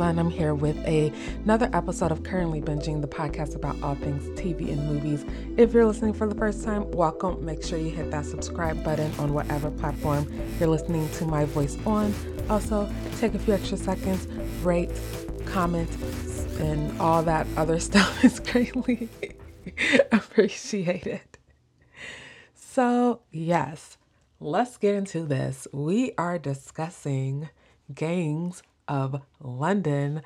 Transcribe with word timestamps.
And 0.00 0.18
I'm 0.18 0.30
here 0.30 0.54
with 0.54 0.76
a, 0.86 1.12
another 1.44 1.68
episode 1.74 2.12
of 2.12 2.22
Currently 2.22 2.62
Binging, 2.62 3.02
the 3.02 3.06
podcast 3.06 3.54
about 3.54 3.80
all 3.82 3.94
things 3.94 4.26
TV 4.40 4.72
and 4.72 4.88
movies. 4.88 5.24
If 5.58 5.74
you're 5.74 5.84
listening 5.84 6.14
for 6.14 6.26
the 6.26 6.34
first 6.34 6.64
time, 6.64 6.90
welcome. 6.92 7.44
Make 7.44 7.62
sure 7.62 7.78
you 7.78 7.90
hit 7.90 8.10
that 8.10 8.24
subscribe 8.24 8.82
button 8.82 9.12
on 9.18 9.34
whatever 9.34 9.70
platform 9.70 10.26
you're 10.58 10.70
listening 10.70 11.08
to 11.10 11.26
my 11.26 11.44
voice 11.44 11.76
on. 11.84 12.12
Also, 12.48 12.90
take 13.18 13.34
a 13.34 13.38
few 13.38 13.52
extra 13.52 13.76
seconds, 13.76 14.26
rate, 14.64 14.90
comment, 15.44 15.90
and 16.58 16.98
all 16.98 17.22
that 17.22 17.46
other 17.58 17.78
stuff 17.88 18.24
is 18.24 18.40
greatly 18.40 19.10
appreciated. 20.12 21.20
So, 22.54 23.20
yes, 23.30 23.98
let's 24.40 24.78
get 24.78 24.94
into 24.94 25.26
this. 25.26 25.68
We 25.70 26.12
are 26.16 26.38
discussing 26.38 27.50
gangs 27.94 28.62
of 28.92 29.22
London. 29.40 30.20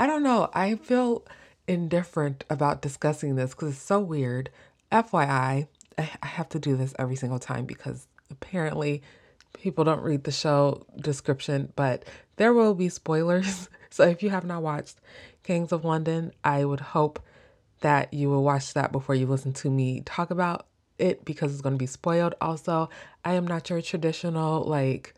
I 0.00 0.08
don't 0.08 0.24
know. 0.24 0.50
I 0.52 0.74
feel 0.74 1.24
indifferent 1.68 2.44
about 2.50 2.82
discussing 2.82 3.36
this 3.36 3.52
because 3.52 3.74
it's 3.74 3.80
so 3.80 4.00
weird. 4.00 4.50
FYI, 4.90 5.68
I 5.96 6.26
have 6.26 6.48
to 6.50 6.58
do 6.58 6.76
this 6.76 6.92
every 6.98 7.14
single 7.14 7.38
time 7.38 7.66
because 7.66 8.08
apparently 8.32 9.00
people 9.52 9.84
don't 9.84 10.02
read 10.02 10.24
the 10.24 10.32
show 10.32 10.84
description, 11.00 11.72
but 11.76 12.04
there 12.34 12.52
will 12.52 12.74
be 12.74 12.88
spoilers. 12.90 13.68
So 13.90 14.02
if 14.02 14.24
you 14.24 14.30
have 14.30 14.44
not 14.44 14.64
watched 14.64 14.96
Gangs 15.44 15.70
of 15.70 15.84
London, 15.84 16.32
I 16.42 16.64
would 16.64 16.80
hope 16.80 17.20
that 17.80 18.12
you 18.12 18.28
will 18.28 18.42
watch 18.42 18.74
that 18.74 18.90
before 18.90 19.14
you 19.14 19.24
listen 19.24 19.52
to 19.52 19.70
me 19.70 20.00
talk 20.00 20.32
about 20.32 20.66
it 20.98 21.24
because 21.24 21.52
it's 21.52 21.60
going 21.60 21.76
to 21.76 21.78
be 21.78 21.86
spoiled. 21.86 22.34
Also, 22.40 22.90
I 23.24 23.34
am 23.34 23.46
not 23.46 23.70
your 23.70 23.80
traditional 23.80 24.64
like 24.64 25.13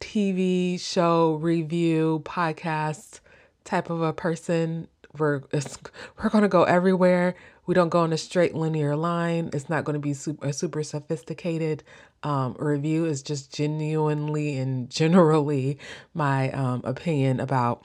TV 0.00 0.80
show 0.80 1.34
review 1.34 2.22
podcast 2.24 3.20
type 3.64 3.90
of 3.90 4.02
a 4.02 4.12
person. 4.12 4.88
We're 5.16 5.42
we're 5.52 6.30
to 6.30 6.48
go 6.48 6.64
everywhere. 6.64 7.34
We 7.66 7.74
don't 7.74 7.88
go 7.90 8.04
in 8.04 8.12
a 8.12 8.18
straight 8.18 8.54
linear 8.54 8.96
line. 8.96 9.50
It's 9.52 9.68
not 9.68 9.84
going 9.84 9.94
to 9.94 10.00
be 10.00 10.14
super 10.14 10.52
super 10.52 10.82
sophisticated 10.82 11.84
um, 12.22 12.56
review. 12.58 13.04
It's 13.04 13.22
just 13.22 13.54
genuinely 13.54 14.56
and 14.56 14.90
generally 14.90 15.78
my 16.14 16.50
um, 16.52 16.82
opinion 16.84 17.40
about 17.40 17.84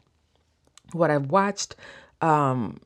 what 0.94 1.12
I've 1.12 1.30
watched. 1.30 1.76
Um, 2.22 2.80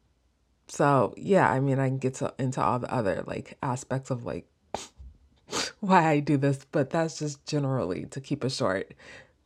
so 0.67 1.13
yeah, 1.17 1.49
I 1.49 1.59
mean, 1.59 1.79
I 1.79 1.87
can 1.87 1.97
get 1.97 2.15
to, 2.15 2.33
into 2.37 2.61
all 2.61 2.79
the 2.79 2.93
other 2.93 3.23
like 3.25 3.57
aspects 3.61 4.11
of 4.11 4.25
like 4.25 4.45
why 5.79 6.07
I 6.07 6.19
do 6.19 6.37
this, 6.37 6.65
but 6.71 6.89
that's 6.89 7.19
just 7.19 7.45
generally 7.45 8.05
to 8.07 8.21
keep 8.21 8.43
it 8.43 8.51
short. 8.51 8.93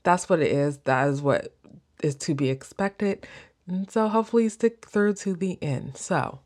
That's 0.03 0.29
what 0.29 0.39
it 0.39 0.51
is. 0.51 0.77
That 0.79 1.07
is 1.07 1.21
what 1.21 1.53
is 2.01 2.15
to 2.15 2.35
be 2.35 2.49
expected. 2.49 3.25
And 3.67 3.89
so 3.89 4.09
hopefully 4.09 4.49
stick 4.49 4.85
through 4.85 5.13
to 5.15 5.33
the 5.33 5.57
end. 5.61 5.97
So, 5.97 6.39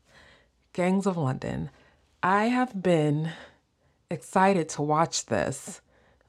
Gangs 0.72 1.06
of 1.06 1.16
London. 1.16 1.70
I 2.22 2.46
have 2.46 2.82
been 2.82 3.30
excited 4.10 4.68
to 4.70 4.82
watch 4.82 5.26
this. 5.26 5.80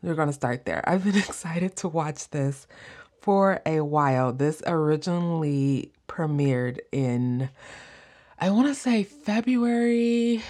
We're 0.02 0.16
going 0.16 0.30
to 0.30 0.34
start 0.34 0.66
there. 0.66 0.88
I've 0.88 1.04
been 1.04 1.18
excited 1.28 1.76
to 1.78 1.88
watch 1.88 2.30
this 2.30 2.68
for 3.22 3.62
a 3.66 3.82
while. 3.82 4.34
This 4.34 4.64
originally 4.66 5.92
premiered 6.08 6.80
in, 6.92 7.50
I 8.40 8.50
want 8.50 8.68
to 8.68 8.76
say 8.76 9.04
February 9.04 10.42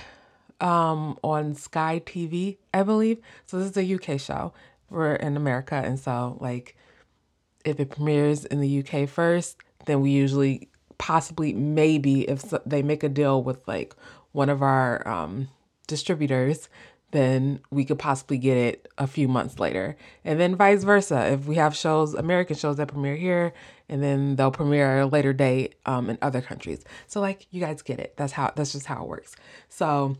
um, 0.62 1.18
on 1.24 1.56
Sky 1.56 2.02
TV, 2.06 2.58
I 2.74 2.84
believe. 2.84 3.20
So 3.46 3.60
this 3.60 3.72
is 3.72 3.78
a 3.78 3.96
UK 3.96 4.20
show. 4.20 4.54
We're 4.90 5.16
in 5.16 5.38
America, 5.38 5.76
and 5.76 6.00
so 6.00 6.38
like 6.40 6.76
if 7.66 7.80
it 7.80 7.92
premieres 7.92 8.46
in 8.46 8.60
the 8.62 8.84
UK 8.84 9.08
first, 9.08 9.58
then 9.86 10.02
we 10.02 10.12
usually 10.12 10.70
possibly 10.98 11.54
maybe 11.54 12.22
if 12.30 12.54
they 12.66 12.82
make 12.82 13.04
a 13.04 13.10
deal 13.10 13.42
with 13.44 13.68
like 13.68 13.96
one 14.32 14.50
of 14.50 14.62
our 14.62 15.08
um, 15.08 15.48
distributors, 15.88 16.70
then 17.12 17.60
we 17.72 17.84
could 17.84 17.98
possibly 17.98 18.38
get 18.38 18.56
it 18.56 18.88
a 18.98 19.08
few 19.08 19.28
months 19.28 19.60
later. 19.60 19.98
And 20.24 20.40
then 20.40 20.56
vice 20.56 20.84
versa. 20.84 21.32
If 21.32 21.46
we 21.46 21.56
have 21.56 21.76
shows, 21.76 22.14
American 22.14 22.56
shows 22.56 22.78
that 22.78 22.88
premiere 22.88 23.16
here, 23.16 23.54
and 23.88 24.04
then 24.04 24.36
they'll 24.36 24.52
premiere 24.52 25.00
a 25.00 25.06
later 25.08 25.34
date 25.34 25.76
um, 25.86 26.10
in 26.10 26.18
other 26.22 26.42
countries. 26.42 26.84
So 27.08 27.20
like 27.20 27.48
you 27.50 27.60
guys 27.60 27.82
get 27.82 28.00
it. 28.00 28.16
That's 28.18 28.34
how 28.34 28.52
that's 28.56 28.74
just 28.74 28.86
how 28.86 29.04
it 29.04 29.08
works. 29.08 29.36
So 29.70 30.18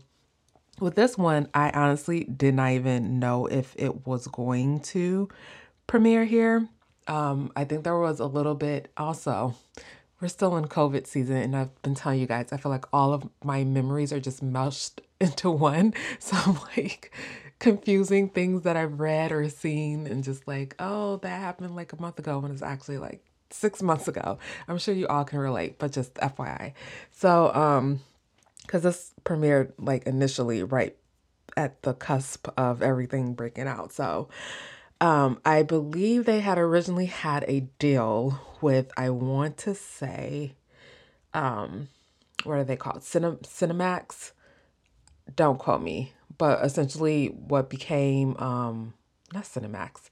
with 0.80 0.94
this 0.94 1.16
one, 1.18 1.48
I 1.54 1.70
honestly 1.70 2.24
did 2.24 2.54
not 2.54 2.72
even 2.72 3.18
know 3.18 3.46
if 3.46 3.74
it 3.76 4.06
was 4.06 4.26
going 4.26 4.80
to 4.80 5.28
premiere 5.86 6.24
here. 6.24 6.68
Um, 7.06 7.52
I 7.56 7.64
think 7.64 7.84
there 7.84 7.98
was 7.98 8.20
a 8.20 8.26
little 8.26 8.54
bit 8.54 8.90
also. 8.96 9.54
We're 10.20 10.28
still 10.28 10.56
in 10.56 10.66
COVID 10.66 11.06
season, 11.06 11.36
and 11.36 11.56
I've 11.56 11.82
been 11.82 11.94
telling 11.94 12.20
you 12.20 12.26
guys, 12.26 12.52
I 12.52 12.56
feel 12.56 12.70
like 12.70 12.84
all 12.92 13.12
of 13.12 13.28
my 13.42 13.64
memories 13.64 14.12
are 14.12 14.20
just 14.20 14.42
meshed 14.42 15.00
into 15.20 15.50
one. 15.50 15.94
So 16.18 16.36
I'm 16.36 16.58
like 16.76 17.12
confusing 17.58 18.28
things 18.28 18.62
that 18.62 18.76
I've 18.76 19.00
read 19.00 19.32
or 19.32 19.48
seen, 19.48 20.06
and 20.06 20.22
just 20.22 20.46
like, 20.46 20.74
oh, 20.78 21.16
that 21.18 21.40
happened 21.40 21.76
like 21.76 21.92
a 21.92 22.00
month 22.00 22.18
ago 22.18 22.38
when 22.38 22.52
it's 22.52 22.62
actually 22.62 22.98
like 22.98 23.24
six 23.50 23.82
months 23.82 24.08
ago. 24.08 24.38
I'm 24.68 24.78
sure 24.78 24.94
you 24.94 25.06
all 25.08 25.24
can 25.24 25.38
relate, 25.38 25.78
but 25.78 25.92
just 25.92 26.14
FYI. 26.14 26.72
So, 27.10 27.52
um, 27.54 28.00
because 28.70 28.84
this 28.84 29.12
premiered 29.24 29.72
like 29.78 30.06
initially 30.06 30.62
right 30.62 30.96
at 31.56 31.82
the 31.82 31.92
cusp 31.92 32.46
of 32.56 32.82
everything 32.82 33.34
breaking 33.34 33.66
out. 33.66 33.92
So 33.92 34.28
um, 35.00 35.40
I 35.44 35.64
believe 35.64 36.24
they 36.24 36.38
had 36.38 36.56
originally 36.56 37.06
had 37.06 37.44
a 37.48 37.62
deal 37.80 38.40
with, 38.60 38.92
I 38.96 39.10
want 39.10 39.56
to 39.58 39.74
say, 39.74 40.54
um, 41.34 41.88
what 42.44 42.58
are 42.58 42.64
they 42.64 42.76
called? 42.76 43.00
Cine- 43.00 43.42
Cinemax. 43.42 44.30
Don't 45.34 45.58
quote 45.58 45.82
me, 45.82 46.12
but 46.38 46.64
essentially 46.64 47.26
what 47.26 47.70
became, 47.70 48.36
um, 48.36 48.94
not 49.34 49.44
Cinemax. 49.44 50.10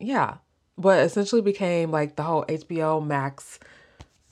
Yeah, 0.00 0.38
but 0.78 1.04
essentially 1.04 1.42
became 1.42 1.90
like 1.90 2.16
the 2.16 2.22
whole 2.22 2.46
HBO 2.46 3.06
Max 3.06 3.58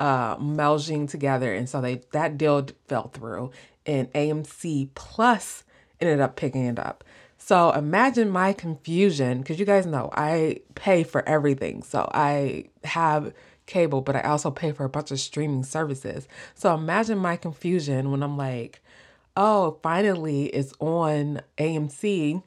uh, 0.02 1.06
together, 1.06 1.54
and 1.54 1.68
so 1.68 1.80
they 1.80 2.02
that 2.10 2.36
deal 2.36 2.66
fell 2.88 3.08
through, 3.08 3.52
and 3.86 4.12
AMC 4.14 4.90
Plus 4.96 5.62
ended 6.00 6.20
up 6.20 6.34
picking 6.34 6.66
it 6.66 6.78
up. 6.78 7.04
So 7.38 7.70
imagine 7.70 8.28
my 8.28 8.52
confusion 8.52 9.38
because 9.38 9.60
you 9.60 9.64
guys 9.64 9.86
know 9.86 10.10
I 10.12 10.60
pay 10.74 11.04
for 11.04 11.26
everything. 11.28 11.84
So 11.84 12.10
I 12.12 12.64
have 12.82 13.32
cable, 13.66 14.00
but 14.00 14.16
I 14.16 14.22
also 14.22 14.50
pay 14.50 14.72
for 14.72 14.84
a 14.84 14.88
bunch 14.88 15.12
of 15.12 15.20
streaming 15.20 15.62
services. 15.62 16.26
So 16.54 16.74
imagine 16.74 17.18
my 17.18 17.36
confusion 17.36 18.10
when 18.10 18.24
I'm 18.24 18.36
like, 18.36 18.80
oh, 19.36 19.78
finally 19.84 20.46
it's 20.46 20.72
on 20.80 21.42
AMC 21.58 22.42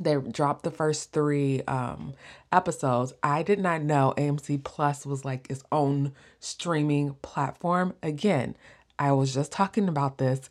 they 0.00 0.16
dropped 0.16 0.64
the 0.64 0.70
first 0.70 1.12
three 1.12 1.62
um, 1.62 2.14
episodes. 2.50 3.12
I 3.22 3.42
did 3.42 3.60
not 3.60 3.82
know 3.82 4.14
AMC 4.16 4.64
Plus 4.64 5.04
was 5.04 5.24
like 5.24 5.46
its 5.50 5.62
own 5.70 6.12
streaming 6.40 7.14
platform. 7.22 7.94
Again, 8.02 8.56
I 8.98 9.12
was 9.12 9.34
just 9.34 9.52
talking 9.52 9.88
about 9.88 10.18
this 10.18 10.48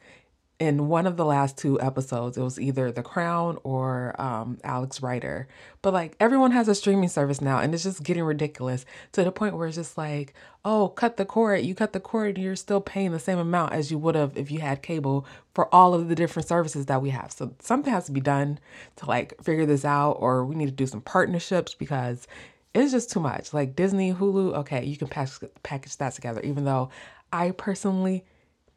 in 0.59 0.89
one 0.89 1.07
of 1.07 1.15
the 1.15 1.23
last 1.23 1.57
two 1.57 1.79
episodes, 1.79 2.37
it 2.37 2.41
was 2.41 2.59
either 2.59 2.91
The 2.91 3.01
Crown 3.01 3.57
or 3.63 4.13
um, 4.19 4.59
Alex 4.65 5.01
Rider. 5.01 5.47
But 5.81 5.93
like 5.93 6.17
everyone 6.19 6.51
has 6.51 6.67
a 6.67 6.75
streaming 6.75 7.07
service 7.07 7.39
now, 7.39 7.59
and 7.59 7.73
it's 7.73 7.83
just 7.83 8.03
getting 8.03 8.23
ridiculous 8.23 8.85
to 9.13 9.23
the 9.23 9.31
point 9.31 9.55
where 9.55 9.67
it's 9.67 9.77
just 9.77 9.97
like, 9.97 10.33
oh, 10.65 10.89
cut 10.89 11.15
the 11.15 11.23
cord. 11.23 11.63
You 11.63 11.73
cut 11.73 11.93
the 11.93 12.01
cord, 12.01 12.37
you're 12.37 12.57
still 12.57 12.81
paying 12.81 13.11
the 13.11 13.19
same 13.19 13.37
amount 13.37 13.71
as 13.71 13.89
you 13.89 13.97
would 13.97 14.15
have 14.15 14.35
if 14.37 14.51
you 14.51 14.59
had 14.59 14.81
cable 14.81 15.25
for 15.53 15.73
all 15.73 15.93
of 15.93 16.09
the 16.09 16.15
different 16.15 16.47
services 16.47 16.87
that 16.87 17.01
we 17.01 17.11
have. 17.11 17.31
So 17.31 17.55
something 17.59 17.93
has 17.93 18.07
to 18.07 18.11
be 18.11 18.19
done 18.21 18.59
to 18.97 19.05
like 19.05 19.41
figure 19.41 19.65
this 19.65 19.85
out, 19.85 20.17
or 20.19 20.43
we 20.43 20.55
need 20.55 20.65
to 20.65 20.71
do 20.71 20.87
some 20.87 21.01
partnerships 21.01 21.73
because 21.73 22.27
it's 22.73 22.91
just 22.91 23.09
too 23.09 23.21
much. 23.21 23.53
Like 23.53 23.77
Disney, 23.77 24.13
Hulu, 24.13 24.55
okay, 24.57 24.83
you 24.83 24.97
can 24.97 25.07
package 25.07 25.49
package 25.63 25.95
that 25.97 26.13
together. 26.13 26.41
Even 26.41 26.65
though 26.65 26.89
I 27.31 27.51
personally 27.51 28.25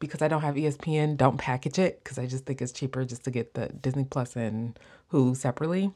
because 0.03 0.21
I 0.21 0.27
don't 0.27 0.41
have 0.41 0.55
ESPN, 0.55 1.15
don't 1.15 1.37
package 1.37 1.79
it 1.79 2.03
because 2.03 2.19
I 2.19 2.25
just 2.25 2.45
think 2.45 2.61
it's 2.61 2.73
cheaper 2.73 3.05
just 3.05 3.23
to 3.23 3.31
get 3.31 3.53
the 3.53 3.67
Disney 3.67 4.03
Plus 4.03 4.35
and 4.35 4.77
Hulu 5.13 5.37
separately. 5.37 5.93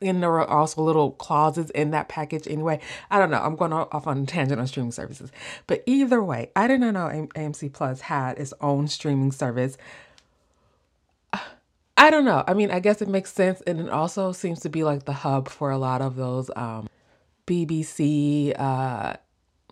And 0.00 0.22
there 0.22 0.30
are 0.30 0.46
also 0.46 0.80
little 0.80 1.10
clauses 1.10 1.70
in 1.70 1.90
that 1.90 2.08
package 2.08 2.46
anyway. 2.46 2.80
I 3.10 3.18
don't 3.18 3.32
know. 3.32 3.42
I'm 3.42 3.56
going 3.56 3.72
off 3.72 4.06
on 4.06 4.22
a 4.22 4.26
tangent 4.26 4.60
on 4.60 4.66
streaming 4.68 4.92
services. 4.92 5.32
But 5.66 5.82
either 5.86 6.22
way, 6.22 6.50
I 6.54 6.68
did 6.68 6.80
not 6.80 6.94
know 6.94 7.28
AMC 7.34 7.72
Plus 7.72 8.02
had 8.02 8.38
its 8.38 8.54
own 8.60 8.86
streaming 8.86 9.32
service. 9.32 9.76
I 11.96 12.10
don't 12.10 12.24
know. 12.24 12.44
I 12.46 12.54
mean, 12.54 12.70
I 12.70 12.78
guess 12.78 13.02
it 13.02 13.08
makes 13.08 13.32
sense. 13.32 13.60
And 13.62 13.80
it 13.80 13.90
also 13.90 14.30
seems 14.30 14.60
to 14.60 14.68
be 14.68 14.84
like 14.84 15.04
the 15.04 15.12
hub 15.12 15.48
for 15.48 15.70
a 15.72 15.78
lot 15.78 16.00
of 16.00 16.14
those 16.14 16.48
um, 16.54 16.88
BBC, 17.46 18.58
uh, 18.58 19.14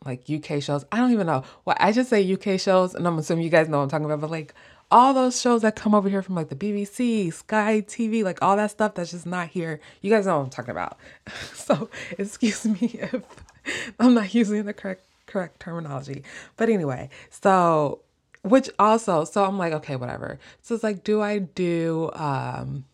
like 0.05 0.29
UK 0.31 0.63
shows. 0.63 0.85
I 0.91 0.99
don't 0.99 1.13
even 1.13 1.27
know. 1.27 1.45
Well, 1.65 1.77
I 1.79 1.93
just 1.93 2.11
say 2.11 2.33
UK 2.33 2.59
shows, 2.59 2.95
and 2.95 3.07
I'm 3.07 3.19
assuming 3.19 3.45
you 3.45 3.51
guys 3.51 3.69
know 3.69 3.79
what 3.79 3.85
I'm 3.85 3.89
talking 3.91 4.07
about, 4.07 4.21
but 4.21 4.31
like 4.31 4.55
all 4.91 5.15
those 5.15 5.41
shows 5.41 5.63
that 5.63 5.77
come 5.77 5.95
over 5.95 6.09
here 6.09 6.23
from 6.23 6.35
like 6.35 6.49
the 6.49 6.57
BBC, 6.57 7.33
Sky 7.33 7.83
TV, 7.87 8.25
like 8.25 8.43
all 8.43 8.57
that 8.57 8.71
stuff 8.71 8.95
that's 8.95 9.13
just 9.13 9.27
not 9.27 9.49
here. 9.49 9.81
You 10.01 10.11
guys 10.11 10.27
know 10.27 10.39
what 10.39 10.45
I'm 10.45 10.51
talking 10.51 10.73
about. 10.73 10.99
so 11.55 11.89
excuse 12.19 12.67
me 12.67 12.99
if 13.01 13.23
I'm 13.99 14.15
not 14.15 14.35
using 14.35 14.65
the 14.65 14.75
correct 14.75 15.05
correct 15.27 15.61
terminology. 15.61 16.25
But 16.57 16.69
anyway, 16.69 17.11
so 17.31 18.01
which 18.43 18.71
also, 18.79 19.25
so 19.25 19.45
I'm 19.45 19.59
like, 19.59 19.73
okay, 19.75 19.97
whatever. 19.97 20.39
So 20.63 20.75
it's 20.75 20.83
like, 20.85 21.05
do 21.05 21.21
I 21.21 21.39
do 21.39 22.11
um 22.15 22.85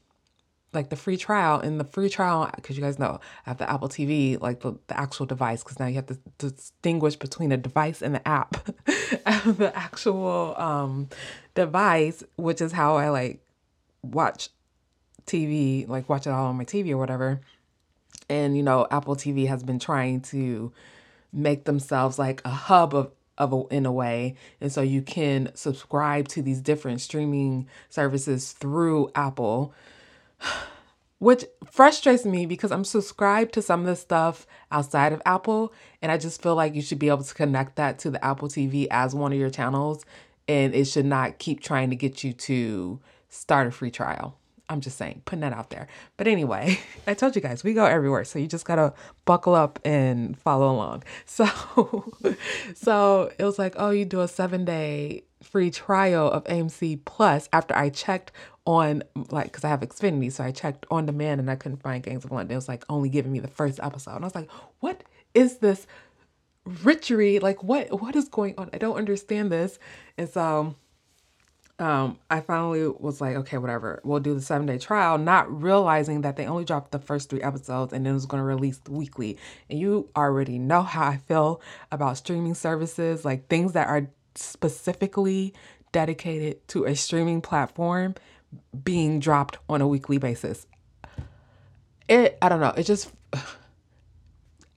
like 0.76 0.90
the 0.90 0.96
free 0.96 1.17
trial 1.17 1.58
and 1.58 1.81
the 1.81 1.84
free 1.84 2.08
trial 2.08 2.49
because 2.55 2.76
you 2.76 2.82
guys 2.84 2.99
know 2.99 3.19
I 3.46 3.50
have 3.50 3.58
the 3.58 3.69
Apple 3.69 3.88
TV, 3.88 4.40
like 4.40 4.61
the, 4.61 4.78
the 4.87 4.99
actual 4.99 5.26
device, 5.26 5.64
because 5.64 5.81
now 5.81 5.87
you 5.87 5.96
have 5.96 6.06
to 6.06 6.19
distinguish 6.38 7.17
between 7.17 7.50
a 7.50 7.56
device 7.56 8.02
and 8.02 8.14
the 8.14 8.28
app. 8.28 8.64
the 8.84 9.73
actual 9.75 10.55
um 10.56 11.08
device, 11.55 12.23
which 12.37 12.61
is 12.61 12.70
how 12.70 12.96
I 12.96 13.08
like 13.08 13.40
watch 14.02 14.50
TV, 15.26 15.88
like 15.88 16.08
watch 16.08 16.28
it 16.28 16.31
all 16.31 16.46
on 16.46 16.56
my 16.56 16.64
TV 16.64 16.90
or 16.90 16.99
whatever. 16.99 17.40
And 18.29 18.56
you 18.56 18.62
know, 18.62 18.87
Apple 18.90 19.17
TV 19.17 19.49
has 19.49 19.64
been 19.64 19.81
trying 19.81 20.20
to 20.32 20.72
make 21.32 21.64
themselves 21.64 22.19
like 22.19 22.43
a 22.44 22.50
hub 22.50 22.94
of 22.94 23.11
of 23.38 23.52
a, 23.52 23.64
in 23.67 23.84
a 23.84 23.93
way 23.93 24.34
and 24.62 24.72
so 24.72 24.81
you 24.81 25.02
can 25.02 25.50
subscribe 25.55 26.26
to 26.26 26.40
these 26.40 26.58
different 26.58 27.02
streaming 27.02 27.69
services 27.90 28.52
through 28.52 29.11
Apple 29.14 29.75
which 31.19 31.44
frustrates 31.71 32.25
me 32.25 32.47
because 32.47 32.71
I'm 32.71 32.85
subscribed 32.85 33.55
to 33.55 33.62
some 33.62 33.81
of 33.81 33.87
the 33.87 33.97
stuff 33.97 34.47
outside 34.71 35.12
of 35.12 35.23
Apple 35.25 35.73
and 36.03 36.12
I 36.12 36.19
just 36.19 36.43
feel 36.43 36.55
like 36.55 36.75
you 36.75 36.83
should 36.83 36.99
be 36.99 37.09
able 37.09 37.25
to 37.25 37.35
connect 37.35 37.77
that 37.77 37.99
to 38.00 38.11
the 38.11 38.23
Apple 38.25 38.49
TV 38.49 38.87
as 38.91 39.15
one 39.15 39.33
of 39.33 39.38
your 39.38 39.50
channels 39.50 40.05
and 40.49 40.75
it 40.75 40.87
should 40.87 41.06
not 41.06 41.38
keep 41.38 41.61
trying 41.61 41.91
to 41.91 41.97
get 41.97 42.23
you 42.23 42.33
to 42.33 43.00
start 43.29 43.67
a 43.67 43.71
free 43.71 43.91
trial. 43.91 44.37
I'm 44.69 44.81
just 44.81 44.99
saying, 44.99 45.23
putting 45.25 45.41
that 45.41 45.53
out 45.53 45.71
there. 45.71 45.87
But 46.17 46.27
anyway, 46.27 46.81
I 47.06 47.15
told 47.15 47.37
you 47.37 47.43
guys, 47.43 47.62
we 47.62 47.73
go 47.73 47.85
everywhere. 47.85 48.25
So 48.25 48.39
you 48.39 48.49
just 48.49 48.65
got 48.65 48.77
to 48.77 48.93
buckle 49.25 49.55
up 49.55 49.79
and 49.85 50.39
follow 50.39 50.71
along. 50.71 51.05
So 51.27 51.47
so 52.75 53.31
it 53.39 53.44
was 53.44 53.59
like, 53.59 53.75
"Oh, 53.77 53.91
you 53.91 54.05
do 54.05 54.21
a 54.21 54.27
7-day 54.27 55.23
free 55.43 55.71
trial 55.71 56.31
of 56.31 56.44
AMC 56.44 57.05
Plus 57.05 57.49
after 57.53 57.77
I 57.77 57.91
checked 57.91 58.32
on 58.67 59.03
like 59.31 59.53
cuz 59.53 59.65
I 59.65 59.69
have 59.69 59.81
Xfinity, 59.81 60.31
so 60.31 60.45
I 60.45 60.51
checked 60.51 60.87
on 60.91 61.07
demand 61.07 61.41
and 61.41 61.51
I 61.51 61.57
couldn't 61.57 61.83
find 61.83 62.03
Gangs 62.03 62.25
of 62.25 62.33
London. 62.33 62.53
It 62.53 62.57
was 62.57 62.69
like 62.69 62.85
only 62.89 63.09
giving 63.09 63.33
me 63.33 63.41
the 63.41 63.49
first 63.49 63.81
episode. 63.83 64.17
And 64.17 64.25
I 64.25 64.27
was 64.27 64.35
like, 64.35 64.51
"What 64.81 65.05
is 65.35 65.59
this 65.59 65.87
richery? 66.65 67.39
Like 67.41 67.63
what 67.63 68.01
what 68.01 68.17
is 68.17 68.29
going 68.29 68.55
on? 68.59 68.71
I 68.73 68.79
don't 68.79 68.97
understand 68.97 69.51
this." 69.51 69.79
And 70.19 70.29
so 70.29 70.75
um, 71.79 72.19
I 72.31 72.41
finally 72.41 72.89
was 72.89 73.21
like, 73.21 73.37
okay, 73.37 73.59
whatever, 73.59 74.01
we'll 74.03 74.21
do 74.21 74.35
the 74.35 74.41
seven 74.41 74.67
day 74.67 74.79
trial, 74.79 75.19
not 75.19 75.63
realizing 75.63 76.23
that 76.23 76.37
they 76.37 76.47
only 76.47 76.65
dropped 76.65 76.91
the 76.91 76.99
first 76.99 77.29
three 77.29 77.43
episodes 77.43 77.93
and 77.93 78.05
then 78.05 78.13
it 78.13 78.15
was 78.15 78.27
going 78.27 78.41
to 78.41 78.47
release 78.47 78.81
weekly. 78.89 79.37
And 79.69 79.79
you 79.79 80.09
already 80.17 80.59
know 80.59 80.83
how 80.83 81.07
I 81.07 81.17
feel 81.19 81.61
about 81.93 82.17
streaming 82.17 82.55
services, 82.55 83.25
like 83.25 83.49
things 83.49 83.73
that 83.75 83.89
are 83.89 84.09
specifically 84.35 85.53
dedicated 85.93 86.67
to 86.69 86.85
a 86.85 86.95
streaming 86.97 87.43
platform 87.43 88.15
being 88.84 89.20
dropped 89.20 89.58
on 89.69 89.81
a 89.81 89.88
weekly 89.88 90.19
basis. 90.19 90.66
It, 92.08 92.38
I 92.40 92.48
don't 92.48 92.60
know, 92.60 92.75
it 92.76 92.84
just. 92.84 93.12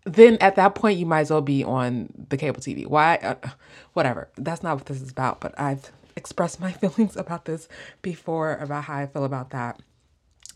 Then 0.05 0.37
at 0.41 0.55
that 0.55 0.73
point, 0.73 0.97
you 0.97 1.05
might 1.05 1.19
as 1.19 1.29
well 1.29 1.41
be 1.41 1.63
on 1.63 2.09
the 2.29 2.37
cable 2.37 2.61
TV. 2.61 2.87
Why? 2.87 3.17
Uh, 3.17 3.49
whatever. 3.93 4.29
That's 4.37 4.63
not 4.63 4.77
what 4.77 4.85
this 4.87 5.01
is 5.01 5.11
about. 5.11 5.39
But 5.39 5.53
I've 5.59 5.91
expressed 6.15 6.59
my 6.59 6.71
feelings 6.81 7.15
about 7.15 7.45
this 7.45 7.67
before 8.01 8.55
about 8.55 8.85
how 8.85 8.97
I 8.97 9.07
feel 9.07 9.25
about 9.25 9.51
that. 9.51 9.79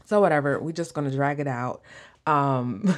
So 0.05 0.21
whatever, 0.21 0.59
we're 0.59 0.71
just 0.71 0.93
gonna 0.93 1.11
drag 1.11 1.39
it 1.39 1.47
out. 1.47 1.81
Um 2.25 2.95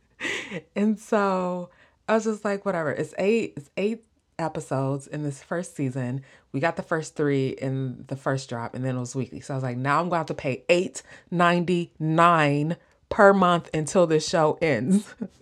and 0.76 0.98
so 0.98 1.70
I 2.08 2.14
was 2.14 2.24
just 2.24 2.44
like, 2.44 2.64
whatever. 2.64 2.90
It's 2.90 3.14
eight, 3.18 3.54
it's 3.56 3.70
eight 3.76 4.04
episodes 4.38 5.06
in 5.06 5.22
this 5.22 5.42
first 5.42 5.76
season. 5.76 6.22
We 6.52 6.60
got 6.60 6.76
the 6.76 6.82
first 6.82 7.16
three 7.16 7.48
in 7.50 8.04
the 8.08 8.16
first 8.16 8.48
drop, 8.48 8.74
and 8.74 8.84
then 8.84 8.96
it 8.96 9.00
was 9.00 9.14
weekly. 9.14 9.40
So 9.40 9.54
I 9.54 9.56
was 9.56 9.64
like, 9.64 9.76
now 9.76 10.00
I'm 10.00 10.04
going 10.08 10.12
to 10.12 10.18
have 10.18 10.26
to 10.26 10.34
pay 10.34 10.64
eight 10.68 11.02
ninety 11.30 11.92
nine 11.98 12.76
per 13.08 13.32
month 13.32 13.70
until 13.74 14.06
this 14.06 14.28
show 14.28 14.58
ends. 14.60 15.14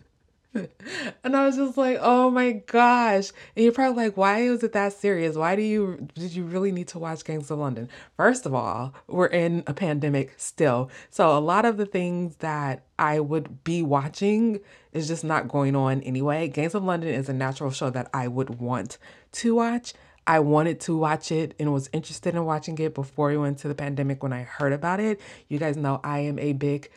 and 1.24 1.36
I 1.36 1.46
was 1.46 1.56
just 1.56 1.76
like, 1.76 1.98
oh 2.00 2.30
my 2.30 2.52
gosh. 2.52 3.30
And 3.54 3.64
you're 3.64 3.72
probably 3.72 4.04
like, 4.04 4.16
why 4.16 4.48
was 4.50 4.62
it 4.62 4.72
that 4.72 4.92
serious? 4.92 5.36
Why 5.36 5.54
do 5.54 5.62
you 5.62 6.08
did 6.14 6.32
you 6.32 6.44
really 6.44 6.72
need 6.72 6.88
to 6.88 6.98
watch 6.98 7.24
Gangs 7.24 7.50
of 7.50 7.58
London? 7.58 7.88
First 8.16 8.46
of 8.46 8.54
all, 8.54 8.94
we're 9.06 9.26
in 9.26 9.62
a 9.66 9.74
pandemic 9.74 10.34
still. 10.36 10.90
So 11.10 11.36
a 11.36 11.38
lot 11.38 11.64
of 11.64 11.76
the 11.76 11.86
things 11.86 12.36
that 12.36 12.84
I 12.98 13.20
would 13.20 13.62
be 13.62 13.82
watching 13.82 14.60
is 14.92 15.06
just 15.06 15.22
not 15.22 15.48
going 15.48 15.76
on 15.76 16.00
anyway. 16.02 16.48
Gangs 16.48 16.74
of 16.74 16.82
London 16.82 17.10
is 17.10 17.28
a 17.28 17.34
natural 17.34 17.70
show 17.70 17.90
that 17.90 18.10
I 18.12 18.26
would 18.26 18.58
want 18.58 18.98
to 19.32 19.54
watch. 19.54 19.94
I 20.26 20.40
wanted 20.40 20.80
to 20.80 20.96
watch 20.96 21.32
it 21.32 21.54
and 21.58 21.72
was 21.72 21.88
interested 21.92 22.34
in 22.34 22.44
watching 22.44 22.76
it 22.78 22.94
before 22.94 23.28
we 23.28 23.36
went 23.36 23.58
to 23.58 23.68
the 23.68 23.74
pandemic 23.74 24.22
when 24.22 24.32
I 24.32 24.42
heard 24.42 24.72
about 24.72 25.00
it. 25.00 25.20
You 25.48 25.58
guys 25.58 25.76
know 25.76 26.00
I 26.04 26.20
am 26.20 26.38
a 26.38 26.52
big 26.52 26.90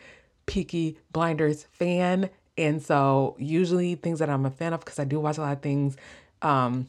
Peaky 0.46 0.98
Blinders 1.12 1.66
fan 1.72 2.30
and 2.56 2.82
so 2.82 3.36
usually 3.38 3.94
things 3.94 4.18
that 4.20 4.30
I'm 4.30 4.46
a 4.46 4.50
fan 4.50 4.72
of 4.72 4.80
because 4.80 4.98
I 4.98 5.04
do 5.04 5.20
watch 5.20 5.38
a 5.38 5.42
lot 5.42 5.52
of 5.52 5.62
things 5.62 5.96
um 6.42 6.88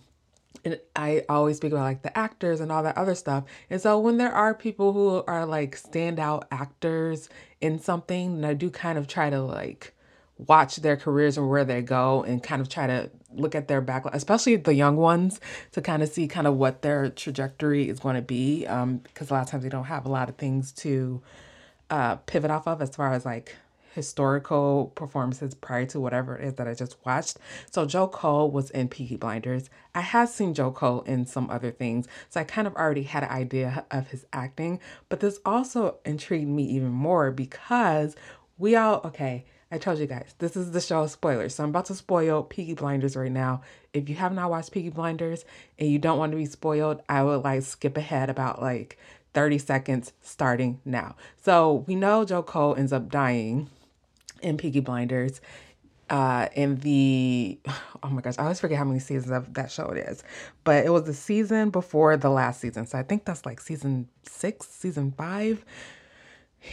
and 0.66 0.80
I 0.96 1.24
always 1.30 1.58
speak 1.58 1.72
about 1.72 1.84
like 1.84 2.02
the 2.02 2.18
actors 2.18 2.60
and 2.60 2.72
all 2.72 2.84
that 2.84 2.98
other 2.98 3.14
stuff. 3.14 3.44
And 3.70 3.80
so 3.80 4.00
when 4.00 4.18
there 4.18 4.32
are 4.32 4.54
people 4.54 4.94
who 4.94 5.24
are 5.28 5.46
like 5.46 5.80
standout 5.80 6.44
actors 6.52 7.30
in 7.62 7.80
something, 7.80 8.36
and 8.36 8.46
I 8.46 8.56
do 8.56 8.70
kind 8.72 8.98
of 8.98 9.08
try 9.08 9.30
to 9.30 9.42
like 9.42 9.94
watch 10.38 10.78
their 10.78 10.98
careers 10.98 11.38
and 11.38 11.50
where 11.50 11.64
they 11.64 11.82
go 11.82 12.24
and 12.24 12.42
kind 12.42 12.62
of 12.62 12.68
try 12.68 12.88
to 12.88 13.10
look 13.32 13.54
at 13.54 13.68
their 13.68 13.82
background, 13.82 14.16
especially 14.16 14.56
the 14.56 14.74
young 14.74 14.98
ones, 14.98 15.40
to 15.74 15.82
kind 15.82 16.02
of 16.02 16.10
see 16.10 16.28
kind 16.28 16.48
of 16.48 16.56
what 16.56 16.82
their 16.82 17.10
trajectory 17.10 17.88
is 17.88 18.00
going 18.00 18.16
to 18.16 18.22
be. 18.22 18.66
Um, 18.66 18.98
because 18.98 19.30
a 19.30 19.34
lot 19.34 19.44
of 19.44 19.50
times 19.50 19.64
they 19.64 19.70
don't 19.70 19.86
have 19.86 20.06
a 20.06 20.10
lot 20.10 20.30
of 20.30 20.36
things 20.36 20.72
to 20.74 21.22
uh, 21.90 22.16
pivot 22.16 22.50
off 22.50 22.68
of 22.68 22.82
as 22.82 22.96
far 22.96 23.14
as 23.14 23.24
like 23.24 23.56
historical 23.96 24.92
performances 24.94 25.56
prior 25.56 25.86
to 25.86 26.00
whatever 26.02 26.36
it 26.36 26.46
is 26.46 26.54
that 26.56 26.68
I 26.68 26.74
just 26.74 26.98
watched. 27.06 27.38
So 27.72 27.86
Joe 27.86 28.10
Cole 28.10 28.52
was 28.52 28.70
in 28.72 28.90
Peaky 28.90 29.16
Blinders. 29.16 29.70
I 29.96 30.02
had 30.02 30.28
seen 30.28 30.54
Joe 30.54 30.72
Cole 30.72 31.02
in 31.04 31.26
some 31.26 31.50
other 31.50 31.72
things, 31.72 32.08
so 32.30 32.42
I 32.42 32.44
kind 32.44 32.68
of 32.68 32.76
already 32.76 33.04
had 33.04 33.24
an 33.24 33.30
idea 33.30 33.86
of 33.90 34.10
his 34.10 34.26
acting. 34.34 34.82
But 35.08 35.22
this 35.22 35.40
also 35.46 35.96
intrigued 36.06 36.50
me 36.50 36.64
even 36.64 36.92
more 36.92 37.32
because 37.32 38.18
we 38.58 38.76
all 38.76 39.02
okay. 39.06 39.46
I 39.72 39.78
told 39.78 39.98
you 39.98 40.06
guys, 40.06 40.36
this 40.38 40.56
is 40.56 40.72
the 40.72 40.82
show 40.82 41.08
spoilers. 41.08 41.56
So 41.56 41.64
I'm 41.64 41.70
about 41.70 41.86
to 41.86 41.96
spoil 41.96 42.44
Peaky 42.44 42.76
Blinders 42.76 43.16
right 43.16 43.32
now. 43.32 43.62
If 43.94 44.10
you 44.10 44.16
have 44.16 44.34
not 44.34 44.50
watched 44.52 44.72
Peaky 44.72 44.90
Blinders 44.90 45.46
and 45.80 45.90
you 45.90 46.00
don't 46.00 46.20
want 46.20 46.34
to 46.34 46.38
be 46.38 46.46
spoiled, 46.46 47.02
I 47.10 47.24
would 47.24 47.44
like 47.44 47.64
skip 47.64 47.98
ahead 47.98 48.30
about 48.30 48.62
like 48.62 48.98
30 49.34 49.58
seconds 49.58 50.14
starting 50.22 50.82
now. 50.86 51.16
So 51.42 51.86
we 51.88 51.96
know 51.96 52.26
Joe 52.26 52.44
Cole 52.44 52.76
ends 52.76 52.94
up 52.94 53.10
dying 53.10 53.70
in 54.46 54.58
Peaky 54.58 54.80
Blinders. 54.80 55.42
Uh, 56.08 56.48
in 56.54 56.76
the 56.82 57.60
oh 58.04 58.10
my 58.10 58.22
gosh, 58.22 58.36
I 58.38 58.44
always 58.44 58.60
forget 58.60 58.78
how 58.78 58.84
many 58.84 59.00
seasons 59.00 59.32
of 59.32 59.56
that 59.56 59.72
show 59.72 59.88
it 59.88 59.98
is, 59.98 60.24
but 60.64 60.86
it 60.86 60.90
was 60.90 61.06
the 61.06 61.16
season 61.16 61.72
before 61.72 62.16
the 62.16 62.30
last 62.30 62.62
season, 62.62 62.86
so 62.86 63.00
I 63.00 63.04
think 63.04 63.26
that's 63.26 63.44
like 63.44 63.60
season 63.60 64.08
six, 64.22 64.68
season 64.68 65.14
five. 65.18 65.66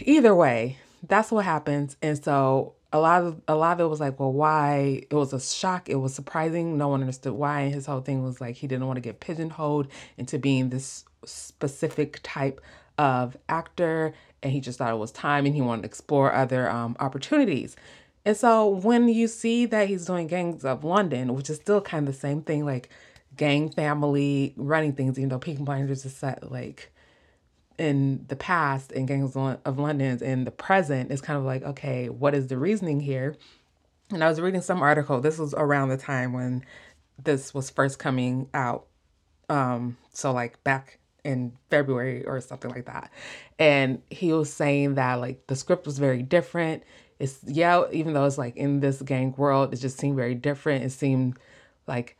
Either 0.00 0.34
way, 0.34 0.78
that's 1.02 1.30
what 1.32 1.46
happens, 1.46 1.96
and 2.02 2.22
so 2.22 2.74
a 2.92 3.00
lot 3.00 3.22
of 3.22 3.40
a 3.48 3.54
lot 3.54 3.72
of 3.72 3.80
it 3.80 3.88
was 3.88 4.00
like, 4.00 4.20
well, 4.20 4.32
why? 4.32 5.02
It 5.10 5.14
was 5.14 5.32
a 5.32 5.40
shock. 5.40 5.88
It 5.88 5.96
was 5.96 6.14
surprising. 6.14 6.76
No 6.76 6.88
one 6.88 7.00
understood 7.00 7.32
why. 7.32 7.62
And 7.62 7.74
his 7.74 7.86
whole 7.86 8.00
thing 8.00 8.22
was 8.22 8.40
like 8.40 8.56
he 8.56 8.66
didn't 8.66 8.86
want 8.86 8.98
to 8.98 9.00
get 9.00 9.20
pigeonholed 9.20 9.88
into 10.18 10.38
being 10.38 10.68
this 10.68 11.04
specific 11.24 12.20
type 12.22 12.60
of 12.98 13.36
actor 13.48 14.12
and 14.42 14.52
he 14.52 14.60
just 14.60 14.78
thought 14.78 14.92
it 14.92 14.98
was 14.98 15.12
time 15.12 15.46
and 15.46 15.54
he 15.54 15.60
wanted 15.60 15.82
to 15.82 15.86
explore 15.86 16.32
other 16.32 16.68
um, 16.68 16.96
opportunities. 17.00 17.76
And 18.24 18.36
so 18.36 18.68
when 18.68 19.08
you 19.08 19.26
see 19.28 19.66
that 19.66 19.88
he's 19.88 20.06
doing 20.06 20.26
Gangs 20.26 20.64
of 20.64 20.84
London, 20.84 21.34
which 21.34 21.50
is 21.50 21.56
still 21.56 21.80
kind 21.80 22.06
of 22.06 22.14
the 22.14 22.20
same 22.20 22.42
thing, 22.42 22.64
like 22.64 22.88
gang 23.36 23.70
family 23.70 24.54
running 24.56 24.92
things, 24.92 25.18
even 25.18 25.28
though 25.28 25.38
Peaky 25.38 25.62
Blinders 25.62 26.04
is 26.04 26.14
set 26.14 26.50
like 26.50 26.92
in 27.78 28.24
the 28.28 28.36
past 28.36 28.92
and 28.92 29.08
Gangs 29.08 29.34
of 29.36 29.78
London 29.78 30.06
is 30.06 30.22
in 30.22 30.44
the 30.44 30.50
present, 30.50 31.10
it's 31.10 31.22
kind 31.22 31.38
of 31.38 31.44
like, 31.44 31.62
okay, 31.62 32.08
what 32.08 32.34
is 32.34 32.46
the 32.46 32.58
reasoning 32.58 33.00
here? 33.00 33.36
And 34.10 34.22
I 34.22 34.28
was 34.28 34.40
reading 34.40 34.60
some 34.60 34.82
article. 34.82 35.20
This 35.20 35.38
was 35.38 35.54
around 35.54 35.88
the 35.88 35.96
time 35.96 36.32
when 36.32 36.64
this 37.22 37.54
was 37.54 37.70
first 37.70 37.98
coming 37.98 38.48
out. 38.54 38.86
Um, 39.48 39.96
so 40.12 40.32
like 40.32 40.62
back 40.64 40.98
in 41.24 41.52
February 41.70 42.24
or 42.24 42.40
something 42.40 42.70
like 42.70 42.86
that. 42.86 43.10
And 43.58 44.02
he 44.10 44.32
was 44.32 44.52
saying 44.52 44.94
that 44.94 45.14
like 45.14 45.46
the 45.46 45.56
script 45.56 45.86
was 45.86 45.98
very 45.98 46.22
different. 46.22 46.82
It's 47.18 47.38
yeah, 47.46 47.84
even 47.92 48.14
though 48.14 48.24
it's 48.24 48.38
like 48.38 48.56
in 48.56 48.80
this 48.80 49.00
gang 49.02 49.34
world, 49.36 49.72
it 49.72 49.76
just 49.76 49.98
seemed 49.98 50.16
very 50.16 50.34
different. 50.34 50.84
It 50.84 50.90
seemed 50.90 51.38
like 51.86 52.16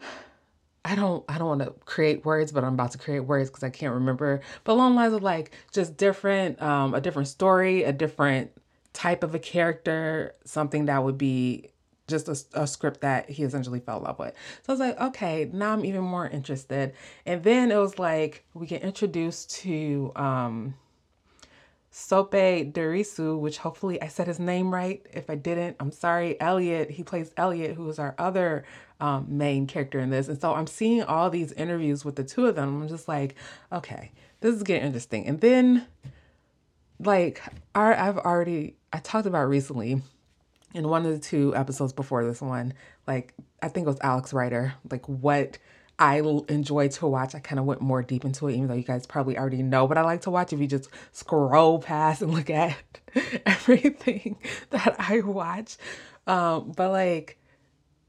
I 0.84 0.94
don't 0.94 1.24
I 1.28 1.38
don't 1.38 1.48
want 1.48 1.62
to 1.62 1.72
create 1.84 2.24
words, 2.24 2.52
but 2.52 2.64
I'm 2.64 2.74
about 2.74 2.92
to 2.92 2.98
create 2.98 3.20
words 3.20 3.50
because 3.50 3.62
I 3.62 3.70
can't 3.70 3.94
remember. 3.94 4.40
But 4.64 4.72
along 4.72 4.96
lines 4.96 5.14
of 5.14 5.22
like 5.22 5.52
just 5.72 5.96
different, 5.96 6.60
um, 6.60 6.94
a 6.94 7.00
different 7.00 7.28
story, 7.28 7.84
a 7.84 7.92
different 7.92 8.50
type 8.92 9.22
of 9.22 9.34
a 9.34 9.38
character, 9.38 10.34
something 10.44 10.86
that 10.86 11.02
would 11.02 11.18
be 11.18 11.70
just 12.06 12.28
a, 12.28 12.62
a, 12.62 12.66
script 12.66 13.00
that 13.00 13.30
he 13.30 13.42
essentially 13.44 13.80
fell 13.80 13.98
in 13.98 14.04
love 14.04 14.18
with. 14.18 14.34
So 14.62 14.72
I 14.72 14.72
was 14.72 14.80
like, 14.80 15.00
okay, 15.00 15.50
now 15.52 15.72
I'm 15.72 15.84
even 15.84 16.02
more 16.02 16.28
interested. 16.28 16.92
And 17.24 17.42
then 17.42 17.70
it 17.70 17.76
was 17.76 17.98
like 17.98 18.44
we 18.52 18.66
get 18.66 18.82
introduced 18.82 19.50
to 19.62 20.12
um 20.16 20.74
Sope 21.96 22.32
Dirisu, 22.32 23.38
which 23.38 23.58
hopefully 23.58 24.02
I 24.02 24.08
said 24.08 24.26
his 24.26 24.40
name 24.40 24.74
right. 24.74 25.06
If 25.12 25.30
I 25.30 25.36
didn't, 25.36 25.76
I'm 25.78 25.92
sorry. 25.92 26.38
Elliot, 26.40 26.90
he 26.90 27.04
plays 27.04 27.30
Elliot, 27.36 27.76
who 27.76 27.88
is 27.88 28.00
our 28.00 28.16
other 28.18 28.64
um, 28.98 29.26
main 29.28 29.68
character 29.68 30.00
in 30.00 30.10
this. 30.10 30.26
And 30.26 30.40
so 30.40 30.54
I'm 30.54 30.66
seeing 30.66 31.04
all 31.04 31.30
these 31.30 31.52
interviews 31.52 32.04
with 32.04 32.16
the 32.16 32.24
two 32.24 32.46
of 32.46 32.56
them. 32.56 32.82
I'm 32.82 32.88
just 32.88 33.06
like, 33.06 33.36
okay, 33.70 34.10
this 34.40 34.56
is 34.56 34.64
getting 34.64 34.86
interesting. 34.86 35.24
And 35.24 35.40
then, 35.40 35.86
like, 36.98 37.40
I, 37.76 37.94
I've 37.94 38.18
already, 38.18 38.74
I 38.92 38.98
talked 38.98 39.28
about 39.28 39.48
recently 39.48 40.02
in 40.74 40.88
one 40.88 41.06
of 41.06 41.12
the 41.12 41.18
two 41.18 41.54
episodes 41.56 41.92
before 41.92 42.24
this 42.24 42.42
one, 42.42 42.74
like, 43.06 43.32
I 43.62 43.68
think 43.68 43.86
it 43.86 43.90
was 43.90 44.00
Alex 44.02 44.32
Rider, 44.32 44.74
like, 44.90 45.08
what 45.08 45.58
I 45.98 46.16
enjoy 46.48 46.88
to 46.88 47.06
watch. 47.06 47.34
I 47.34 47.38
kind 47.38 47.60
of 47.60 47.66
went 47.66 47.80
more 47.80 48.02
deep 48.02 48.24
into 48.24 48.48
it, 48.48 48.54
even 48.54 48.66
though 48.66 48.74
you 48.74 48.82
guys 48.82 49.06
probably 49.06 49.38
already 49.38 49.62
know 49.62 49.84
what 49.84 49.96
I 49.96 50.02
like 50.02 50.22
to 50.22 50.30
watch. 50.30 50.52
If 50.52 50.58
you 50.58 50.66
just 50.66 50.88
scroll 51.12 51.78
past 51.78 52.20
and 52.20 52.34
look 52.34 52.50
at 52.50 52.76
everything 53.46 54.36
that 54.70 54.96
I 54.98 55.20
watch, 55.20 55.76
um, 56.26 56.72
but 56.76 56.90
like 56.90 57.38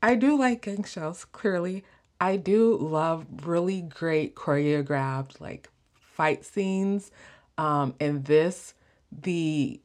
I 0.01 0.15
do 0.15 0.37
like 0.37 0.63
gang 0.63 0.83
shows. 0.83 1.25
Clearly, 1.25 1.83
I 2.19 2.37
do 2.37 2.75
love 2.77 3.25
really 3.43 3.81
great 3.81 4.35
choreographed 4.35 5.39
like 5.39 5.69
fight 5.93 6.43
scenes. 6.43 7.11
Um, 7.57 7.93
and 7.99 8.25
this, 8.25 8.73
the 9.11 9.79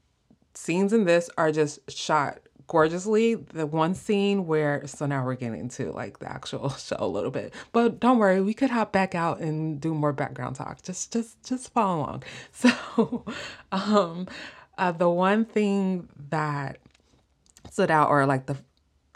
scenes 0.54 0.92
in 0.92 1.04
this 1.04 1.28
are 1.36 1.52
just 1.52 1.90
shot 1.90 2.40
gorgeously. 2.70 3.34
The 3.34 3.66
one 3.66 3.96
scene 3.96 4.46
where, 4.46 4.86
so 4.86 5.04
now 5.04 5.24
we're 5.24 5.34
getting 5.34 5.58
into 5.58 5.90
like 5.90 6.20
the 6.20 6.30
actual 6.30 6.68
show 6.78 6.96
a 7.00 7.06
little 7.06 7.32
bit, 7.32 7.52
but 7.72 7.98
don't 7.98 8.18
worry, 8.18 8.40
we 8.40 8.54
could 8.54 8.70
hop 8.70 8.92
back 8.92 9.16
out 9.16 9.40
and 9.40 9.80
do 9.80 9.92
more 9.92 10.12
background 10.12 10.54
talk. 10.54 10.80
Just, 10.82 11.12
just, 11.12 11.42
just 11.42 11.72
follow 11.72 11.98
along. 11.98 12.22
So, 12.52 13.24
um, 13.72 14.28
uh, 14.78 14.92
the 14.92 15.10
one 15.10 15.44
thing 15.44 16.08
that 16.30 16.78
stood 17.70 17.90
out, 17.90 18.08
or 18.08 18.24
like 18.24 18.46
the, 18.46 18.56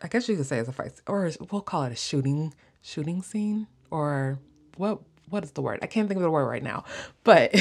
I 0.03 0.09
guess 0.09 0.29
you 0.29 0.37
could 0.37 0.47
say 0.47 0.59
it's 0.59 0.69
a 0.69 0.73
fight, 0.73 1.01
or 1.07 1.31
we'll 1.53 1.61
call 1.61 1.85
it 1.85 1.93
a 1.93 1.97
shooting, 1.97 2.55
shooting 2.83 3.23
scene, 3.23 3.69
or 3.91 4.41
what, 4.77 5.01
what 5.29 5.45
is 5.45 5.53
the 5.53 5.63
word? 5.63 5.79
I 5.81 5.87
can't 5.87 6.09
think 6.09 6.19
of 6.19 6.23
the 6.23 6.31
word 6.31 6.47
right 6.47 6.63
now, 6.63 6.85
but 7.23 7.55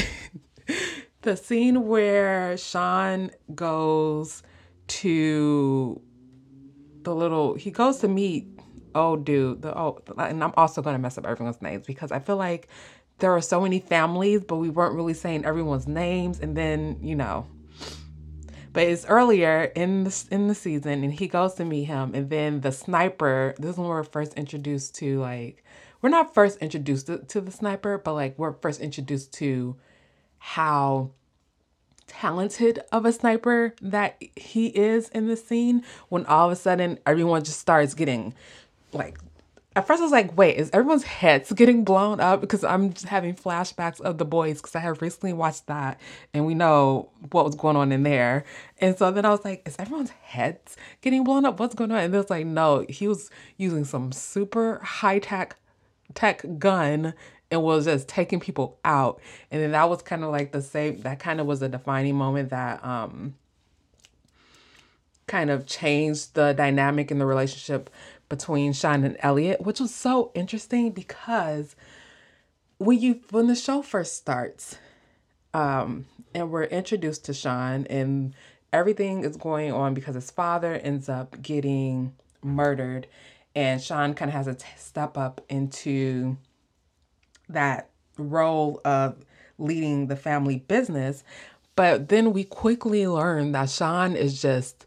the 1.22 1.38
scene 1.38 1.88
where 1.88 2.58
Sean 2.58 3.30
goes 3.54 4.42
to 4.88 6.02
the 7.04 7.14
little 7.14 7.54
he 7.56 7.72
goes 7.72 8.00
to 8.00 8.08
meet 8.08 8.48
oh 8.96 9.16
dude 9.16 9.62
the 9.62 9.78
oh 9.78 10.02
and 10.18 10.44
I'm 10.44 10.54
also 10.56 10.82
gonna 10.82 11.00
mess 11.00 11.18
up 11.18 11.26
everyone's 11.26 11.62
names 11.62 11.86
because 11.86 12.12
I 12.12 12.20
feel 12.20 12.38
like 12.38 12.70
there 13.20 13.32
are 13.32 13.42
so 13.42 13.62
many 13.62 13.80
families, 13.80 14.44
but 14.44 14.58
we 14.58 14.70
weren't 14.70 14.96
really 14.96 15.14
saying 15.14 15.46
everyone's 15.46 15.88
names 15.88 16.40
and 16.40 16.58
then, 16.58 16.98
you 17.02 17.16
know. 17.16 17.48
But 18.74 18.84
it's 18.84 19.06
earlier 19.06 19.72
in 19.76 20.04
the 20.04 20.26
in 20.32 20.48
the 20.48 20.56
season 20.56 21.04
and 21.04 21.14
he 21.14 21.28
goes 21.28 21.54
to 21.56 21.66
meet 21.66 21.84
him 21.84 22.16
and 22.16 22.30
then 22.30 22.62
the 22.62 22.72
sniper, 22.72 23.54
this 23.60 23.72
is 23.72 23.78
when 23.78 23.88
we're 23.88 24.04
first 24.04 24.34
introduced 24.34 24.96
to 24.96 25.20
like 25.20 25.64
we're 26.02 26.10
not 26.10 26.34
first 26.34 26.58
introduced 26.58 27.06
to, 27.06 27.20
to 27.20 27.40
the 27.40 27.52
sniper, 27.52 27.98
but 27.98 28.14
like 28.14 28.38
we're 28.38 28.54
first 28.54 28.82
introduced 28.82 29.32
to 29.36 29.78
how 30.40 31.12
talented 32.08 32.80
of 32.92 33.06
a 33.06 33.12
sniper 33.12 33.74
that 33.82 34.22
he 34.36 34.68
is 34.68 35.10
in 35.10 35.28
the 35.28 35.38
scene 35.38 35.84
when 36.10 36.26
all 36.26 36.48
of 36.48 36.52
a 36.52 36.56
sudden 36.56 37.00
everyone 37.06 37.44
just 37.44 37.60
starts 37.60 37.94
getting 37.94 38.34
like 38.92 39.18
at 39.76 39.88
first 39.88 40.02
I 40.02 40.04
was 40.04 40.12
like, 40.12 40.38
wait, 40.38 40.58
is 40.58 40.70
everyone's 40.72 41.04
heads 41.04 41.52
getting 41.56 41.84
blown 41.84 42.20
up? 42.20 42.42
Because 42.42 42.64
I'm 42.64 42.94
just 42.94 43.08
having 43.08 43.34
flashbacks 43.34 44.00
of 44.02 44.18
the 44.18 44.26
boys 44.26 44.62
because 44.62 44.76
I 44.76 44.80
have 44.80 45.02
recently 45.02 45.34
watched 45.34 45.68
that 45.68 46.00
and 46.34 46.46
we 46.46 46.54
know 46.54 47.10
what 47.32 47.46
was 47.46 47.56
going 47.56 47.76
on 47.76 47.92
in 47.92 48.04
there. 48.04 48.44
And 48.80 48.98
so 48.98 49.12
then 49.12 49.26
I 49.26 49.32
was 49.32 49.44
like, 49.44 49.68
is 49.68 49.76
everyone's 49.80 50.12
heads 50.12 50.78
getting 51.02 51.24
blown 51.24 51.46
up? 51.46 51.60
What's 51.60 51.76
going 51.76 51.92
on? 51.92 51.98
And 51.98 52.14
it 52.14 52.18
was 52.18 52.30
like, 52.30 52.46
no, 52.46 52.86
he 52.88 53.08
was 53.08 53.30
using 53.58 53.86
some 53.86 54.12
super 54.12 54.80
high 54.84 55.20
tech 55.20 55.58
tech 56.14 56.46
gun 56.60 57.14
and 57.54 57.64
was 57.64 57.86
just 57.86 58.08
taking 58.08 58.40
people 58.40 58.80
out. 58.84 59.22
And 59.52 59.62
then 59.62 59.72
that 59.72 59.90
was 59.90 60.02
kind 60.02 60.24
of 60.24 60.32
like 60.32 60.52
the 60.52 60.62
same, 60.62 61.02
that 61.02 61.20
kind 61.20 61.40
of 61.40 61.46
was 61.46 61.62
a 61.62 61.70
defining 61.70 62.16
moment 62.16 62.50
that 62.50 62.84
um 62.84 63.36
kind 65.28 65.50
of 65.50 65.66
changed 65.66 66.34
the 66.34 66.54
dynamic 66.54 67.12
in 67.12 67.20
the 67.20 67.26
relationship 67.26 67.90
between 68.28 68.74
Sean 68.74 69.04
and 69.04 69.16
Elliot, 69.20 69.62
which 69.62 69.80
was 69.80 69.94
so 69.94 70.32
interesting 70.34 70.92
because 70.92 71.76
when 72.80 73.00
you 73.00 73.22
when 73.30 73.48
the 73.48 73.56
show 73.56 73.82
first 73.82 74.18
starts, 74.18 74.78
um, 75.54 76.06
and 76.34 76.50
we're 76.50 76.64
introduced 76.64 77.24
to 77.26 77.34
Sean 77.34 77.86
and 77.88 78.34
everything 78.74 79.24
is 79.24 79.38
going 79.38 79.72
on 79.72 79.94
because 79.94 80.16
his 80.16 80.32
father 80.32 80.74
ends 80.74 81.08
up 81.08 81.40
getting 81.44 82.14
murdered 82.44 83.06
and 83.56 83.82
Sean 83.82 84.14
kind 84.14 84.30
of 84.30 84.36
has 84.36 84.46
to 84.48 84.66
step 84.78 85.18
up 85.18 85.42
into 85.50 86.38
that 87.54 87.90
role 88.18 88.82
of 88.86 89.26
leading 89.58 90.08
the 90.08 90.16
family 90.16 90.60
business. 90.60 91.24
But 91.76 92.10
then 92.10 92.34
we 92.34 92.44
quickly 92.44 93.08
learn 93.08 93.52
that 93.54 93.70
Sean 93.70 94.16
is 94.16 94.42
just 94.42 94.86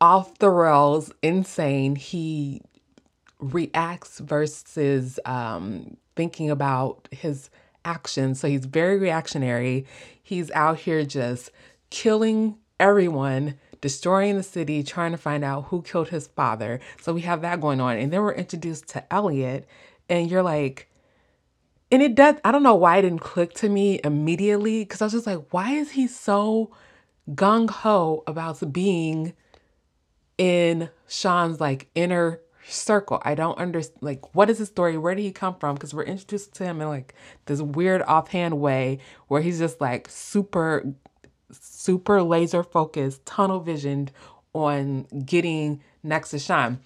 off 0.00 0.38
the 0.38 0.50
rails, 0.50 1.10
insane. 1.22 1.96
He 1.96 2.60
reacts 3.38 4.18
versus 4.18 5.18
um, 5.24 5.96
thinking 6.14 6.50
about 6.50 7.08
his 7.10 7.48
actions. 7.84 8.40
So 8.40 8.48
he's 8.48 8.66
very 8.66 8.98
reactionary. 8.98 9.86
He's 10.22 10.50
out 10.50 10.80
here 10.80 11.04
just 11.04 11.50
killing 11.88 12.58
everyone, 12.78 13.54
destroying 13.80 14.36
the 14.36 14.42
city, 14.42 14.82
trying 14.82 15.12
to 15.12 15.18
find 15.18 15.44
out 15.44 15.66
who 15.66 15.80
killed 15.82 16.08
his 16.08 16.26
father. 16.26 16.80
So 17.00 17.14
we 17.14 17.22
have 17.22 17.40
that 17.42 17.60
going 17.60 17.80
on. 17.80 17.96
And 17.96 18.12
then 18.12 18.22
we're 18.22 18.32
introduced 18.34 18.88
to 18.88 19.12
Elliot, 19.12 19.66
and 20.08 20.30
you're 20.30 20.42
like, 20.42 20.90
and 21.90 22.02
it 22.02 22.14
does 22.14 22.36
i 22.44 22.52
don't 22.52 22.62
know 22.62 22.74
why 22.74 22.96
it 22.98 23.02
didn't 23.02 23.20
click 23.20 23.52
to 23.54 23.68
me 23.68 24.00
immediately 24.04 24.82
because 24.82 25.00
i 25.00 25.06
was 25.06 25.12
just 25.12 25.26
like 25.26 25.42
why 25.50 25.72
is 25.72 25.92
he 25.92 26.06
so 26.06 26.70
gung-ho 27.34 28.22
about 28.26 28.72
being 28.72 29.32
in 30.38 30.88
sean's 31.06 31.60
like 31.60 31.88
inner 31.94 32.40
circle? 32.68 33.20
I 33.24 33.34
don't 33.34 33.58
understand 33.58 34.02
like 34.02 34.34
what 34.34 34.50
is 34.50 34.58
his 34.58 34.68
story? 34.68 34.98
Where 34.98 35.14
did 35.14 35.22
he 35.22 35.32
come 35.32 35.56
from? 35.56 35.74
Because 35.74 35.94
we're 35.94 36.04
introduced 36.04 36.54
to 36.54 36.64
him 36.64 36.80
in 36.80 36.88
like 36.88 37.14
this 37.46 37.60
weird 37.60 38.02
offhand 38.02 38.60
way 38.60 38.98
where 39.28 39.40
he's 39.40 39.58
just 39.58 39.80
like 39.80 40.08
super 40.10 40.94
super 41.52 42.22
laser 42.22 42.62
focused 42.62 43.24
tunnel 43.24 43.60
visioned 43.60 44.10
on 44.52 45.04
getting 45.24 45.80
next 46.02 46.30
to 46.30 46.38
sean 46.38 46.80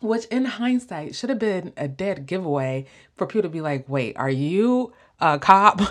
which 0.00 0.24
in 0.26 0.44
hindsight 0.44 1.14
should 1.14 1.30
have 1.30 1.38
been 1.38 1.72
a 1.76 1.88
dead 1.88 2.26
giveaway 2.26 2.86
for 3.16 3.26
people 3.26 3.42
to 3.42 3.48
be 3.48 3.60
like, 3.60 3.88
wait, 3.88 4.16
are 4.16 4.30
you 4.30 4.92
a 5.20 5.38
cop? 5.38 5.80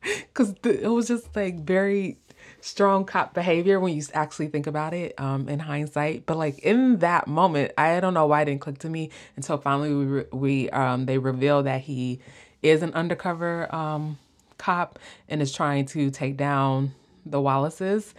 Because 0.00 0.54
it 0.62 0.88
was 0.88 1.08
just 1.08 1.34
like 1.34 1.58
very 1.64 2.18
strong 2.60 3.04
cop 3.04 3.34
behavior 3.34 3.80
when 3.80 3.94
you 3.94 4.02
actually 4.14 4.46
think 4.46 4.66
about 4.66 4.94
it 4.94 5.18
um, 5.18 5.48
in 5.48 5.58
hindsight. 5.58 6.24
But 6.24 6.36
like 6.36 6.60
in 6.60 6.98
that 6.98 7.26
moment, 7.26 7.72
I 7.76 7.98
don't 8.00 8.14
know 8.14 8.26
why 8.26 8.42
it 8.42 8.44
didn't 8.46 8.60
click 8.60 8.78
to 8.78 8.88
me 8.88 9.10
until 9.36 9.58
finally 9.58 9.92
we, 9.92 10.04
re- 10.04 10.26
we 10.32 10.70
um, 10.70 11.06
they 11.06 11.18
reveal 11.18 11.64
that 11.64 11.82
he 11.82 12.20
is 12.62 12.82
an 12.82 12.92
undercover 12.94 13.74
um, 13.74 14.18
cop 14.56 14.98
and 15.28 15.42
is 15.42 15.52
trying 15.52 15.86
to 15.86 16.10
take 16.10 16.36
down 16.36 16.94
the 17.24 17.40
Wallaces. 17.40 18.14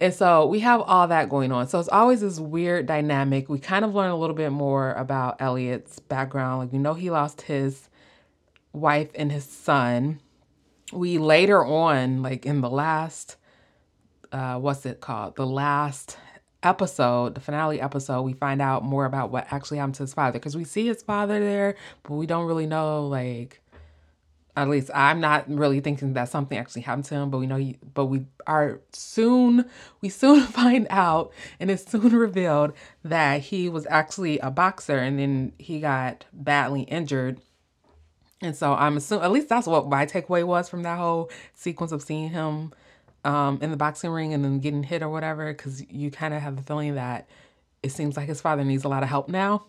And 0.00 0.12
so 0.12 0.46
we 0.46 0.60
have 0.60 0.80
all 0.80 1.06
that 1.08 1.28
going 1.28 1.52
on. 1.52 1.68
So 1.68 1.78
it's 1.78 1.88
always 1.88 2.20
this 2.20 2.40
weird 2.40 2.86
dynamic. 2.86 3.48
We 3.48 3.58
kind 3.58 3.84
of 3.84 3.94
learn 3.94 4.10
a 4.10 4.16
little 4.16 4.36
bit 4.36 4.50
more 4.50 4.92
about 4.94 5.40
Elliot's 5.40 5.98
background. 6.00 6.58
Like 6.60 6.72
we 6.72 6.78
know 6.78 6.94
he 6.94 7.10
lost 7.10 7.42
his 7.42 7.88
wife 8.72 9.10
and 9.14 9.30
his 9.30 9.44
son. 9.44 10.20
We 10.92 11.18
later 11.18 11.64
on, 11.64 12.22
like 12.22 12.44
in 12.44 12.60
the 12.60 12.70
last 12.70 13.36
uh 14.32 14.58
what's 14.58 14.84
it 14.84 15.00
called? 15.00 15.36
The 15.36 15.46
last 15.46 16.18
episode, 16.64 17.34
the 17.34 17.40
finale 17.40 17.80
episode, 17.80 18.22
we 18.22 18.32
find 18.32 18.60
out 18.60 18.82
more 18.82 19.04
about 19.04 19.30
what 19.30 19.46
actually 19.52 19.78
happened 19.78 19.94
to 19.96 20.02
his 20.02 20.14
father 20.14 20.38
because 20.38 20.56
we 20.56 20.64
see 20.64 20.86
his 20.86 21.02
father 21.02 21.38
there, 21.38 21.76
but 22.02 22.14
we 22.14 22.26
don't 22.26 22.46
really 22.46 22.66
know 22.66 23.06
like 23.06 23.60
At 24.56 24.68
least 24.68 24.90
I'm 24.94 25.20
not 25.20 25.48
really 25.48 25.80
thinking 25.80 26.12
that 26.14 26.28
something 26.28 26.56
actually 26.56 26.82
happened 26.82 27.06
to 27.06 27.16
him, 27.16 27.30
but 27.30 27.38
we 27.38 27.46
know 27.46 27.56
he, 27.56 27.76
but 27.92 28.06
we 28.06 28.26
are 28.46 28.80
soon 28.92 29.68
we 30.00 30.08
soon 30.08 30.42
find 30.46 30.86
out 30.90 31.32
and 31.58 31.70
it's 31.70 31.90
soon 31.90 32.14
revealed 32.14 32.72
that 33.02 33.40
he 33.40 33.68
was 33.68 33.86
actually 33.90 34.38
a 34.38 34.50
boxer 34.50 34.98
and 34.98 35.18
then 35.18 35.52
he 35.58 35.80
got 35.80 36.24
badly 36.32 36.82
injured. 36.82 37.40
And 38.40 38.54
so 38.54 38.74
I'm 38.74 38.96
assuming 38.96 39.24
at 39.24 39.32
least 39.32 39.48
that's 39.48 39.66
what 39.66 39.88
my 39.88 40.06
takeaway 40.06 40.44
was 40.44 40.68
from 40.68 40.82
that 40.82 40.98
whole 40.98 41.30
sequence 41.54 41.92
of 41.92 42.02
seeing 42.02 42.28
him 42.28 42.72
um, 43.24 43.58
in 43.62 43.70
the 43.70 43.76
boxing 43.76 44.10
ring 44.10 44.34
and 44.34 44.44
then 44.44 44.60
getting 44.60 44.82
hit 44.82 45.02
or 45.02 45.08
whatever, 45.08 45.52
because 45.52 45.82
you 45.90 46.10
kind 46.10 46.34
of 46.34 46.42
have 46.42 46.56
the 46.56 46.62
feeling 46.62 46.94
that 46.94 47.26
it 47.82 47.90
seems 47.90 48.16
like 48.16 48.28
his 48.28 48.40
father 48.40 48.64
needs 48.64 48.84
a 48.84 48.88
lot 48.88 49.02
of 49.02 49.08
help 49.08 49.28
now. 49.28 49.64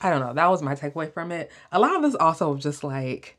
I 0.00 0.10
don't 0.10 0.20
know. 0.20 0.32
That 0.32 0.48
was 0.48 0.62
my 0.62 0.74
takeaway 0.74 1.12
from 1.12 1.32
it. 1.32 1.50
A 1.72 1.78
lot 1.78 1.96
of 1.96 2.02
this 2.02 2.14
also 2.14 2.56
just 2.56 2.84
like 2.84 3.38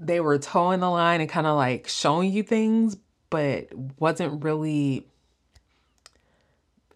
they 0.00 0.20
were 0.20 0.38
toeing 0.38 0.80
the 0.80 0.90
line 0.90 1.20
and 1.20 1.28
kind 1.28 1.46
of 1.46 1.56
like 1.56 1.86
showing 1.86 2.32
you 2.32 2.42
things, 2.42 2.96
but 3.30 3.68
wasn't 3.98 4.42
really 4.42 5.06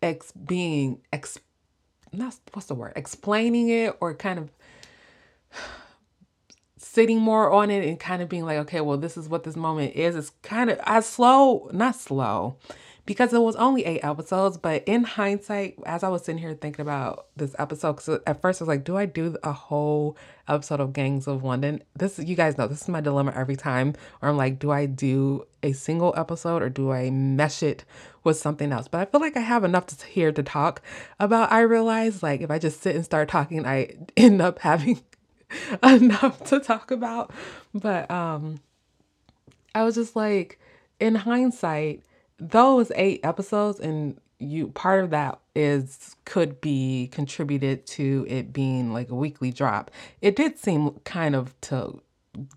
ex 0.02 0.32
being 0.32 1.00
ex 1.12 1.38
not 2.12 2.36
what's 2.52 2.68
the 2.68 2.74
word? 2.74 2.92
Explaining 2.96 3.68
it 3.68 3.96
or 4.00 4.14
kind 4.14 4.38
of 4.38 4.50
sitting 6.78 7.20
more 7.20 7.50
on 7.52 7.70
it 7.70 7.86
and 7.86 8.00
kind 8.00 8.22
of 8.22 8.28
being 8.28 8.44
like 8.44 8.58
okay 8.58 8.80
well 8.80 8.96
this 8.96 9.16
is 9.16 9.28
what 9.28 9.44
this 9.44 9.56
moment 9.56 9.94
is. 9.94 10.16
It's 10.16 10.30
kind 10.42 10.70
of 10.70 10.78
as 10.84 11.06
slow 11.06 11.68
not 11.72 11.96
slow 11.96 12.56
because 13.06 13.32
it 13.32 13.40
was 13.40 13.56
only 13.56 13.84
eight 13.84 14.00
episodes. 14.04 14.58
But 14.58 14.82
in 14.84 15.04
hindsight, 15.04 15.78
as 15.86 16.02
I 16.02 16.08
was 16.08 16.24
sitting 16.24 16.40
here 16.40 16.54
thinking 16.54 16.82
about 16.82 17.28
this 17.36 17.54
episode, 17.58 17.94
because 17.94 18.20
at 18.26 18.42
first 18.42 18.60
I 18.60 18.64
was 18.64 18.68
like, 18.68 18.84
do 18.84 18.96
I 18.96 19.06
do 19.06 19.36
a 19.42 19.52
whole 19.52 20.16
episode 20.48 20.80
of 20.80 20.92
Gangs 20.92 21.26
of 21.26 21.44
London? 21.44 21.82
This, 21.94 22.18
you 22.18 22.34
guys 22.34 22.58
know, 22.58 22.66
this 22.66 22.82
is 22.82 22.88
my 22.88 23.00
dilemma 23.00 23.32
every 23.34 23.56
time. 23.56 23.94
Or 24.20 24.28
I'm 24.28 24.36
like, 24.36 24.58
do 24.58 24.70
I 24.72 24.86
do 24.86 25.46
a 25.62 25.72
single 25.72 26.12
episode 26.16 26.62
or 26.62 26.68
do 26.68 26.90
I 26.90 27.10
mesh 27.10 27.62
it 27.62 27.84
with 28.24 28.36
something 28.36 28.72
else? 28.72 28.88
But 28.88 29.00
I 29.00 29.04
feel 29.06 29.20
like 29.20 29.36
I 29.36 29.40
have 29.40 29.64
enough 29.64 29.86
to 29.86 30.06
here 30.06 30.32
to 30.32 30.42
talk 30.42 30.82
about. 31.20 31.52
I 31.52 31.60
realize 31.60 32.22
like 32.22 32.40
if 32.40 32.50
I 32.50 32.58
just 32.58 32.82
sit 32.82 32.96
and 32.96 33.04
start 33.04 33.28
talking, 33.28 33.64
I 33.64 33.94
end 34.16 34.42
up 34.42 34.58
having 34.58 35.00
enough 35.82 36.44
to 36.46 36.58
talk 36.58 36.90
about. 36.90 37.32
But 37.72 38.10
um 38.10 38.60
I 39.76 39.84
was 39.84 39.94
just 39.94 40.16
like, 40.16 40.58
in 40.98 41.14
hindsight, 41.14 42.02
those 42.38 42.92
eight 42.94 43.20
episodes 43.24 43.80
and 43.80 44.20
you 44.38 44.68
part 44.68 45.02
of 45.02 45.10
that 45.10 45.38
is 45.54 46.16
could 46.24 46.60
be 46.60 47.08
contributed 47.12 47.86
to 47.86 48.26
it 48.28 48.52
being 48.52 48.92
like 48.92 49.10
a 49.10 49.14
weekly 49.14 49.50
drop. 49.50 49.90
It 50.20 50.36
did 50.36 50.58
seem 50.58 50.90
kind 51.04 51.34
of 51.34 51.58
to 51.62 52.02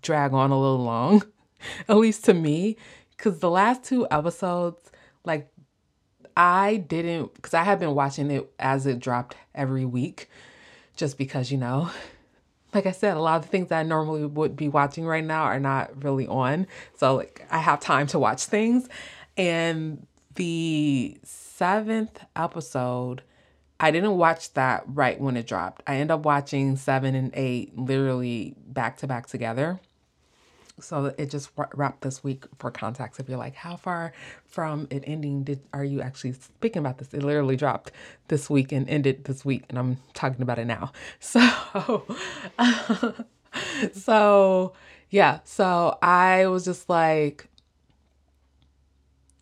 drag 0.02 0.34
on 0.34 0.50
a 0.50 0.60
little 0.60 0.84
long, 0.84 1.22
at 1.88 1.96
least 1.96 2.24
to 2.26 2.34
me, 2.34 2.76
because 3.16 3.38
the 3.38 3.50
last 3.50 3.82
two 3.82 4.06
episodes, 4.10 4.90
like 5.24 5.50
I 6.36 6.76
didn't, 6.76 7.34
because 7.34 7.54
I 7.54 7.64
have 7.64 7.80
been 7.80 7.94
watching 7.94 8.30
it 8.30 8.50
as 8.58 8.86
it 8.86 8.98
dropped 8.98 9.36
every 9.54 9.86
week, 9.86 10.28
just 10.96 11.16
because 11.16 11.50
you 11.50 11.56
know, 11.56 11.90
like 12.74 12.84
I 12.84 12.92
said, 12.92 13.16
a 13.16 13.20
lot 13.20 13.42
of 13.42 13.50
things 13.50 13.72
I 13.72 13.82
normally 13.84 14.26
would 14.26 14.54
be 14.54 14.68
watching 14.68 15.06
right 15.06 15.24
now 15.24 15.44
are 15.44 15.60
not 15.60 16.04
really 16.04 16.26
on, 16.26 16.66
so 16.96 17.16
like 17.16 17.46
I 17.50 17.58
have 17.58 17.80
time 17.80 18.06
to 18.08 18.18
watch 18.18 18.44
things, 18.44 18.86
and 19.36 20.06
the 20.34 21.18
seventh 21.24 22.24
episode, 22.36 23.22
I 23.78 23.90
didn't 23.90 24.16
watch 24.16 24.52
that 24.54 24.84
right 24.86 25.20
when 25.20 25.36
it 25.36 25.46
dropped. 25.46 25.82
I 25.86 25.94
ended 25.94 26.12
up 26.12 26.24
watching 26.24 26.76
seven 26.76 27.14
and 27.14 27.30
eight 27.34 27.76
literally 27.78 28.54
back 28.66 28.98
to 28.98 29.06
back 29.06 29.26
together. 29.26 29.80
So 30.80 31.14
it 31.18 31.30
just 31.30 31.50
wrapped 31.74 32.02
this 32.02 32.24
week 32.24 32.44
for 32.58 32.70
context. 32.70 33.20
If 33.20 33.28
you're 33.28 33.38
like, 33.38 33.54
how 33.54 33.76
far 33.76 34.12
from 34.46 34.86
it 34.90 35.04
ending 35.06 35.44
did 35.44 35.60
are 35.72 35.84
you 35.84 36.00
actually 36.00 36.32
speaking 36.32 36.80
about 36.80 36.98
this? 36.98 37.12
It 37.12 37.22
literally 37.22 37.56
dropped 37.56 37.92
this 38.28 38.48
week 38.48 38.72
and 38.72 38.88
ended 38.88 39.24
this 39.24 39.44
week, 39.44 39.64
and 39.68 39.78
I'm 39.78 39.98
talking 40.14 40.42
about 40.42 40.58
it 40.58 40.66
now. 40.66 40.92
So, 41.20 42.06
so 43.92 44.72
yeah. 45.10 45.40
So 45.44 45.98
I 46.02 46.46
was 46.46 46.64
just 46.64 46.88
like, 46.88 47.48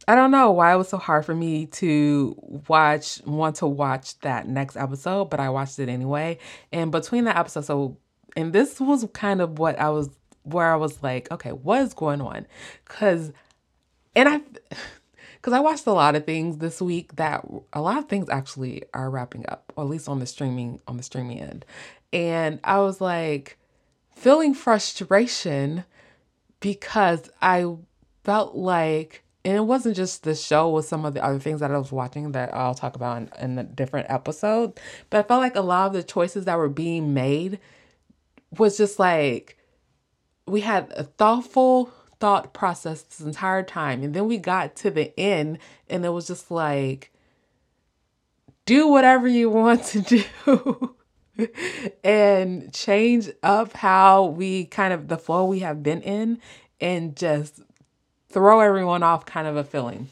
I 0.08 0.14
don't 0.14 0.30
know 0.30 0.52
why 0.52 0.72
it 0.72 0.78
was 0.78 0.88
so 0.88 0.96
hard 0.96 1.26
for 1.26 1.34
me 1.34 1.66
to 1.66 2.34
watch, 2.66 3.21
want 3.26 3.56
to 3.56 3.66
watch 3.66 4.18
that 4.21 4.49
next 4.49 4.75
episode, 4.78 5.26
but 5.26 5.38
I 5.38 5.50
watched 5.50 5.78
it 5.78 5.90
anyway. 5.90 6.38
And 6.73 6.90
between 6.90 7.25
that 7.25 7.36
episode, 7.36 7.66
so, 7.66 7.99
and 8.34 8.54
this 8.54 8.80
was 8.80 9.06
kind 9.12 9.42
of 9.42 9.58
what 9.58 9.78
I 9.78 9.90
was, 9.90 10.08
where 10.44 10.73
I 10.73 10.76
was 10.76 11.02
like, 11.02 11.30
okay, 11.30 11.52
what 11.52 11.82
is 11.82 11.92
going 11.92 12.23
on? 12.23 12.47
Cause, 12.86 13.32
and 14.16 14.30
I, 14.30 14.40
because 15.36 15.52
I 15.52 15.60
watched 15.60 15.86
a 15.86 15.92
lot 15.92 16.16
of 16.16 16.25
things 16.25 16.56
this 16.56 16.80
week 16.80 17.16
that 17.16 17.47
a 17.75 17.82
lot 17.82 17.99
of 17.99 18.08
things 18.08 18.30
actually 18.30 18.84
are 18.94 19.10
wrapping 19.10 19.44
up, 19.47 19.75
or 19.76 19.84
at 19.84 19.90
least 19.90 20.08
on 20.08 20.21
the 20.21 20.26
streaming, 20.26 20.80
on 20.88 20.97
the 20.97 21.02
streaming 21.02 21.38
end. 21.38 21.66
And 22.14 22.60
I 22.64 22.78
was 22.78 23.02
like 23.02 23.58
feeling 24.16 24.54
frustration 24.54 25.84
because 26.60 27.28
I 27.42 27.76
felt 28.25 28.54
like, 28.54 29.23
and 29.49 29.56
it 29.56 29.63
wasn't 29.63 29.97
just 29.97 30.25
the 30.25 30.34
show 30.34 30.69
with 30.69 30.84
some 30.84 31.06
of 31.06 31.15
the 31.15 31.25
other 31.25 31.39
things 31.39 31.61
that 31.61 31.71
I 31.71 31.78
was 31.78 31.91
watching 31.91 32.32
that 32.32 32.54
I'll 32.54 32.75
talk 32.75 32.95
about 32.97 33.17
in, 33.17 33.30
in 33.41 33.58
a 33.58 33.65
different 33.65 34.11
episode. 34.11 34.78
But 35.08 35.21
I 35.21 35.23
felt 35.26 35.41
like 35.41 35.56
a 35.56 35.63
lot 35.63 35.87
of 35.87 35.95
the 35.95 36.02
choices 36.02 36.45
that 36.45 36.58
were 36.58 36.69
being 36.69 37.15
made 37.15 37.58
was 38.58 38.76
just 38.76 38.99
like 38.99 39.56
we 40.45 40.61
had 40.61 40.93
a 40.95 41.04
thoughtful 41.04 41.91
thought 42.21 42.52
process 42.52 43.00
this 43.00 43.21
entire 43.21 43.63
time. 43.63 44.02
And 44.02 44.13
then 44.13 44.28
we 44.28 44.37
got 44.37 44.76
to 44.76 44.91
the 44.91 45.19
end 45.19 45.61
and 45.89 46.04
it 46.04 46.11
was 46.11 46.26
just 46.26 46.50
like, 46.50 47.11
do 48.67 48.87
whatever 48.89 49.26
you 49.26 49.49
want 49.49 49.82
to 49.84 50.02
do. 50.02 50.95
and 52.04 52.71
change 52.75 53.30
up 53.43 53.73
how 53.73 54.26
we 54.26 54.67
kind 54.67 54.93
of 54.93 55.08
the 55.08 55.17
flow 55.17 55.47
we 55.47 55.61
have 55.61 55.82
been 55.82 56.02
in 56.02 56.39
and 56.82 57.17
just 57.17 57.63
throw 58.28 58.60
everyone 58.60 59.02
off 59.02 59.26
kind 59.26 59.47
of 59.47 59.56
a 59.56 59.64
feeling. 59.64 60.08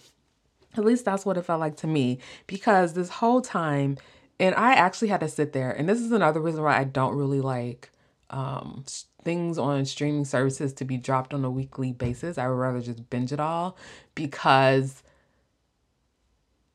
At 0.77 0.85
least 0.85 1.05
that's 1.05 1.25
what 1.25 1.37
it 1.37 1.43
felt 1.43 1.61
like 1.61 1.77
to 1.79 1.87
me 1.87 2.19
because 2.47 2.93
this 2.93 3.09
whole 3.09 3.41
time, 3.41 3.97
and 4.39 4.55
I 4.55 4.75
actually 4.75 5.09
had 5.09 5.21
to 5.21 5.29
sit 5.29 5.53
there, 5.53 5.71
and 5.71 5.89
this 5.89 6.01
is 6.01 6.13
another 6.13 6.41
reason 6.41 6.63
why 6.63 6.79
I 6.79 6.85
don't 6.85 7.17
really 7.17 7.41
like 7.41 7.91
um, 8.31 8.85
things 9.23 9.59
on 9.59 9.85
streaming 9.85 10.25
services 10.25 10.73
to 10.75 10.85
be 10.85 10.97
dropped 10.97 11.33
on 11.33 11.45
a 11.45 11.51
weekly 11.51 11.93
basis. 11.93 12.39
I 12.39 12.49
would 12.49 12.55
rather 12.55 12.81
just 12.81 13.09
binge 13.09 13.33
it 13.33 13.41
all 13.41 13.77
because 14.15 15.03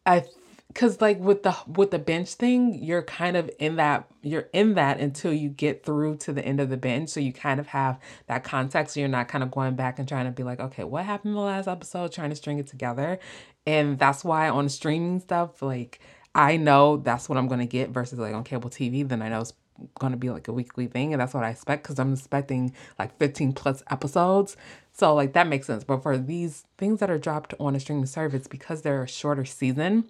I 0.06 0.26
because 0.74 1.02
like 1.02 1.20
with 1.20 1.44
the 1.44 1.56
with 1.68 1.92
the 1.92 2.00
bench 2.00 2.34
thing 2.34 2.74
you're 2.82 3.02
kind 3.02 3.36
of 3.36 3.50
in 3.60 3.76
that 3.76 4.08
you're 4.22 4.48
in 4.54 4.76
that 4.76 5.00
until 5.00 5.34
you 5.34 5.50
get 5.50 5.84
through 5.86 6.16
to 6.16 6.32
the 6.32 6.44
end 6.44 6.60
of 6.60 6.70
the 6.70 6.78
bench 6.78 7.10
so 7.10 7.20
you 7.20 7.34
kind 7.34 7.60
of 7.60 7.68
have 7.68 8.00
that 8.28 8.44
context 8.44 8.94
so 8.94 9.00
you're 9.00 9.10
not 9.10 9.28
kind 9.28 9.44
of 9.44 9.52
going 9.52 9.76
back 9.76 10.00
and 10.00 10.08
trying 10.08 10.26
to 10.26 10.32
be 10.32 10.44
like 10.44 10.60
okay 10.60 10.84
what 10.84 11.06
happened 11.06 11.32
in 11.32 11.36
the 11.36 11.42
last 11.42 11.68
episode? 11.68 12.12
trying 12.12 12.30
to 12.30 12.36
string 12.36 12.60
it 12.60 12.68
together. 12.68 13.20
And 13.68 14.00
that's 14.00 14.24
why 14.24 14.50
on 14.50 14.70
streaming 14.70 15.20
stuff 15.20 15.62
like 15.62 16.00
i 16.34 16.58
know 16.58 16.98
that's 16.98 17.30
what 17.30 17.38
i'm 17.38 17.48
going 17.48 17.60
to 17.60 17.66
get 17.66 17.90
versus 17.90 18.18
like 18.18 18.34
on 18.34 18.44
cable 18.44 18.70
tv 18.70 19.08
then 19.08 19.22
i 19.22 19.30
know 19.30 19.42
it's 19.42 19.54
going 20.00 20.12
to 20.12 20.18
be 20.18 20.30
like 20.30 20.48
a 20.48 20.54
weekly 20.54 20.88
thing 20.88 21.14
and 21.14 21.22
that's 21.22 21.34
what 21.34 21.44
i 21.44 21.50
expect 21.50 21.84
because 21.84 22.00
i'm 22.00 22.14
expecting 22.14 22.74
like 22.98 23.18
15 23.18 23.54
plus 23.54 23.84
episodes. 23.90 24.56
So 24.94 25.16
like 25.16 25.34
that 25.34 25.48
makes 25.48 25.68
sense. 25.68 25.84
But 25.84 26.04
for 26.04 26.18
these 26.18 26.66
things 26.78 27.00
that 27.00 27.10
are 27.10 27.18
dropped 27.18 27.54
on 27.60 27.76
a 27.76 27.80
streaming 27.80 28.06
service 28.06 28.48
because 28.48 28.82
they're 28.82 29.04
a 29.04 29.08
shorter 29.08 29.46
season 29.46 30.06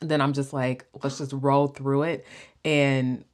then 0.00 0.20
I'm 0.20 0.32
just 0.32 0.52
like, 0.52 0.86
let's 1.02 1.18
just 1.18 1.32
roll 1.32 1.68
through 1.68 2.02
it 2.02 2.26
and 2.64 3.24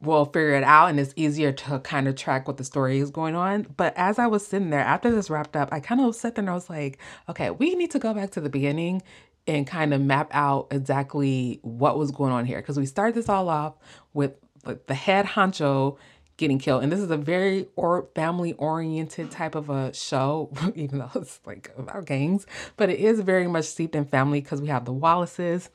we'll 0.00 0.26
figure 0.26 0.54
it 0.54 0.64
out. 0.64 0.90
And 0.90 1.00
it's 1.00 1.14
easier 1.16 1.52
to 1.52 1.78
kind 1.80 2.08
of 2.08 2.16
track 2.16 2.46
what 2.46 2.56
the 2.56 2.64
story 2.64 2.98
is 2.98 3.10
going 3.10 3.34
on. 3.34 3.66
But 3.76 3.94
as 3.96 4.18
I 4.18 4.26
was 4.26 4.46
sitting 4.46 4.70
there 4.70 4.80
after 4.80 5.10
this 5.10 5.30
wrapped 5.30 5.56
up, 5.56 5.70
I 5.72 5.80
kind 5.80 6.00
of 6.00 6.14
sat 6.14 6.34
there 6.34 6.42
and 6.42 6.50
I 6.50 6.54
was 6.54 6.68
like, 6.68 6.98
okay, 7.28 7.50
we 7.50 7.74
need 7.74 7.90
to 7.92 7.98
go 7.98 8.12
back 8.12 8.30
to 8.32 8.40
the 8.40 8.50
beginning 8.50 9.02
and 9.46 9.66
kind 9.66 9.94
of 9.94 10.00
map 10.00 10.28
out 10.32 10.68
exactly 10.70 11.58
what 11.62 11.98
was 11.98 12.10
going 12.10 12.32
on 12.32 12.44
here. 12.44 12.58
Because 12.58 12.78
we 12.78 12.86
start 12.86 13.14
this 13.14 13.28
all 13.28 13.48
off 13.48 13.74
with 14.12 14.32
like 14.64 14.86
the 14.86 14.94
head 14.94 15.26
honcho 15.26 15.96
getting 16.42 16.58
killed. 16.58 16.82
And 16.82 16.90
this 16.90 16.98
is 16.98 17.10
a 17.10 17.16
very 17.16 17.68
or 17.76 18.08
family 18.16 18.52
oriented 18.54 19.30
type 19.30 19.54
of 19.54 19.70
a 19.70 19.94
show, 19.94 20.50
even 20.74 20.98
though 20.98 21.10
it's 21.14 21.40
like 21.46 21.72
about 21.78 22.04
gangs, 22.04 22.46
but 22.76 22.90
it 22.90 22.98
is 22.98 23.20
very 23.20 23.46
much 23.46 23.64
steeped 23.64 23.94
in 23.94 24.04
family 24.04 24.40
because 24.40 24.60
we 24.60 24.66
have 24.66 24.84
the 24.84 24.92
Wallaces 24.92 25.70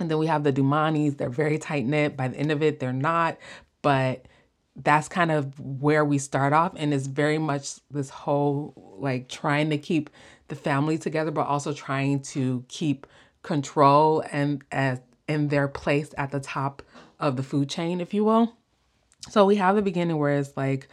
and 0.00 0.10
then 0.10 0.16
we 0.16 0.26
have 0.26 0.44
the 0.44 0.52
Dumanis. 0.52 1.18
They're 1.18 1.28
very 1.28 1.58
tight 1.58 1.84
knit. 1.84 2.16
By 2.16 2.28
the 2.28 2.38
end 2.38 2.50
of 2.50 2.62
it, 2.62 2.80
they're 2.80 2.92
not, 2.92 3.36
but 3.82 4.26
that's 4.74 5.08
kind 5.08 5.30
of 5.30 5.60
where 5.60 6.06
we 6.06 6.16
start 6.16 6.54
off. 6.54 6.72
And 6.76 6.94
it's 6.94 7.06
very 7.06 7.36
much 7.36 7.74
this 7.90 8.08
whole 8.08 8.96
like 8.98 9.28
trying 9.28 9.68
to 9.70 9.78
keep 9.78 10.08
the 10.48 10.54
family 10.54 10.96
together, 10.96 11.30
but 11.30 11.46
also 11.46 11.74
trying 11.74 12.20
to 12.20 12.64
keep 12.68 13.06
control 13.42 14.24
and 14.32 14.64
as 14.72 15.00
in 15.28 15.48
their 15.48 15.68
place 15.68 16.14
at 16.16 16.30
the 16.30 16.40
top 16.40 16.82
of 17.20 17.36
the 17.36 17.42
food 17.42 17.68
chain, 17.68 18.00
if 18.00 18.14
you 18.14 18.24
will. 18.24 18.54
So 19.30 19.44
we 19.44 19.56
have 19.56 19.76
the 19.76 19.82
beginning 19.82 20.18
where 20.18 20.38
it's 20.38 20.56
like 20.56 20.88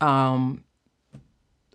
um, 0.00 0.64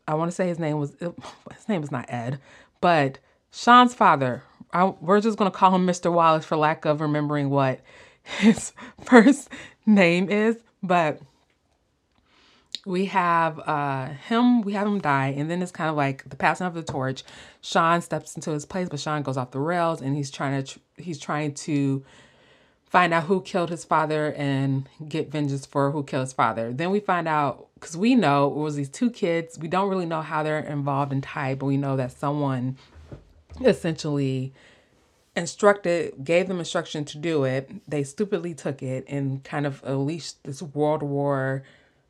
I 0.07 0.15
want 0.15 0.31
to 0.31 0.35
say 0.35 0.47
his 0.47 0.59
name 0.59 0.79
was 0.79 0.95
his 0.99 1.69
name 1.69 1.83
is 1.83 1.91
not 1.91 2.05
Ed, 2.09 2.39
but 2.81 3.19
Sean's 3.51 3.93
father. 3.93 4.43
I, 4.73 4.85
we're 4.85 5.21
just 5.21 5.37
gonna 5.37 5.51
call 5.51 5.73
him 5.73 5.87
Mr. 5.87 6.11
Wallace 6.11 6.45
for 6.45 6.57
lack 6.57 6.85
of 6.85 7.01
remembering 7.01 7.49
what 7.49 7.79
his 8.23 8.73
first 9.03 9.49
name 9.85 10.29
is, 10.29 10.57
but 10.83 11.21
we 12.85 13.05
have 13.05 13.59
uh, 13.59 14.07
him, 14.07 14.61
we 14.61 14.73
have 14.73 14.87
him 14.87 14.99
die, 14.99 15.33
and 15.37 15.49
then 15.49 15.61
it's 15.61 15.71
kind 15.71 15.89
of 15.89 15.95
like 15.95 16.29
the 16.29 16.35
passing 16.35 16.67
of 16.67 16.73
the 16.73 16.83
torch. 16.83 17.23
Sean 17.61 18.01
steps 18.01 18.35
into 18.35 18.51
his 18.51 18.65
place, 18.65 18.87
but 18.89 18.99
Sean 18.99 19.23
goes 19.23 19.37
off 19.37 19.51
the 19.51 19.59
rails, 19.59 20.01
and 20.01 20.15
he's 20.15 20.31
trying 20.31 20.63
to 20.63 20.79
he's 20.97 21.19
trying 21.19 21.53
to 21.53 22.03
find 22.89 23.13
out 23.13 23.25
who 23.25 23.41
killed 23.41 23.69
his 23.69 23.83
father 23.83 24.33
and 24.33 24.87
get 25.07 25.31
vengeance 25.31 25.65
for 25.65 25.91
who 25.91 26.03
killed 26.03 26.25
his 26.25 26.33
father. 26.33 26.71
Then 26.73 26.89
we 26.89 26.99
find 26.99 27.27
out 27.27 27.67
because 27.75 27.97
we 27.97 28.15
know 28.15 28.47
it 28.47 28.55
was 28.55 28.75
these 28.75 28.89
two 28.89 29.11
kids. 29.11 29.59
We 29.59 29.67
don't 29.67 29.89
really 29.89 30.05
know 30.05 30.21
how 30.21 30.43
they're 30.43 30.59
involved 30.59 31.11
and 31.11 31.21
tied, 31.21 31.59
but 31.59 31.65
we 31.65 31.77
know 31.77 31.97
that 31.97 32.11
someone 32.11 32.77
essentially 33.63 34.53
instructed, 35.35 36.23
gave 36.23 36.47
them 36.47 36.59
instruction 36.59 37.05
to 37.05 37.17
do 37.17 37.43
it. 37.43 37.69
They 37.87 38.03
stupidly 38.03 38.53
took 38.53 38.81
it 38.81 39.05
and 39.07 39.43
kind 39.43 39.65
of 39.67 39.83
unleashed 39.83 40.43
this 40.43 40.61
World 40.61 41.03
War 41.03 41.63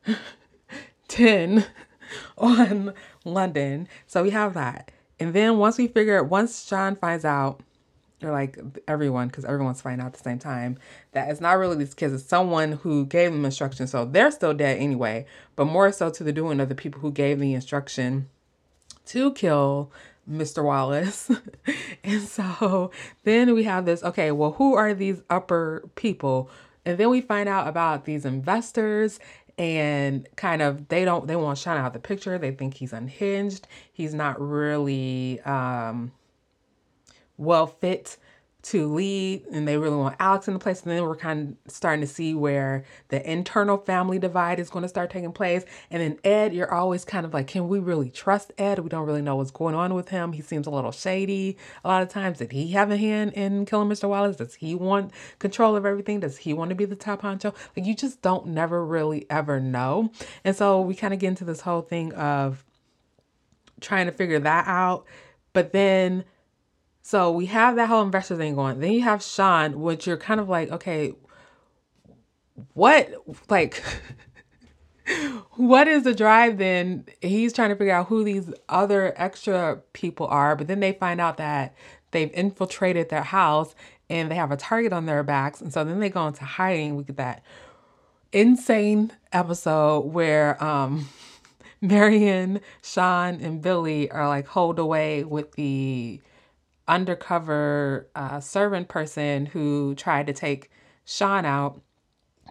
10 1.08 1.64
on 2.38 2.94
London. 3.24 3.88
So 4.06 4.22
we 4.22 4.30
have 4.30 4.54
that. 4.54 4.90
And 5.20 5.34
then 5.34 5.58
once 5.58 5.76
we 5.76 5.88
figure, 5.88 6.16
it 6.16 6.26
once 6.26 6.66
Sean 6.66 6.96
finds 6.96 7.24
out, 7.24 7.60
like 8.22 8.58
everyone, 8.86 9.28
because 9.28 9.44
everyone's 9.44 9.80
finding 9.80 10.04
out 10.04 10.08
at 10.08 10.12
the 10.14 10.22
same 10.22 10.38
time, 10.38 10.78
that 11.12 11.30
it's 11.30 11.40
not 11.40 11.58
really 11.58 11.76
these 11.76 11.94
kids, 11.94 12.12
it's 12.12 12.24
someone 12.24 12.72
who 12.72 13.06
gave 13.06 13.32
them 13.32 13.44
instruction. 13.44 13.86
So 13.86 14.04
they're 14.04 14.30
still 14.30 14.54
dead 14.54 14.78
anyway, 14.78 15.26
but 15.56 15.66
more 15.66 15.92
so 15.92 16.10
to 16.10 16.24
the 16.24 16.32
doing 16.32 16.60
of 16.60 16.68
the 16.68 16.74
people 16.74 17.00
who 17.00 17.12
gave 17.12 17.38
the 17.38 17.54
instruction 17.54 18.28
to 19.06 19.32
kill 19.32 19.92
Mr. 20.30 20.62
Wallace. 20.64 21.30
and 22.04 22.22
so 22.22 22.90
then 23.24 23.54
we 23.54 23.64
have 23.64 23.84
this 23.86 24.02
okay, 24.02 24.30
well, 24.30 24.52
who 24.52 24.74
are 24.74 24.94
these 24.94 25.22
upper 25.30 25.88
people? 25.94 26.50
And 26.84 26.98
then 26.98 27.10
we 27.10 27.20
find 27.20 27.48
out 27.48 27.68
about 27.68 28.04
these 28.04 28.24
investors 28.24 29.20
and 29.58 30.28
kind 30.36 30.62
of 30.62 30.88
they 30.88 31.04
don't 31.04 31.26
they 31.26 31.36
want 31.36 31.58
to 31.58 31.62
Sean 31.62 31.76
out 31.76 31.92
the 31.92 31.98
picture. 31.98 32.38
They 32.38 32.52
think 32.52 32.74
he's 32.74 32.92
unhinged. 32.92 33.66
He's 33.92 34.14
not 34.14 34.40
really 34.40 35.40
um 35.40 36.12
well 37.38 37.66
fit 37.66 38.18
to 38.60 38.92
lead 38.92 39.46
and 39.52 39.68
they 39.68 39.78
really 39.78 39.96
want 39.96 40.16
Alex 40.18 40.48
in 40.48 40.52
the 40.52 40.60
place. 40.60 40.82
And 40.82 40.90
then 40.90 41.02
we're 41.04 41.16
kind 41.16 41.56
of 41.64 41.72
starting 41.72 42.00
to 42.00 42.06
see 42.06 42.34
where 42.34 42.84
the 43.08 43.30
internal 43.30 43.78
family 43.78 44.18
divide 44.18 44.58
is 44.58 44.68
going 44.68 44.82
to 44.82 44.88
start 44.88 45.10
taking 45.10 45.32
place. 45.32 45.64
And 45.90 46.02
then 46.02 46.18
Ed, 46.24 46.52
you're 46.52 46.72
always 46.72 47.04
kind 47.04 47.24
of 47.24 47.32
like, 47.32 47.46
can 47.46 47.68
we 47.68 47.78
really 47.78 48.10
trust 48.10 48.52
Ed? 48.58 48.80
We 48.80 48.88
don't 48.88 49.06
really 49.06 49.22
know 49.22 49.36
what's 49.36 49.52
going 49.52 49.76
on 49.76 49.94
with 49.94 50.08
him. 50.08 50.32
He 50.32 50.42
seems 50.42 50.66
a 50.66 50.70
little 50.70 50.90
shady 50.90 51.56
a 51.84 51.88
lot 51.88 52.02
of 52.02 52.08
times. 52.08 52.38
Did 52.38 52.50
he 52.50 52.72
have 52.72 52.90
a 52.90 52.96
hand 52.96 53.32
in 53.34 53.64
killing 53.64 53.88
Mr. 53.88 54.08
Wallace? 54.08 54.36
Does 54.36 54.56
he 54.56 54.74
want 54.74 55.12
control 55.38 55.76
of 55.76 55.86
everything? 55.86 56.20
Does 56.20 56.36
he 56.36 56.52
want 56.52 56.70
to 56.70 56.74
be 56.74 56.84
the 56.84 56.96
top 56.96 57.22
honcho? 57.22 57.54
Like 57.76 57.86
you 57.86 57.94
just 57.94 58.22
don't 58.22 58.48
never 58.48 58.84
really 58.84 59.24
ever 59.30 59.60
know. 59.60 60.10
And 60.44 60.56
so 60.56 60.80
we 60.80 60.96
kind 60.96 61.14
of 61.14 61.20
get 61.20 61.28
into 61.28 61.44
this 61.44 61.60
whole 61.60 61.82
thing 61.82 62.12
of 62.14 62.64
trying 63.80 64.06
to 64.06 64.12
figure 64.12 64.40
that 64.40 64.66
out. 64.66 65.06
But 65.52 65.72
then 65.72 66.24
so 67.08 67.32
we 67.32 67.46
have 67.46 67.76
that 67.76 67.88
whole 67.88 68.02
investor 68.02 68.36
thing 68.36 68.54
going. 68.54 68.80
Then 68.80 68.92
you 68.92 69.00
have 69.00 69.22
Sean, 69.22 69.80
which 69.80 70.06
you're 70.06 70.18
kind 70.18 70.40
of 70.40 70.50
like, 70.50 70.70
okay, 70.70 71.14
what 72.74 73.10
like 73.48 73.82
what 75.56 75.88
is 75.88 76.02
the 76.02 76.14
drive 76.14 76.58
then? 76.58 77.06
He's 77.22 77.54
trying 77.54 77.70
to 77.70 77.76
figure 77.76 77.94
out 77.94 78.08
who 78.08 78.24
these 78.24 78.52
other 78.68 79.14
extra 79.16 79.80
people 79.94 80.26
are, 80.26 80.54
but 80.54 80.66
then 80.66 80.80
they 80.80 80.92
find 80.92 81.18
out 81.18 81.38
that 81.38 81.74
they've 82.10 82.30
infiltrated 82.34 83.08
their 83.08 83.22
house 83.22 83.74
and 84.10 84.30
they 84.30 84.34
have 84.34 84.50
a 84.50 84.58
target 84.58 84.92
on 84.92 85.06
their 85.06 85.22
backs. 85.22 85.62
And 85.62 85.72
so 85.72 85.84
then 85.84 86.00
they 86.00 86.10
go 86.10 86.26
into 86.26 86.44
hiding. 86.44 86.94
We 86.94 87.04
get 87.04 87.16
that 87.16 87.42
insane 88.34 89.12
episode 89.32 90.00
where 90.00 90.62
um 90.62 91.08
Marian, 91.80 92.60
Sean, 92.82 93.40
and 93.40 93.62
Billy 93.62 94.10
are 94.10 94.28
like 94.28 94.46
holed 94.48 94.78
away 94.78 95.24
with 95.24 95.52
the 95.52 96.20
undercover 96.88 98.08
uh, 98.14 98.40
servant 98.40 98.88
person 98.88 99.46
who 99.46 99.94
tried 99.94 100.26
to 100.26 100.32
take 100.32 100.70
Sean 101.04 101.44
out 101.44 101.80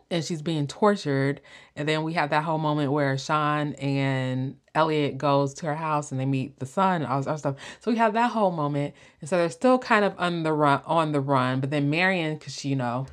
and 0.09 0.23
she's 0.23 0.41
being 0.41 0.67
tortured. 0.67 1.41
And 1.75 1.87
then 1.87 2.03
we 2.03 2.13
have 2.13 2.29
that 2.29 2.43
whole 2.43 2.57
moment 2.57 2.91
where 2.91 3.17
Sean 3.17 3.73
and 3.73 4.57
Elliot 4.73 5.17
goes 5.17 5.53
to 5.55 5.65
her 5.65 5.75
house 5.75 6.11
and 6.11 6.19
they 6.19 6.25
meet 6.25 6.59
the 6.59 6.65
son 6.65 7.01
and 7.01 7.11
all 7.11 7.17
this 7.19 7.27
other 7.27 7.37
stuff. 7.37 7.55
So 7.79 7.91
we 7.91 7.97
have 7.97 8.13
that 8.13 8.31
whole 8.31 8.51
moment. 8.51 8.93
And 9.19 9.29
so 9.29 9.37
they're 9.37 9.49
still 9.49 9.79
kind 9.79 10.05
of 10.05 10.13
on 10.17 10.43
the 10.43 10.53
run 10.53 10.81
on 10.85 11.11
the 11.11 11.19
run. 11.19 11.59
But 11.59 11.71
then 11.71 11.89
Marian, 11.89 12.37
because 12.37 12.55
she, 12.55 12.69
you 12.69 12.75
know, 12.75 13.07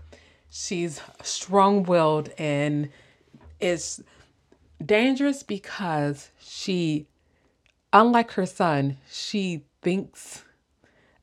she's 0.51 1.01
strong 1.23 1.83
willed 1.83 2.31
and 2.39 2.91
is 3.61 4.03
dangerous 4.85 5.43
because 5.43 6.31
she, 6.39 7.07
unlike 7.93 8.33
her 8.33 8.47
son, 8.47 8.99
she 9.11 9.65
thinks 9.83 10.45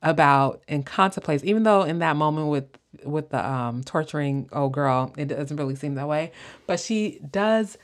about 0.02 0.62
and 0.68 0.84
contemplates 0.84 1.44
even 1.44 1.62
though 1.62 1.82
in 1.82 2.00
that 2.00 2.16
moment 2.16 2.48
with 2.48 2.66
with 3.04 3.30
the 3.30 3.48
um 3.48 3.82
torturing 3.84 4.48
old 4.52 4.72
girl 4.72 5.12
it 5.16 5.26
doesn't 5.26 5.56
really 5.56 5.76
seem 5.76 5.94
that 5.94 6.08
way 6.08 6.32
but 6.66 6.78
she 6.80 7.20
does 7.30 7.78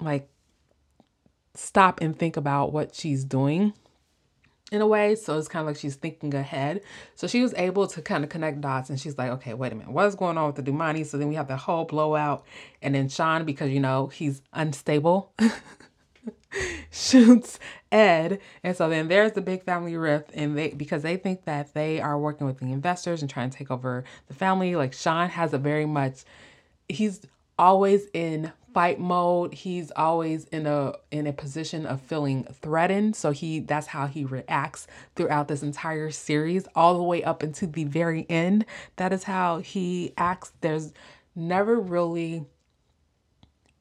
like 0.00 0.28
stop 1.54 2.00
and 2.00 2.18
think 2.18 2.36
about 2.36 2.72
what 2.72 2.94
she's 2.94 3.24
doing 3.24 3.72
in 4.72 4.80
a 4.80 4.86
way. 4.86 5.14
So 5.14 5.38
it's 5.38 5.48
kind 5.48 5.60
of 5.60 5.66
like 5.66 5.76
she's 5.76 5.96
thinking 5.96 6.34
ahead. 6.34 6.80
So 7.14 7.26
she 7.26 7.42
was 7.42 7.52
able 7.54 7.86
to 7.88 8.00
kind 8.00 8.24
of 8.24 8.30
connect 8.30 8.62
dots 8.62 8.88
and 8.88 8.98
she's 8.98 9.18
like 9.18 9.30
okay 9.30 9.54
wait 9.54 9.72
a 9.72 9.74
minute. 9.76 9.92
What's 9.92 10.14
going 10.14 10.38
on 10.38 10.46
with 10.46 10.56
the 10.56 10.62
dumani 10.62 11.04
so 11.06 11.18
then 11.18 11.28
we 11.28 11.34
have 11.34 11.48
the 11.48 11.56
whole 11.56 11.84
blowout. 11.84 12.44
And 12.80 12.94
then 12.94 13.08
sean 13.08 13.44
because 13.44 13.70
you 13.70 13.80
know 13.80 14.06
he's 14.08 14.42
unstable 14.52 15.32
shoots 16.90 17.58
Ed. 17.90 18.40
And 18.62 18.76
so 18.76 18.88
then 18.88 19.08
there's 19.08 19.32
the 19.32 19.40
big 19.40 19.64
family 19.64 19.96
rift 19.96 20.30
and 20.34 20.56
they 20.56 20.70
because 20.70 21.02
they 21.02 21.16
think 21.16 21.44
that 21.44 21.74
they 21.74 22.00
are 22.00 22.18
working 22.18 22.46
with 22.46 22.58
the 22.58 22.72
investors 22.72 23.20
and 23.20 23.30
trying 23.30 23.50
to 23.50 23.56
take 23.56 23.70
over 23.70 24.04
the 24.28 24.34
family. 24.34 24.76
Like 24.76 24.92
Sean 24.92 25.28
has 25.28 25.52
a 25.52 25.58
very 25.58 25.86
much 25.86 26.24
he's 26.88 27.20
always 27.58 28.06
in 28.14 28.52
fight 28.72 28.98
mode. 28.98 29.52
He's 29.52 29.90
always 29.94 30.44
in 30.46 30.66
a 30.66 30.94
in 31.10 31.26
a 31.26 31.32
position 31.32 31.86
of 31.86 32.00
feeling 32.00 32.44
threatened. 32.44 33.16
So 33.16 33.30
he 33.30 33.60
that's 33.60 33.88
how 33.88 34.06
he 34.06 34.24
reacts 34.24 34.86
throughout 35.14 35.48
this 35.48 35.62
entire 35.62 36.10
series 36.10 36.66
all 36.74 36.96
the 36.96 37.02
way 37.02 37.22
up 37.22 37.42
into 37.42 37.66
the 37.66 37.84
very 37.84 38.26
end. 38.28 38.64
That 38.96 39.12
is 39.12 39.24
how 39.24 39.58
he 39.58 40.14
acts. 40.16 40.52
There's 40.60 40.92
never 41.34 41.78
really 41.78 42.46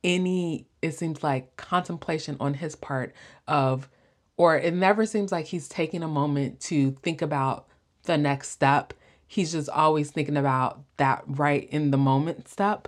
any 0.03 0.67
it 0.81 0.95
seems 0.95 1.23
like 1.23 1.55
contemplation 1.57 2.37
on 2.39 2.55
his 2.55 2.75
part 2.75 3.13
of 3.47 3.89
or 4.37 4.57
it 4.57 4.73
never 4.73 5.05
seems 5.05 5.31
like 5.31 5.45
he's 5.45 5.67
taking 5.67 6.01
a 6.01 6.07
moment 6.07 6.59
to 6.59 6.91
think 7.03 7.21
about 7.21 7.67
the 8.03 8.17
next 8.17 8.49
step. 8.49 8.93
He's 9.27 9.51
just 9.51 9.69
always 9.69 10.09
thinking 10.09 10.37
about 10.37 10.81
that 10.97 11.23
right 11.27 11.69
in 11.69 11.91
the 11.91 11.97
moment 11.97 12.47
step. 12.47 12.87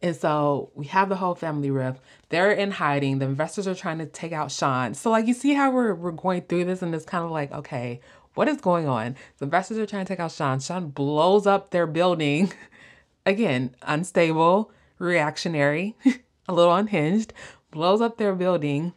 And 0.00 0.16
so 0.16 0.70
we 0.74 0.86
have 0.86 1.08
the 1.08 1.16
whole 1.16 1.34
family 1.34 1.70
rift 1.70 2.00
they're 2.30 2.52
in 2.52 2.70
hiding. 2.70 3.18
The 3.18 3.26
investors 3.26 3.66
are 3.66 3.74
trying 3.74 3.98
to 3.98 4.06
take 4.06 4.32
out 4.32 4.50
sean. 4.50 4.94
So 4.94 5.10
like 5.10 5.26
you 5.26 5.34
see 5.34 5.54
how 5.54 5.70
we're, 5.70 5.94
we're 5.94 6.12
going 6.12 6.42
through 6.42 6.64
this 6.64 6.82
and 6.82 6.94
it's 6.94 7.04
kind 7.04 7.24
of 7.24 7.30
like 7.30 7.52
okay 7.52 8.00
what 8.34 8.48
is 8.48 8.60
going 8.60 8.88
on? 8.88 9.14
The 9.38 9.44
investors 9.44 9.78
are 9.78 9.86
trying 9.86 10.06
to 10.06 10.08
take 10.08 10.18
out 10.18 10.32
sean. 10.32 10.58
Sean 10.58 10.88
blows 10.88 11.46
up 11.46 11.70
their 11.70 11.86
building. 11.86 12.52
Again 13.26 13.74
unstable 13.82 14.72
reactionary 14.98 15.96
a 16.48 16.54
little 16.54 16.74
unhinged, 16.74 17.32
blows 17.70 18.00
up 18.00 18.18
their 18.18 18.34
building. 18.34 18.94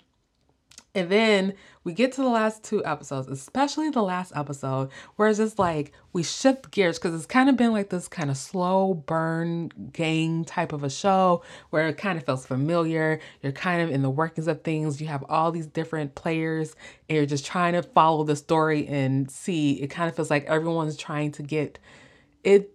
And 0.95 1.09
then 1.09 1.53
we 1.83 1.93
get 1.93 2.11
to 2.13 2.21
the 2.21 2.27
last 2.27 2.63
two 2.63 2.83
episodes, 2.83 3.27
especially 3.27 3.91
the 3.91 4.01
last 4.01 4.33
episode, 4.35 4.89
where 5.15 5.29
it's 5.29 5.37
just 5.37 5.59
like 5.59 5.93
we 6.11 6.23
shift 6.23 6.71
gears 6.71 6.97
because 6.97 7.13
it's 7.13 7.27
kind 7.27 7.49
of 7.49 7.55
been 7.55 7.71
like 7.71 7.89
this 7.89 8.07
kind 8.07 8.31
of 8.31 8.35
slow 8.35 8.95
burn 8.95 9.69
gang 9.93 10.43
type 10.43 10.73
of 10.73 10.83
a 10.83 10.89
show 10.89 11.43
where 11.69 11.87
it 11.87 11.97
kind 11.97 12.17
of 12.17 12.25
feels 12.25 12.47
familiar. 12.47 13.19
You're 13.43 13.51
kind 13.51 13.81
of 13.81 13.91
in 13.91 14.01
the 14.01 14.09
workings 14.09 14.47
of 14.47 14.63
things. 14.63 14.99
You 14.99 15.07
have 15.07 15.23
all 15.29 15.51
these 15.51 15.67
different 15.67 16.15
players 16.15 16.75
and 17.07 17.15
you're 17.15 17.27
just 17.27 17.45
trying 17.45 17.73
to 17.73 17.83
follow 17.83 18.23
the 18.23 18.35
story 18.35 18.87
and 18.87 19.29
see. 19.29 19.73
It 19.73 19.87
kind 19.87 20.09
of 20.09 20.15
feels 20.15 20.31
like 20.31 20.45
everyone's 20.45 20.97
trying 20.97 21.31
to 21.33 21.43
get 21.43 21.77
it. 22.43 22.73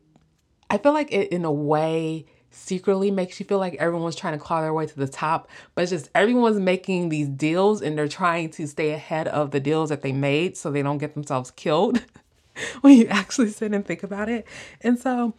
I 0.70 0.78
feel 0.78 0.92
like 0.94 1.12
it, 1.12 1.32
in 1.32 1.44
a 1.44 1.52
way, 1.52 2.24
secretly 2.54 3.10
makes 3.10 3.38
you 3.40 3.46
feel 3.46 3.58
like 3.58 3.74
everyone's 3.74 4.16
trying 4.16 4.34
to 4.34 4.38
claw 4.38 4.60
their 4.60 4.72
way 4.72 4.86
to 4.86 4.96
the 4.96 5.08
top, 5.08 5.48
but 5.74 5.82
it's 5.82 5.90
just 5.90 6.10
everyone's 6.14 6.60
making 6.60 7.08
these 7.08 7.28
deals 7.28 7.82
and 7.82 7.96
they're 7.96 8.08
trying 8.08 8.50
to 8.50 8.66
stay 8.66 8.90
ahead 8.90 9.28
of 9.28 9.50
the 9.50 9.60
deals 9.60 9.88
that 9.88 10.02
they 10.02 10.12
made 10.12 10.56
so 10.56 10.70
they 10.70 10.82
don't 10.82 10.98
get 10.98 11.14
themselves 11.14 11.50
killed 11.50 12.02
when 12.80 12.96
you 12.96 13.06
actually 13.06 13.50
sit 13.50 13.72
and 13.72 13.86
think 13.86 14.02
about 14.02 14.28
it. 14.28 14.46
And 14.80 14.98
so 14.98 15.34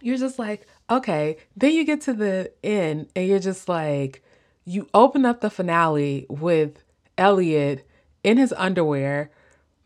you're 0.00 0.18
just 0.18 0.38
like, 0.38 0.66
okay, 0.90 1.38
then 1.56 1.72
you 1.72 1.84
get 1.84 2.00
to 2.02 2.12
the 2.12 2.52
end 2.62 3.08
and 3.14 3.28
you're 3.28 3.38
just 3.38 3.68
like, 3.68 4.22
you 4.64 4.88
open 4.94 5.24
up 5.24 5.40
the 5.40 5.50
finale 5.50 6.26
with 6.28 6.82
Elliot 7.18 7.86
in 8.22 8.38
his 8.38 8.52
underwear 8.56 9.30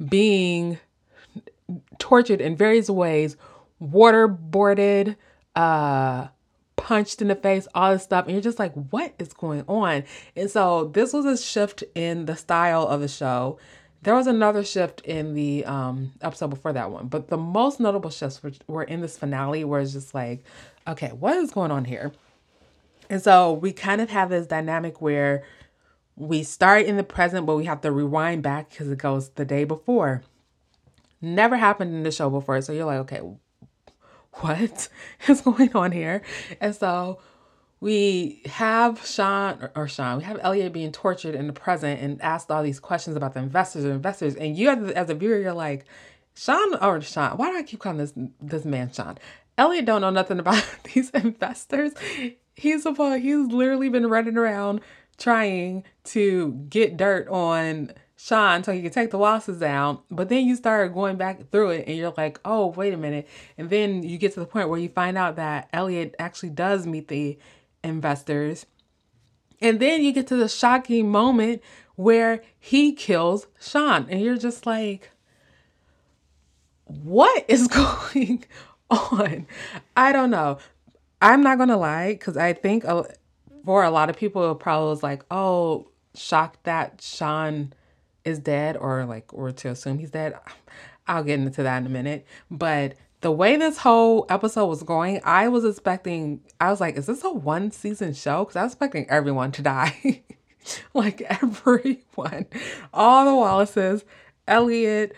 being 0.04 0.78
tortured 1.98 2.40
in 2.40 2.56
various 2.56 2.88
ways, 2.88 3.36
waterboarded, 3.82 5.16
uh, 5.58 6.28
punched 6.76 7.20
in 7.20 7.28
the 7.28 7.34
face, 7.34 7.66
all 7.74 7.92
this 7.92 8.04
stuff. 8.04 8.26
And 8.26 8.32
you're 8.32 8.42
just 8.42 8.60
like, 8.60 8.72
what 8.74 9.12
is 9.18 9.32
going 9.32 9.64
on? 9.66 10.04
And 10.36 10.48
so 10.50 10.84
this 10.94 11.12
was 11.12 11.26
a 11.26 11.36
shift 11.36 11.82
in 11.94 12.26
the 12.26 12.36
style 12.36 12.86
of 12.86 13.00
the 13.00 13.08
show. 13.08 13.58
There 14.02 14.14
was 14.14 14.28
another 14.28 14.62
shift 14.62 15.00
in 15.00 15.34
the 15.34 15.64
um, 15.64 16.12
episode 16.22 16.50
before 16.50 16.72
that 16.72 16.92
one, 16.92 17.08
but 17.08 17.26
the 17.26 17.36
most 17.36 17.80
notable 17.80 18.10
shifts 18.10 18.40
were, 18.40 18.52
were 18.68 18.84
in 18.84 19.00
this 19.00 19.18
finale 19.18 19.64
where 19.64 19.80
it's 19.80 19.92
just 19.92 20.14
like, 20.14 20.44
okay, 20.86 21.08
what 21.08 21.36
is 21.36 21.50
going 21.50 21.72
on 21.72 21.84
here? 21.84 22.12
And 23.10 23.20
so 23.20 23.52
we 23.52 23.72
kind 23.72 24.00
of 24.00 24.10
have 24.10 24.30
this 24.30 24.46
dynamic 24.46 25.02
where 25.02 25.42
we 26.14 26.44
start 26.44 26.86
in 26.86 26.96
the 26.96 27.02
present, 27.02 27.46
but 27.46 27.56
we 27.56 27.64
have 27.64 27.80
to 27.80 27.90
rewind 27.90 28.44
back 28.44 28.70
because 28.70 28.88
it 28.88 28.98
goes 28.98 29.30
the 29.30 29.44
day 29.44 29.64
before. 29.64 30.22
Never 31.20 31.56
happened 31.56 31.92
in 31.92 32.04
the 32.04 32.12
show 32.12 32.30
before. 32.30 32.60
So 32.60 32.72
you're 32.72 32.84
like, 32.84 33.00
okay, 33.00 33.22
what 34.34 34.88
is 35.28 35.40
going 35.40 35.74
on 35.74 35.92
here? 35.92 36.22
And 36.60 36.74
so 36.74 37.20
we 37.80 38.42
have 38.46 39.06
Sean 39.06 39.68
or, 39.76 39.86
Sean, 39.86 40.18
we 40.18 40.24
have 40.24 40.38
Elliot 40.42 40.72
being 40.72 40.92
tortured 40.92 41.34
in 41.34 41.46
the 41.46 41.52
present 41.52 42.00
and 42.00 42.20
asked 42.22 42.50
all 42.50 42.62
these 42.62 42.80
questions 42.80 43.16
about 43.16 43.34
the 43.34 43.40
investors 43.40 43.84
and 43.84 43.92
investors. 43.92 44.34
And 44.34 44.56
you 44.56 44.70
as, 44.70 44.90
as 44.92 45.10
a 45.10 45.14
viewer, 45.14 45.38
you're 45.38 45.52
like, 45.52 45.84
Sean 46.34 46.76
or 46.76 47.00
Sean, 47.00 47.36
why 47.36 47.50
do 47.50 47.58
I 47.58 47.62
keep 47.62 47.80
calling 47.80 47.98
this 47.98 48.12
this 48.40 48.64
man 48.64 48.92
Sean? 48.92 49.18
Elliot 49.56 49.84
don't 49.84 50.00
know 50.00 50.10
nothing 50.10 50.38
about 50.38 50.64
these 50.94 51.10
investors. 51.10 51.92
He's 52.54 52.84
supposed 52.84 53.22
he's 53.22 53.46
literally 53.46 53.88
been 53.88 54.08
running 54.08 54.36
around 54.36 54.80
trying 55.16 55.84
to 56.04 56.52
get 56.68 56.96
dirt 56.96 57.28
on 57.28 57.92
Sean 58.20 58.64
so 58.64 58.72
he 58.72 58.82
can 58.82 58.90
take 58.90 59.12
the 59.12 59.18
Wallaces 59.18 59.60
down. 59.60 60.00
But 60.10 60.28
then 60.28 60.44
you 60.44 60.56
start 60.56 60.92
going 60.92 61.16
back 61.16 61.50
through 61.52 61.70
it 61.70 61.84
and 61.86 61.96
you're 61.96 62.12
like, 62.16 62.40
oh, 62.44 62.66
wait 62.66 62.92
a 62.92 62.96
minute. 62.96 63.28
And 63.56 63.70
then 63.70 64.02
you 64.02 64.18
get 64.18 64.34
to 64.34 64.40
the 64.40 64.46
point 64.46 64.68
where 64.68 64.78
you 64.80 64.88
find 64.88 65.16
out 65.16 65.36
that 65.36 65.68
Elliot 65.72 66.16
actually 66.18 66.50
does 66.50 66.84
meet 66.84 67.06
the 67.06 67.38
investors. 67.84 68.66
And 69.60 69.78
then 69.78 70.02
you 70.02 70.10
get 70.10 70.26
to 70.28 70.36
the 70.36 70.48
shocking 70.48 71.08
moment 71.08 71.62
where 71.94 72.42
he 72.58 72.92
kills 72.92 73.46
Sean. 73.60 74.06
And 74.10 74.20
you're 74.20 74.36
just 74.36 74.66
like, 74.66 75.12
what 76.86 77.44
is 77.46 77.68
going 78.12 78.44
on? 78.90 79.46
I 79.96 80.10
don't 80.10 80.30
know. 80.30 80.58
I'm 81.22 81.44
not 81.44 81.56
going 81.56 81.68
to 81.68 81.76
lie 81.76 82.14
because 82.14 82.36
I 82.36 82.52
think 82.52 82.84
for 83.64 83.84
a 83.84 83.90
lot 83.90 84.10
of 84.10 84.16
people, 84.16 84.50
it 84.50 84.58
probably 84.58 84.90
was 84.90 85.04
like, 85.04 85.22
oh, 85.30 85.86
shocked 86.16 86.64
that 86.64 87.00
Sean 87.00 87.74
is 88.28 88.38
dead 88.38 88.76
or 88.76 89.04
like 89.04 89.32
or 89.32 89.50
to 89.50 89.70
assume 89.70 89.98
he's 89.98 90.10
dead. 90.10 90.38
I'll 91.06 91.24
get 91.24 91.40
into 91.40 91.62
that 91.62 91.78
in 91.78 91.86
a 91.86 91.90
minute. 91.90 92.26
But 92.50 92.94
the 93.20 93.32
way 93.32 93.56
this 93.56 93.78
whole 93.78 94.26
episode 94.28 94.66
was 94.66 94.82
going, 94.82 95.20
I 95.24 95.48
was 95.48 95.64
expecting 95.64 96.42
I 96.60 96.70
was 96.70 96.80
like, 96.80 96.96
is 96.96 97.06
this 97.06 97.24
a 97.24 97.30
one 97.30 97.70
season 97.70 98.12
show? 98.14 98.44
Because 98.44 98.56
I 98.56 98.64
was 98.64 98.72
expecting 98.72 99.08
everyone 99.08 99.52
to 99.52 99.62
die. 99.62 100.22
like 100.94 101.22
everyone. 101.22 102.46
All 102.92 103.24
the 103.24 103.34
Wallaces, 103.34 104.04
Elliot, 104.46 105.14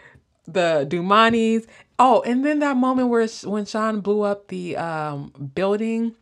the 0.47 0.87
Dumanis. 0.89 1.67
Oh, 1.99 2.23
and 2.23 2.45
then 2.45 2.61
that 2.61 2.77
moment 2.77 3.09
where 3.09 3.27
when 3.45 3.67
Sean 3.67 4.01
blew 4.01 4.23
up 4.23 4.49
the 4.49 4.77
um, 4.77 5.51
building 5.55 6.15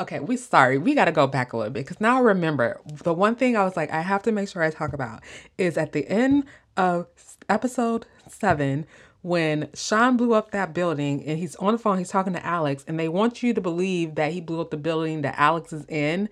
Okay, 0.00 0.18
we 0.18 0.38
sorry. 0.38 0.78
We 0.78 0.94
got 0.94 1.04
to 1.04 1.12
go 1.12 1.26
back 1.26 1.52
a 1.52 1.58
little 1.58 1.70
bit 1.70 1.84
because 1.84 2.00
now 2.00 2.16
I 2.16 2.20
remember 2.20 2.80
the 3.04 3.12
one 3.12 3.36
thing 3.36 3.54
I 3.54 3.64
was 3.64 3.76
like, 3.76 3.92
I 3.92 4.00
have 4.00 4.22
to 4.22 4.32
make 4.32 4.48
sure 4.48 4.62
I 4.62 4.70
talk 4.70 4.94
about 4.94 5.20
is 5.58 5.76
at 5.76 5.92
the 5.92 6.08
end 6.08 6.46
of 6.78 7.06
episode 7.50 8.06
seven 8.26 8.86
when 9.20 9.68
Sean 9.74 10.16
blew 10.16 10.32
up 10.32 10.52
that 10.52 10.72
building 10.72 11.22
and 11.26 11.38
he's 11.38 11.54
on 11.56 11.72
the 11.72 11.78
phone, 11.78 11.98
he's 11.98 12.08
talking 12.08 12.32
to 12.32 12.46
Alex, 12.46 12.82
and 12.88 12.98
they 12.98 13.10
want 13.10 13.42
you 13.42 13.52
to 13.52 13.60
believe 13.60 14.14
that 14.14 14.32
he 14.32 14.40
blew 14.40 14.62
up 14.62 14.70
the 14.70 14.78
building 14.78 15.20
that 15.20 15.34
Alex 15.36 15.70
is 15.70 15.84
in. 15.86 16.30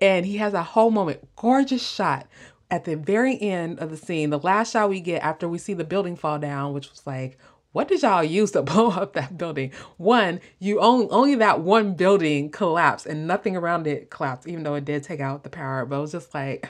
And 0.00 0.24
he 0.24 0.36
has 0.36 0.54
a 0.54 0.62
whole 0.62 0.92
moment, 0.92 1.26
gorgeous 1.34 1.84
shot 1.84 2.28
at 2.70 2.84
the 2.84 2.94
very 2.94 3.40
end 3.42 3.80
of 3.80 3.90
the 3.90 3.96
scene. 3.96 4.30
The 4.30 4.38
last 4.38 4.72
shot 4.72 4.90
we 4.90 5.00
get 5.00 5.24
after 5.24 5.48
we 5.48 5.58
see 5.58 5.74
the 5.74 5.82
building 5.82 6.14
fall 6.14 6.38
down, 6.38 6.72
which 6.72 6.88
was 6.88 7.04
like, 7.04 7.36
what 7.78 7.86
did 7.86 8.02
y'all 8.02 8.24
use 8.24 8.50
to 8.50 8.62
blow 8.64 8.90
up 8.90 9.12
that 9.12 9.38
building? 9.38 9.70
One, 9.98 10.40
you 10.58 10.80
only 10.80 11.06
only 11.10 11.36
that 11.36 11.60
one 11.60 11.94
building 11.94 12.50
collapsed 12.50 13.06
and 13.06 13.28
nothing 13.28 13.56
around 13.56 13.86
it 13.86 14.10
collapsed, 14.10 14.48
even 14.48 14.64
though 14.64 14.74
it 14.74 14.84
did 14.84 15.04
take 15.04 15.20
out 15.20 15.44
the 15.44 15.48
power. 15.48 15.86
But 15.86 15.98
it 15.98 16.00
was 16.00 16.10
just 16.10 16.34
like, 16.34 16.68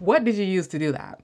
what 0.00 0.24
did 0.24 0.34
you 0.34 0.44
use 0.44 0.66
to 0.68 0.78
do 0.80 0.90
that? 0.90 1.20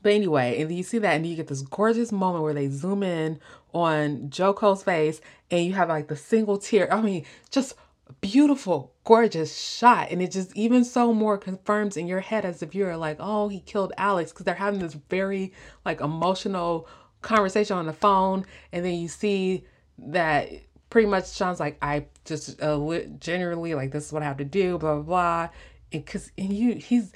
But 0.00 0.12
anyway, 0.12 0.62
and 0.62 0.70
you 0.72 0.84
see 0.84 0.98
that, 0.98 1.16
and 1.16 1.26
you 1.26 1.34
get 1.34 1.48
this 1.48 1.62
gorgeous 1.62 2.12
moment 2.12 2.44
where 2.44 2.54
they 2.54 2.68
zoom 2.68 3.02
in 3.02 3.40
on 3.74 4.30
Joe 4.30 4.54
Cole's 4.54 4.84
face, 4.84 5.20
and 5.50 5.66
you 5.66 5.72
have 5.72 5.88
like 5.88 6.06
the 6.06 6.14
single 6.14 6.58
tear. 6.58 6.92
I 6.92 7.00
mean, 7.00 7.24
just 7.50 7.74
beautiful, 8.20 8.92
gorgeous 9.02 9.58
shot. 9.58 10.12
And 10.12 10.22
it 10.22 10.30
just 10.30 10.56
even 10.56 10.84
so 10.84 11.12
more 11.12 11.36
confirms 11.36 11.96
in 11.96 12.06
your 12.06 12.20
head 12.20 12.44
as 12.44 12.62
if 12.62 12.76
you're 12.76 12.96
like, 12.96 13.16
oh, 13.18 13.48
he 13.48 13.58
killed 13.58 13.92
Alex, 13.98 14.30
because 14.30 14.44
they're 14.44 14.54
having 14.54 14.78
this 14.78 14.94
very 15.10 15.52
like 15.84 16.00
emotional 16.00 16.86
conversation 17.22 17.76
on 17.76 17.86
the 17.86 17.92
phone, 17.92 18.44
and 18.72 18.84
then 18.84 18.94
you 18.94 19.08
see 19.08 19.64
that 19.98 20.50
pretty 20.90 21.08
much 21.08 21.32
Sean's 21.32 21.60
like, 21.60 21.78
I 21.80 22.06
just 22.24 22.60
uh, 22.62 23.00
generally 23.18 23.74
like 23.74 23.92
this 23.92 24.06
is 24.06 24.12
what 24.12 24.22
I 24.22 24.26
have 24.26 24.38
to 24.38 24.44
do, 24.44 24.78
blah 24.78 24.94
blah 24.96 25.02
blah, 25.02 25.48
and 25.92 26.04
cause 26.06 26.30
and 26.36 26.52
you 26.52 26.74
he's 26.74 27.12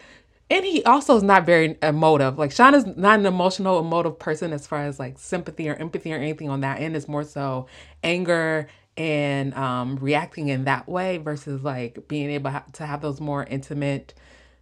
and 0.49 0.65
he 0.65 0.85
also 0.85 1.17
is 1.17 1.23
not 1.23 1.45
very 1.45 1.77
emotive. 1.83 2.39
Like 2.39 2.53
Sean 2.53 2.75
is 2.75 2.87
not 2.87 3.19
an 3.19 3.27
emotional, 3.27 3.81
emotive 3.81 4.19
person 4.19 4.53
as 4.53 4.67
far 4.67 4.85
as 4.85 4.99
like 4.99 5.19
sympathy 5.19 5.69
or 5.69 5.75
empathy 5.75 6.13
or 6.13 6.17
anything 6.17 6.49
on 6.49 6.61
that 6.61 6.81
end. 6.81 6.97
It's 6.97 7.09
more 7.09 7.25
so 7.25 7.67
anger 8.03 8.69
and 8.97 9.53
um, 9.55 9.97
reacting 9.97 10.49
in 10.49 10.65
that 10.65 10.89
way 10.89 11.19
versus 11.19 11.63
like 11.63 12.09
being 12.09 12.31
able 12.31 12.53
to 12.73 12.87
have 12.87 13.03
those 13.03 13.21
more 13.21 13.45
intimate 13.45 14.15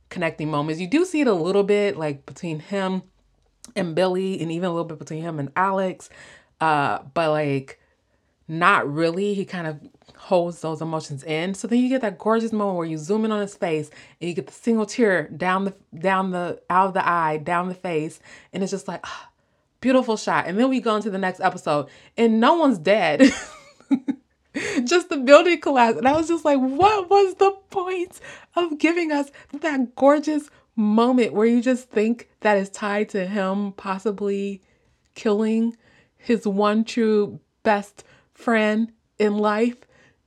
connecting 0.09 0.51
moments. 0.51 0.81
You 0.81 0.87
do 0.89 1.05
see 1.05 1.21
it 1.21 1.27
a 1.27 1.35
little 1.35 1.63
bit 1.63 1.97
like 1.97 2.25
between 2.27 2.61
him 2.61 3.03
and 3.77 3.95
Billy, 3.95 4.41
and 4.41 4.51
even 4.51 4.69
a 4.69 4.71
little 4.71 4.85
bit 4.85 4.99
between 4.99 5.23
him 5.23 5.39
and 5.39 5.51
Alex. 5.57 6.11
Uh, 6.61 7.01
but 7.15 7.31
like, 7.31 7.81
not 8.49 8.93
really. 8.93 9.35
He 9.35 9.45
kind 9.45 9.67
of 9.67 9.81
holds 10.17 10.61
those 10.61 10.81
emotions 10.81 11.23
in. 11.25 11.55
So 11.55 11.69
then 11.69 11.79
you 11.79 11.89
get 11.89 12.01
that 12.03 12.19
gorgeous 12.19 12.53
moment 12.53 12.79
where 12.79 12.87
you 12.87 12.97
zoom 12.99 13.25
in 13.25 13.33
on 13.33 13.41
his 13.41 13.55
face 13.55 13.91
and 14.21 14.29
you 14.29 14.35
get 14.35 14.47
the 14.47 14.53
single 14.53 14.87
tear 14.87 15.29
down 15.29 15.65
the 15.65 15.75
down 15.99 16.31
the 16.31 16.61
out 16.71 16.89
of 16.89 16.95
the 16.95 17.07
eye, 17.07 17.39
down 17.39 17.69
the 17.69 17.75
face, 17.75 18.21
and 18.53 18.63
it's 18.63 18.73
just 18.73 18.89
like 18.89 19.01
ah, 19.05 19.31
beautiful 19.81 20.17
shot. 20.17 20.47
And 20.47 20.59
then 20.59 20.69
we 20.69 20.81
go 20.81 20.97
into 20.97 21.11
the 21.11 21.19
next 21.19 21.41
episode 21.41 21.89
and 22.17 22.41
no 22.41 22.55
one's 22.55 22.79
dead. 22.79 23.21
just 24.85 25.09
the 25.09 25.17
building 25.19 25.61
collapsed. 25.61 25.99
And 25.99 26.09
I 26.09 26.13
was 26.13 26.29
just 26.29 26.45
like, 26.45 26.59
what 26.59 27.11
was 27.11 27.35
the 27.35 27.51
point 27.71 28.21
of 28.57 28.79
giving 28.79 29.13
us 29.13 29.31
that 29.53 29.95
gorgeous 29.95 30.49
moment 30.77 31.33
where 31.33 31.47
you 31.47 31.63
just 31.63 31.89
think 31.91 32.29
that 32.41 32.59
is 32.59 32.71
tied 32.71 33.09
to 33.11 33.27
him 33.27 33.73
possibly 33.73 34.63
killing 35.15 35.77
his 36.17 36.47
one 36.47 36.85
true 36.85 37.41
best 37.63 38.05
friend 38.33 38.93
in 39.19 39.39
life. 39.39 39.77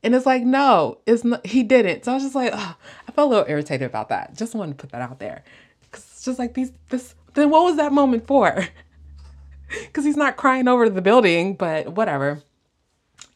And 0.03 0.15
it's 0.15 0.25
like, 0.25 0.43
no, 0.43 0.99
it's 1.05 1.23
not, 1.23 1.45
he 1.45 1.63
didn't. 1.63 2.05
So 2.05 2.11
I 2.11 2.15
was 2.15 2.23
just 2.23 2.35
like, 2.35 2.51
oh, 2.53 2.75
I 3.07 3.11
felt 3.11 3.27
a 3.27 3.29
little 3.29 3.49
irritated 3.49 3.87
about 3.87 4.09
that. 4.09 4.35
Just 4.35 4.55
wanted 4.55 4.77
to 4.77 4.81
put 4.81 4.91
that 4.91 5.01
out 5.01 5.19
there. 5.19 5.43
Cause 5.91 6.07
it's 6.11 6.23
just 6.23 6.39
like 6.39 6.53
these, 6.53 6.71
this, 6.89 7.15
then 7.33 7.49
what 7.49 7.63
was 7.63 7.77
that 7.77 7.91
moment 7.91 8.27
for? 8.27 8.67
Cause 9.93 10.05
he's 10.05 10.15
not 10.15 10.37
crying 10.37 10.67
over 10.67 10.89
the 10.89 11.01
building, 11.01 11.55
but 11.55 11.93
whatever. 11.93 12.41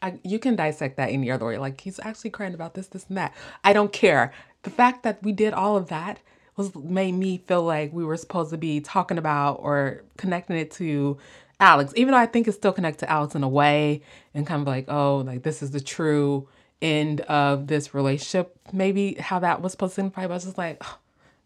I, 0.01 0.19
you 0.23 0.39
can 0.39 0.55
dissect 0.55 0.97
that 0.97 1.09
any 1.09 1.29
other 1.29 1.45
way. 1.45 1.57
Like 1.57 1.81
he's 1.81 1.99
actually 1.99 2.29
crying 2.29 2.53
about 2.53 2.73
this, 2.73 2.87
this, 2.87 3.05
and 3.09 3.17
that. 3.17 3.33
I 3.63 3.73
don't 3.73 3.91
care. 3.91 4.31
The 4.63 4.69
fact 4.69 5.03
that 5.03 5.21
we 5.23 5.31
did 5.31 5.53
all 5.53 5.75
of 5.75 5.89
that 5.89 6.19
was 6.57 6.75
made 6.75 7.13
me 7.13 7.37
feel 7.47 7.63
like 7.63 7.93
we 7.93 8.03
were 8.03 8.17
supposed 8.17 8.51
to 8.51 8.57
be 8.57 8.81
talking 8.81 9.17
about 9.17 9.55
or 9.55 10.03
connecting 10.17 10.57
it 10.57 10.71
to 10.71 11.17
Alex, 11.59 11.93
even 11.95 12.11
though 12.11 12.17
I 12.17 12.25
think 12.25 12.47
it's 12.47 12.57
still 12.57 12.73
connected 12.73 13.05
to 13.05 13.09
Alex 13.09 13.35
in 13.35 13.43
a 13.43 13.49
way 13.49 14.01
and 14.33 14.47
kind 14.47 14.61
of 14.61 14.67
like, 14.67 14.85
oh, 14.87 15.17
like 15.17 15.43
this 15.43 15.61
is 15.61 15.71
the 15.71 15.79
true 15.79 16.47
end 16.81 17.21
of 17.21 17.67
this 17.67 17.93
relationship. 17.93 18.57
Maybe 18.73 19.13
how 19.13 19.39
that 19.39 19.61
was 19.61 19.71
supposed 19.71 19.91
to 19.91 20.01
signify, 20.01 20.23
but 20.23 20.31
I 20.31 20.35
was 20.35 20.45
just 20.45 20.57
like, 20.57 20.77
oh, 20.81 20.97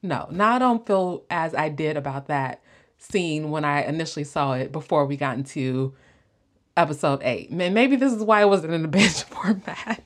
no, 0.01 0.27
now 0.31 0.55
I 0.55 0.59
don't 0.59 0.85
feel 0.87 1.23
as 1.29 1.53
I 1.53 1.69
did 1.69 1.97
about 1.97 2.27
that 2.27 2.61
scene 2.97 3.51
when 3.51 3.65
I 3.65 3.83
initially 3.83 4.23
saw 4.23 4.53
it 4.53 4.71
before 4.71 5.05
we 5.05 5.17
got 5.17 5.37
into 5.37 5.93
episode 6.77 7.21
eight. 7.23 7.49
And 7.49 7.73
maybe 7.73 7.95
this 7.95 8.13
is 8.13 8.23
why 8.23 8.41
it 8.41 8.49
wasn't 8.49 8.73
in 8.73 8.81
the 8.81 8.87
binge 8.87 9.23
format. 9.23 10.01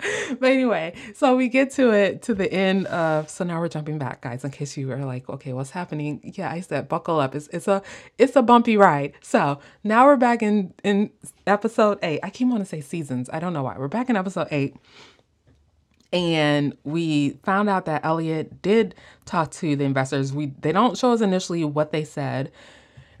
but 0.38 0.50
anyway, 0.50 0.94
so 1.14 1.36
we 1.36 1.48
get 1.48 1.72
to 1.72 1.90
it 1.92 2.22
to 2.22 2.34
the 2.34 2.52
end 2.52 2.86
of 2.86 3.28
so 3.28 3.44
now 3.44 3.58
we're 3.60 3.68
jumping 3.68 3.98
back, 3.98 4.20
guys, 4.20 4.44
in 4.44 4.50
case 4.52 4.76
you 4.76 4.90
are 4.92 5.04
like, 5.04 5.28
okay, 5.28 5.52
what's 5.52 5.70
happening? 5.70 6.20
Yeah, 6.36 6.50
I 6.50 6.60
said 6.60 6.88
buckle 6.88 7.18
up. 7.18 7.34
It's 7.34 7.48
it's 7.48 7.66
a 7.66 7.82
it's 8.16 8.36
a 8.36 8.42
bumpy 8.42 8.76
ride. 8.76 9.14
So 9.22 9.58
now 9.82 10.06
we're 10.06 10.16
back 10.16 10.42
in 10.42 10.72
in 10.84 11.10
episode 11.46 11.98
eight. 12.02 12.20
I 12.22 12.30
keep 12.30 12.46
wanting 12.48 12.64
to 12.64 12.68
say 12.68 12.80
seasons. 12.80 13.28
I 13.32 13.40
don't 13.40 13.52
know 13.52 13.64
why. 13.64 13.76
We're 13.76 13.88
back 13.88 14.08
in 14.08 14.16
episode 14.16 14.48
eight. 14.52 14.76
and 16.12 16.76
we 16.84 17.30
found 17.42 17.68
out 17.68 17.84
that 17.86 18.04
Elliot 18.04 18.62
did 18.62 18.94
talk 19.26 19.50
to 19.52 19.76
the 19.76 19.84
investors. 19.84 20.32
We 20.32 20.46
they 20.60 20.72
don't 20.72 20.96
show 20.96 21.12
us 21.12 21.20
initially 21.20 21.64
what 21.64 21.92
they 21.92 22.04
said. 22.04 22.52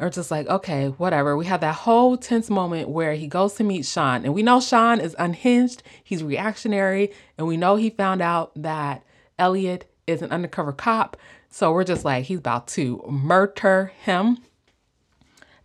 Or 0.00 0.10
just 0.10 0.30
like, 0.30 0.46
okay, 0.46 0.88
whatever. 0.88 1.36
We 1.36 1.46
have 1.46 1.60
that 1.60 1.74
whole 1.74 2.16
tense 2.16 2.48
moment 2.48 2.88
where 2.88 3.14
he 3.14 3.26
goes 3.26 3.54
to 3.54 3.64
meet 3.64 3.84
Sean, 3.84 4.24
and 4.24 4.32
we 4.32 4.42
know 4.42 4.60
Sean 4.60 5.00
is 5.00 5.16
unhinged, 5.18 5.82
he's 6.04 6.22
reactionary, 6.22 7.12
and 7.36 7.46
we 7.46 7.56
know 7.56 7.76
he 7.76 7.90
found 7.90 8.22
out 8.22 8.52
that 8.54 9.02
Elliot 9.38 9.90
is 10.06 10.22
an 10.22 10.30
undercover 10.30 10.72
cop. 10.72 11.16
So 11.50 11.72
we're 11.72 11.84
just 11.84 12.04
like, 12.04 12.24
he's 12.24 12.38
about 12.38 12.68
to 12.68 13.04
murder 13.08 13.92
him. 14.02 14.38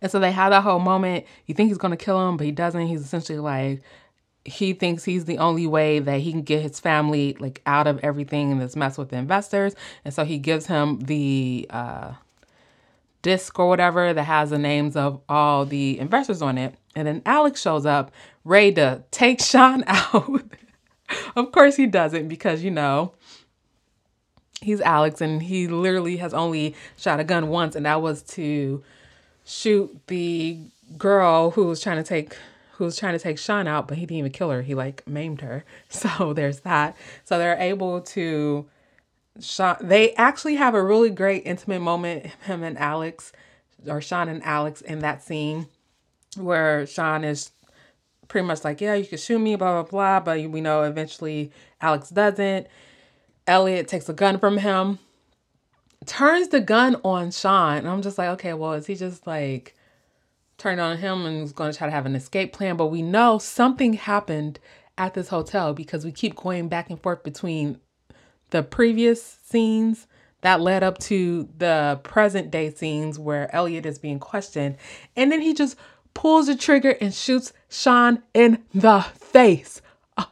And 0.00 0.10
so 0.10 0.18
they 0.18 0.32
have 0.32 0.50
that 0.50 0.62
whole 0.62 0.80
moment. 0.80 1.24
You 1.46 1.54
think 1.54 1.68
he's 1.68 1.78
gonna 1.78 1.96
kill 1.96 2.28
him, 2.28 2.36
but 2.36 2.44
he 2.44 2.52
doesn't. 2.52 2.86
He's 2.86 3.02
essentially 3.02 3.38
like, 3.38 3.82
he 4.44 4.74
thinks 4.74 5.04
he's 5.04 5.24
the 5.24 5.38
only 5.38 5.66
way 5.66 5.98
that 5.98 6.20
he 6.20 6.30
can 6.30 6.42
get 6.42 6.60
his 6.60 6.78
family 6.78 7.36
like 7.40 7.62
out 7.64 7.86
of 7.86 7.98
everything 8.02 8.52
and 8.52 8.60
this 8.60 8.76
mess 8.76 8.98
with 8.98 9.08
the 9.08 9.16
investors. 9.16 9.74
And 10.04 10.12
so 10.12 10.24
he 10.24 10.38
gives 10.38 10.66
him 10.66 11.00
the 11.00 11.66
uh, 11.70 12.12
disc 13.24 13.58
or 13.58 13.68
whatever 13.68 14.12
that 14.12 14.22
has 14.22 14.50
the 14.50 14.58
names 14.58 14.94
of 14.94 15.20
all 15.28 15.64
the 15.64 15.98
investors 15.98 16.42
on 16.42 16.58
it. 16.58 16.74
And 16.94 17.08
then 17.08 17.22
Alex 17.26 17.60
shows 17.60 17.86
up 17.86 18.12
ready 18.44 18.72
to 18.74 19.02
take 19.10 19.40
Sean 19.42 19.82
out. 19.88 20.42
of 21.34 21.50
course 21.50 21.74
he 21.74 21.86
doesn't 21.86 22.28
because 22.28 22.62
you 22.62 22.70
know 22.70 23.12
he's 24.60 24.80
Alex 24.80 25.20
and 25.20 25.42
he 25.42 25.66
literally 25.66 26.18
has 26.18 26.32
only 26.32 26.74
shot 26.96 27.18
a 27.18 27.24
gun 27.24 27.48
once 27.48 27.74
and 27.74 27.84
that 27.86 28.00
was 28.00 28.22
to 28.22 28.82
shoot 29.44 29.90
the 30.06 30.58
girl 30.96 31.50
who 31.50 31.66
was 31.66 31.80
trying 31.80 31.96
to 31.96 32.04
take 32.04 32.36
who 32.72 32.84
was 32.84 32.96
trying 32.96 33.12
to 33.12 33.20
take 33.20 33.38
Sean 33.38 33.68
out, 33.68 33.86
but 33.86 33.98
he 33.98 34.04
didn't 34.04 34.18
even 34.18 34.32
kill 34.32 34.50
her. 34.50 34.62
He 34.62 34.74
like 34.74 35.06
maimed 35.06 35.40
her. 35.40 35.64
So 35.88 36.32
there's 36.32 36.60
that. 36.60 36.96
So 37.24 37.38
they're 37.38 37.56
able 37.56 38.00
to 38.00 38.66
Sean 39.40 39.76
they 39.80 40.14
actually 40.14 40.54
have 40.56 40.74
a 40.74 40.82
really 40.82 41.10
great 41.10 41.42
intimate 41.44 41.80
moment, 41.80 42.26
him 42.46 42.62
and 42.62 42.78
Alex, 42.78 43.32
or 43.86 44.00
Sean 44.00 44.28
and 44.28 44.42
Alex 44.44 44.80
in 44.80 45.00
that 45.00 45.22
scene 45.22 45.66
where 46.36 46.86
Sean 46.86 47.24
is 47.24 47.50
pretty 48.28 48.46
much 48.46 48.64
like, 48.64 48.80
Yeah, 48.80 48.94
you 48.94 49.06
can 49.06 49.18
shoot 49.18 49.38
me, 49.38 49.56
blah 49.56 49.82
blah 49.82 49.90
blah. 49.90 50.20
But 50.20 50.50
we 50.50 50.60
know 50.60 50.82
eventually 50.82 51.52
Alex 51.80 52.10
doesn't. 52.10 52.66
Elliot 53.46 53.88
takes 53.88 54.08
a 54.08 54.14
gun 54.14 54.38
from 54.38 54.58
him, 54.58 54.98
turns 56.06 56.48
the 56.48 56.60
gun 56.60 56.96
on 57.04 57.30
Sean. 57.30 57.78
And 57.78 57.88
I'm 57.88 58.02
just 58.02 58.16
like, 58.16 58.28
okay, 58.30 58.54
well, 58.54 58.72
is 58.72 58.86
he 58.86 58.94
just 58.94 59.26
like 59.26 59.74
turned 60.58 60.80
on 60.80 60.96
him 60.98 61.26
and 61.26 61.42
was 61.42 61.52
going 61.52 61.70
to 61.70 61.76
try 61.76 61.86
to 61.86 61.92
have 61.92 62.06
an 62.06 62.14
escape 62.14 62.52
plan. 62.52 62.76
But 62.76 62.86
we 62.86 63.02
know 63.02 63.38
something 63.38 63.94
happened 63.94 64.58
at 64.96 65.14
this 65.14 65.28
hotel 65.28 65.74
because 65.74 66.04
we 66.04 66.12
keep 66.12 66.36
going 66.36 66.68
back 66.68 66.90
and 66.90 67.00
forth 67.02 67.22
between 67.22 67.80
the 68.54 68.62
previous 68.62 69.20
scenes 69.42 70.06
that 70.42 70.60
led 70.60 70.84
up 70.84 70.98
to 70.98 71.48
the 71.58 71.98
present 72.04 72.52
day 72.52 72.72
scenes 72.72 73.18
where 73.18 73.52
Elliot 73.52 73.84
is 73.84 73.98
being 73.98 74.20
questioned. 74.20 74.76
And 75.16 75.32
then 75.32 75.40
he 75.40 75.54
just 75.54 75.76
pulls 76.14 76.46
the 76.46 76.54
trigger 76.54 76.96
and 77.00 77.12
shoots 77.12 77.52
Sean 77.68 78.22
in 78.32 78.62
the 78.72 79.00
face. 79.00 79.82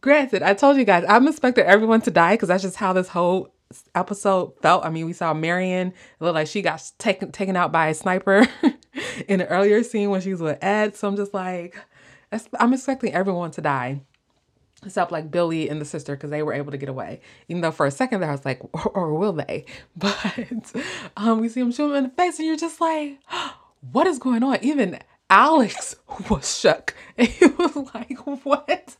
Granted, 0.00 0.42
I 0.42 0.54
told 0.54 0.76
you 0.76 0.84
guys, 0.84 1.04
I'm 1.08 1.28
expecting 1.28 1.66
everyone 1.66 2.00
to 2.00 2.10
die 2.10 2.34
because 2.34 2.48
that's 2.48 2.64
just 2.64 2.78
how 2.78 2.92
this 2.92 3.06
whole 3.06 3.54
episode 3.94 4.58
felt. 4.60 4.84
I 4.84 4.90
mean, 4.90 5.06
we 5.06 5.12
saw 5.12 5.32
Marian 5.32 5.88
it 5.88 5.94
looked 6.18 6.34
like 6.34 6.48
she 6.48 6.62
got 6.62 6.82
taken 6.98 7.30
taken 7.30 7.54
out 7.54 7.70
by 7.70 7.86
a 7.86 7.94
sniper 7.94 8.48
in 9.28 9.40
an 9.40 9.46
earlier 9.46 9.84
scene 9.84 10.10
when 10.10 10.20
she 10.20 10.32
was 10.32 10.42
with 10.42 10.58
Ed. 10.64 10.96
So 10.96 11.06
I'm 11.06 11.14
just 11.14 11.32
like, 11.32 11.78
I'm 12.58 12.74
expecting 12.74 13.14
everyone 13.14 13.52
to 13.52 13.60
die. 13.60 14.00
Except 14.84 15.12
like 15.12 15.30
Billy 15.30 15.68
and 15.68 15.80
the 15.80 15.84
sister, 15.84 16.16
because 16.16 16.30
they 16.30 16.42
were 16.42 16.52
able 16.52 16.72
to 16.72 16.78
get 16.78 16.88
away. 16.88 17.20
Even 17.48 17.62
though 17.62 17.70
for 17.70 17.86
a 17.86 17.90
second 17.90 18.20
there 18.20 18.28
I 18.28 18.32
was 18.32 18.44
like, 18.44 18.60
or, 18.72 18.88
or 18.88 19.14
will 19.14 19.32
they? 19.32 19.64
But 19.96 20.72
um, 21.16 21.40
we 21.40 21.48
see 21.48 21.60
him 21.60 21.72
shoot 21.72 21.90
him 21.90 21.96
in 21.96 22.04
the 22.04 22.10
face, 22.10 22.38
and 22.38 22.46
you're 22.46 22.56
just 22.56 22.80
like, 22.80 23.18
what 23.92 24.06
is 24.06 24.18
going 24.18 24.42
on? 24.42 24.58
Even 24.62 24.98
Alex 25.32 25.96
was 26.30 26.58
shook. 26.58 26.94
And 27.16 27.26
he 27.26 27.46
was 27.46 27.74
like, 27.94 28.18
What? 28.44 28.96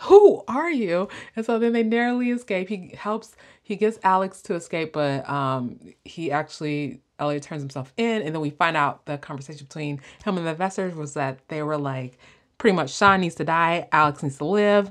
Who 0.00 0.42
are 0.48 0.70
you? 0.70 1.08
And 1.36 1.46
so 1.46 1.58
then 1.60 1.72
they 1.72 1.84
narrowly 1.84 2.30
escape. 2.30 2.68
He 2.68 2.92
helps, 2.98 3.36
he 3.62 3.76
gets 3.76 3.98
Alex 4.02 4.42
to 4.42 4.54
escape, 4.54 4.92
but 4.92 5.28
um, 5.28 5.78
he 6.04 6.32
actually, 6.32 7.00
Elliot 7.20 7.44
turns 7.44 7.62
himself 7.62 7.92
in. 7.96 8.22
And 8.22 8.34
then 8.34 8.42
we 8.42 8.50
find 8.50 8.76
out 8.76 9.06
the 9.06 9.16
conversation 9.16 9.66
between 9.66 10.00
him 10.24 10.36
and 10.36 10.46
the 10.46 10.50
investors 10.50 10.94
was 10.94 11.14
that 11.14 11.38
they 11.48 11.62
were 11.62 11.78
like, 11.78 12.18
pretty 12.58 12.74
much 12.74 12.92
Sean 12.92 13.20
needs 13.20 13.36
to 13.36 13.44
die, 13.44 13.88
Alex 13.92 14.24
needs 14.24 14.38
to 14.38 14.44
live. 14.44 14.90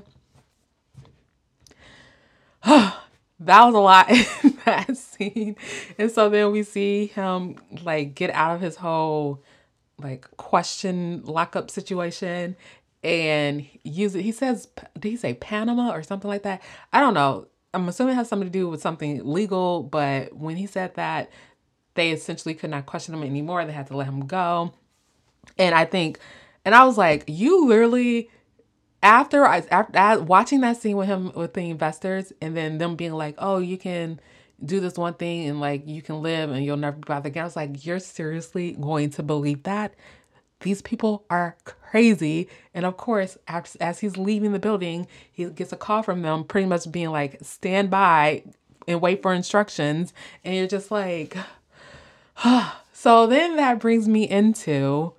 that 3.40 3.64
was 3.64 3.74
a 3.74 3.78
lot 3.78 4.10
in 4.44 4.58
that 4.64 4.96
scene. 4.96 5.56
And 5.98 6.10
so 6.10 6.28
then 6.28 6.50
we 6.50 6.62
see 6.62 7.06
him 7.06 7.56
like 7.84 8.14
get 8.14 8.30
out 8.30 8.56
of 8.56 8.60
his 8.60 8.76
whole 8.76 9.42
like 9.98 10.28
question 10.36 11.22
lockup 11.24 11.70
situation 11.70 12.56
and 13.04 13.66
use 13.84 14.14
it. 14.14 14.22
He 14.22 14.32
says, 14.32 14.68
did 14.98 15.08
he 15.08 15.16
say 15.16 15.34
Panama 15.34 15.92
or 15.92 16.02
something 16.02 16.28
like 16.28 16.42
that? 16.42 16.62
I 16.92 17.00
don't 17.00 17.14
know. 17.14 17.46
I'm 17.72 17.88
assuming 17.88 18.14
it 18.14 18.16
has 18.16 18.28
something 18.28 18.48
to 18.48 18.52
do 18.52 18.68
with 18.68 18.80
something 18.80 19.24
legal, 19.24 19.82
but 19.82 20.32
when 20.34 20.56
he 20.56 20.66
said 20.66 20.94
that, 20.94 21.30
they 21.94 22.10
essentially 22.10 22.54
could 22.54 22.70
not 22.70 22.86
question 22.86 23.14
him 23.14 23.22
anymore. 23.22 23.64
They 23.64 23.72
had 23.72 23.86
to 23.88 23.96
let 23.96 24.06
him 24.06 24.26
go. 24.26 24.72
And 25.58 25.74
I 25.74 25.84
think, 25.84 26.18
and 26.64 26.74
I 26.74 26.84
was 26.84 26.98
like, 26.98 27.24
you 27.28 27.66
literally, 27.66 28.30
after 29.02 29.46
I, 29.46 29.58
after 29.70 30.22
watching 30.22 30.60
that 30.62 30.76
scene 30.76 30.96
with 30.96 31.06
him 31.06 31.32
with 31.34 31.54
the 31.54 31.70
investors, 31.70 32.32
and 32.40 32.56
then 32.56 32.78
them 32.78 32.96
being 32.96 33.12
like, 33.12 33.34
oh, 33.38 33.58
you 33.58 33.78
can 33.78 34.20
do 34.64 34.80
this 34.80 34.96
one 34.96 35.14
thing 35.14 35.46
and 35.48 35.60
like 35.60 35.86
you 35.86 36.00
can 36.00 36.22
live 36.22 36.50
and 36.50 36.64
you'll 36.64 36.76
never 36.76 36.96
be 36.96 37.06
bothered 37.06 37.26
again. 37.26 37.42
I 37.42 37.44
was 37.44 37.56
like, 37.56 37.84
you're 37.84 37.98
seriously 37.98 38.72
going 38.72 39.10
to 39.10 39.22
believe 39.22 39.64
that? 39.64 39.94
These 40.60 40.80
people 40.80 41.24
are 41.28 41.56
crazy. 41.64 42.48
And 42.72 42.86
of 42.86 42.96
course, 42.96 43.36
as, 43.46 43.76
as 43.76 44.00
he's 44.00 44.16
leaving 44.16 44.52
the 44.52 44.58
building, 44.58 45.06
he 45.30 45.44
gets 45.46 45.72
a 45.72 45.76
call 45.76 46.02
from 46.02 46.22
them 46.22 46.44
pretty 46.44 46.66
much 46.66 46.90
being 46.90 47.10
like, 47.10 47.38
stand 47.42 47.90
by 47.90 48.44
and 48.88 49.00
wait 49.00 49.20
for 49.20 49.34
instructions. 49.34 50.14
And 50.44 50.56
you're 50.56 50.66
just 50.66 50.90
like, 50.90 51.36
so 52.92 53.26
then 53.26 53.56
that 53.56 53.78
brings 53.78 54.08
me 54.08 54.28
into 54.28 55.12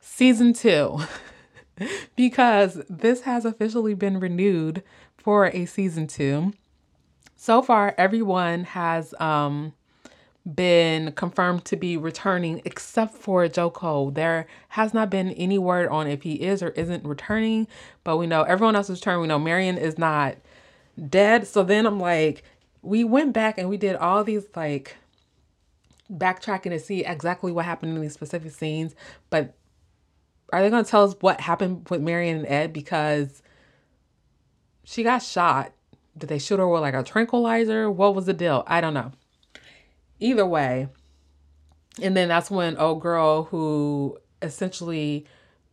season 0.00 0.52
two. 0.52 0.98
because 2.16 2.82
this 2.88 3.22
has 3.22 3.44
officially 3.44 3.94
been 3.94 4.20
renewed 4.20 4.82
for 5.16 5.46
a 5.46 5.66
season 5.66 6.06
two 6.06 6.52
so 7.44 7.60
far, 7.60 7.94
everyone 7.98 8.64
has 8.64 9.14
um, 9.20 9.74
been 10.54 11.12
confirmed 11.12 11.66
to 11.66 11.76
be 11.76 11.98
returning 11.98 12.62
except 12.64 13.12
for 13.18 13.46
Joe 13.48 13.68
Cole. 13.68 14.10
There 14.10 14.46
has 14.68 14.94
not 14.94 15.10
been 15.10 15.30
any 15.32 15.58
word 15.58 15.88
on 15.88 16.06
if 16.06 16.22
he 16.22 16.40
is 16.40 16.62
or 16.62 16.70
isn't 16.70 17.04
returning, 17.04 17.66
but 18.02 18.16
we 18.16 18.26
know 18.26 18.44
everyone 18.44 18.76
else 18.76 18.88
is 18.88 19.00
returning. 19.00 19.20
We 19.20 19.28
know 19.28 19.38
Marian 19.38 19.76
is 19.76 19.98
not 19.98 20.36
dead. 21.10 21.46
So 21.46 21.62
then 21.62 21.84
I'm 21.84 22.00
like, 22.00 22.44
we 22.80 23.04
went 23.04 23.34
back 23.34 23.58
and 23.58 23.68
we 23.68 23.76
did 23.76 23.96
all 23.96 24.24
these 24.24 24.46
like 24.56 24.96
backtracking 26.10 26.70
to 26.70 26.78
see 26.78 27.04
exactly 27.04 27.52
what 27.52 27.66
happened 27.66 27.94
in 27.94 28.00
these 28.00 28.14
specific 28.14 28.52
scenes, 28.52 28.94
but 29.28 29.52
are 30.52 30.62
they 30.62 30.70
going 30.70 30.84
to 30.84 30.90
tell 30.90 31.04
us 31.04 31.16
what 31.20 31.40
happened 31.40 31.88
with 31.90 32.00
Marian 32.00 32.38
and 32.38 32.46
Ed 32.46 32.72
because 32.72 33.42
she 34.84 35.02
got 35.02 35.22
shot 35.22 35.72
did 36.16 36.28
they 36.28 36.38
shoot 36.38 36.58
her 36.58 36.68
with 36.68 36.82
like 36.82 36.94
a 36.94 37.02
tranquilizer? 37.02 37.90
What 37.90 38.14
was 38.14 38.26
the 38.26 38.32
deal? 38.32 38.62
I 38.66 38.80
don't 38.80 38.94
know. 38.94 39.12
Either 40.20 40.46
way. 40.46 40.88
And 42.00 42.16
then 42.16 42.28
that's 42.28 42.50
when 42.50 42.76
old 42.76 43.00
girl 43.00 43.44
who 43.44 44.18
essentially 44.42 45.26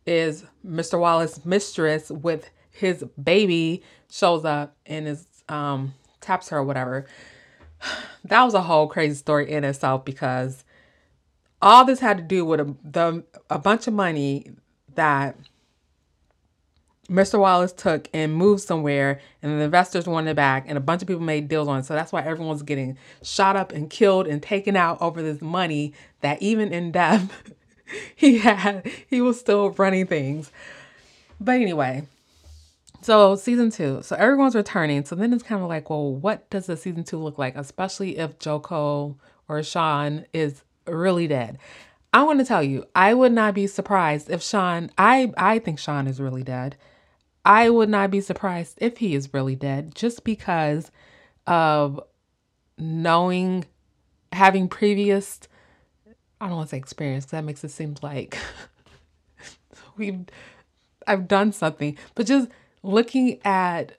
is 0.06 0.44
Mr. 0.66 0.98
Wallace's 0.98 1.44
mistress 1.44 2.10
with 2.10 2.50
his 2.70 3.04
baby 3.22 3.82
shows 4.10 4.44
up 4.44 4.76
and 4.86 5.06
is 5.06 5.26
um 5.48 5.94
taps 6.20 6.48
her 6.48 6.58
or 6.58 6.64
whatever. 6.64 7.06
That 8.24 8.44
was 8.44 8.54
a 8.54 8.62
whole 8.62 8.86
crazy 8.86 9.16
story 9.16 9.50
in 9.50 9.64
itself 9.64 10.04
because 10.04 10.62
all 11.60 11.84
this 11.84 11.98
had 11.98 12.18
to 12.18 12.22
do 12.22 12.44
with 12.44 12.60
a, 12.60 12.76
the 12.84 13.24
a 13.50 13.58
bunch 13.58 13.88
of 13.88 13.94
money 13.94 14.52
that 14.94 15.36
Mr. 17.08 17.38
Wallace 17.38 17.72
took 17.72 18.08
and 18.14 18.34
moved 18.34 18.62
somewhere, 18.62 19.20
and 19.42 19.60
the 19.60 19.64
investors 19.64 20.06
wanted 20.06 20.30
it 20.30 20.36
back, 20.36 20.64
and 20.66 20.78
a 20.78 20.80
bunch 20.80 21.02
of 21.02 21.08
people 21.08 21.22
made 21.22 21.48
deals 21.48 21.68
on 21.68 21.80
it. 21.80 21.84
So 21.84 21.94
that's 21.94 22.12
why 22.12 22.22
everyone's 22.22 22.62
getting 22.62 22.96
shot 23.22 23.56
up 23.56 23.72
and 23.72 23.90
killed 23.90 24.26
and 24.26 24.42
taken 24.42 24.76
out 24.76 25.00
over 25.02 25.22
this 25.22 25.42
money 25.42 25.92
that 26.20 26.40
even 26.40 26.72
in 26.72 26.92
death, 26.92 27.52
he 28.16 28.38
had, 28.38 28.90
he 29.08 29.20
was 29.20 29.38
still 29.38 29.70
running 29.70 30.06
things. 30.06 30.50
But 31.40 31.56
anyway, 31.56 32.06
so 33.02 33.34
season 33.34 33.70
two. 33.70 34.00
So 34.02 34.14
everyone's 34.16 34.54
returning. 34.54 35.04
So 35.04 35.16
then 35.16 35.32
it's 35.32 35.42
kind 35.42 35.60
of 35.60 35.68
like, 35.68 35.90
well, 35.90 36.14
what 36.14 36.48
does 36.50 36.66
the 36.66 36.76
season 36.76 37.02
two 37.04 37.18
look 37.18 37.36
like? 37.36 37.56
Especially 37.56 38.16
if 38.16 38.38
Joe 38.38 38.60
Cole 38.60 39.18
or 39.48 39.62
Sean 39.62 40.24
is 40.32 40.62
really 40.86 41.26
dead. 41.26 41.58
I 42.12 42.22
want 42.24 42.40
to 42.40 42.44
tell 42.44 42.62
you, 42.62 42.84
I 42.94 43.14
would 43.14 43.32
not 43.32 43.54
be 43.54 43.66
surprised 43.66 44.30
if 44.30 44.42
Sean, 44.42 44.90
I, 44.98 45.32
I 45.36 45.58
think 45.58 45.78
Sean 45.78 46.06
is 46.06 46.20
really 46.20 46.42
dead. 46.42 46.76
I 47.44 47.70
would 47.70 47.88
not 47.88 48.10
be 48.10 48.20
surprised 48.20 48.78
if 48.80 48.98
he 48.98 49.14
is 49.14 49.32
really 49.32 49.56
dead 49.56 49.94
just 49.94 50.22
because 50.22 50.90
of 51.46 52.00
knowing, 52.78 53.64
having 54.30 54.68
previous, 54.68 55.40
I 56.40 56.48
don't 56.48 56.56
want 56.56 56.68
to 56.68 56.76
say 56.76 56.78
experience, 56.78 57.26
that 57.26 57.44
makes 57.44 57.64
it 57.64 57.70
seem 57.70 57.96
like 58.02 58.36
we've, 59.96 60.26
I've 61.06 61.26
done 61.26 61.52
something, 61.52 61.96
but 62.14 62.26
just 62.26 62.48
looking 62.82 63.40
at 63.44 63.98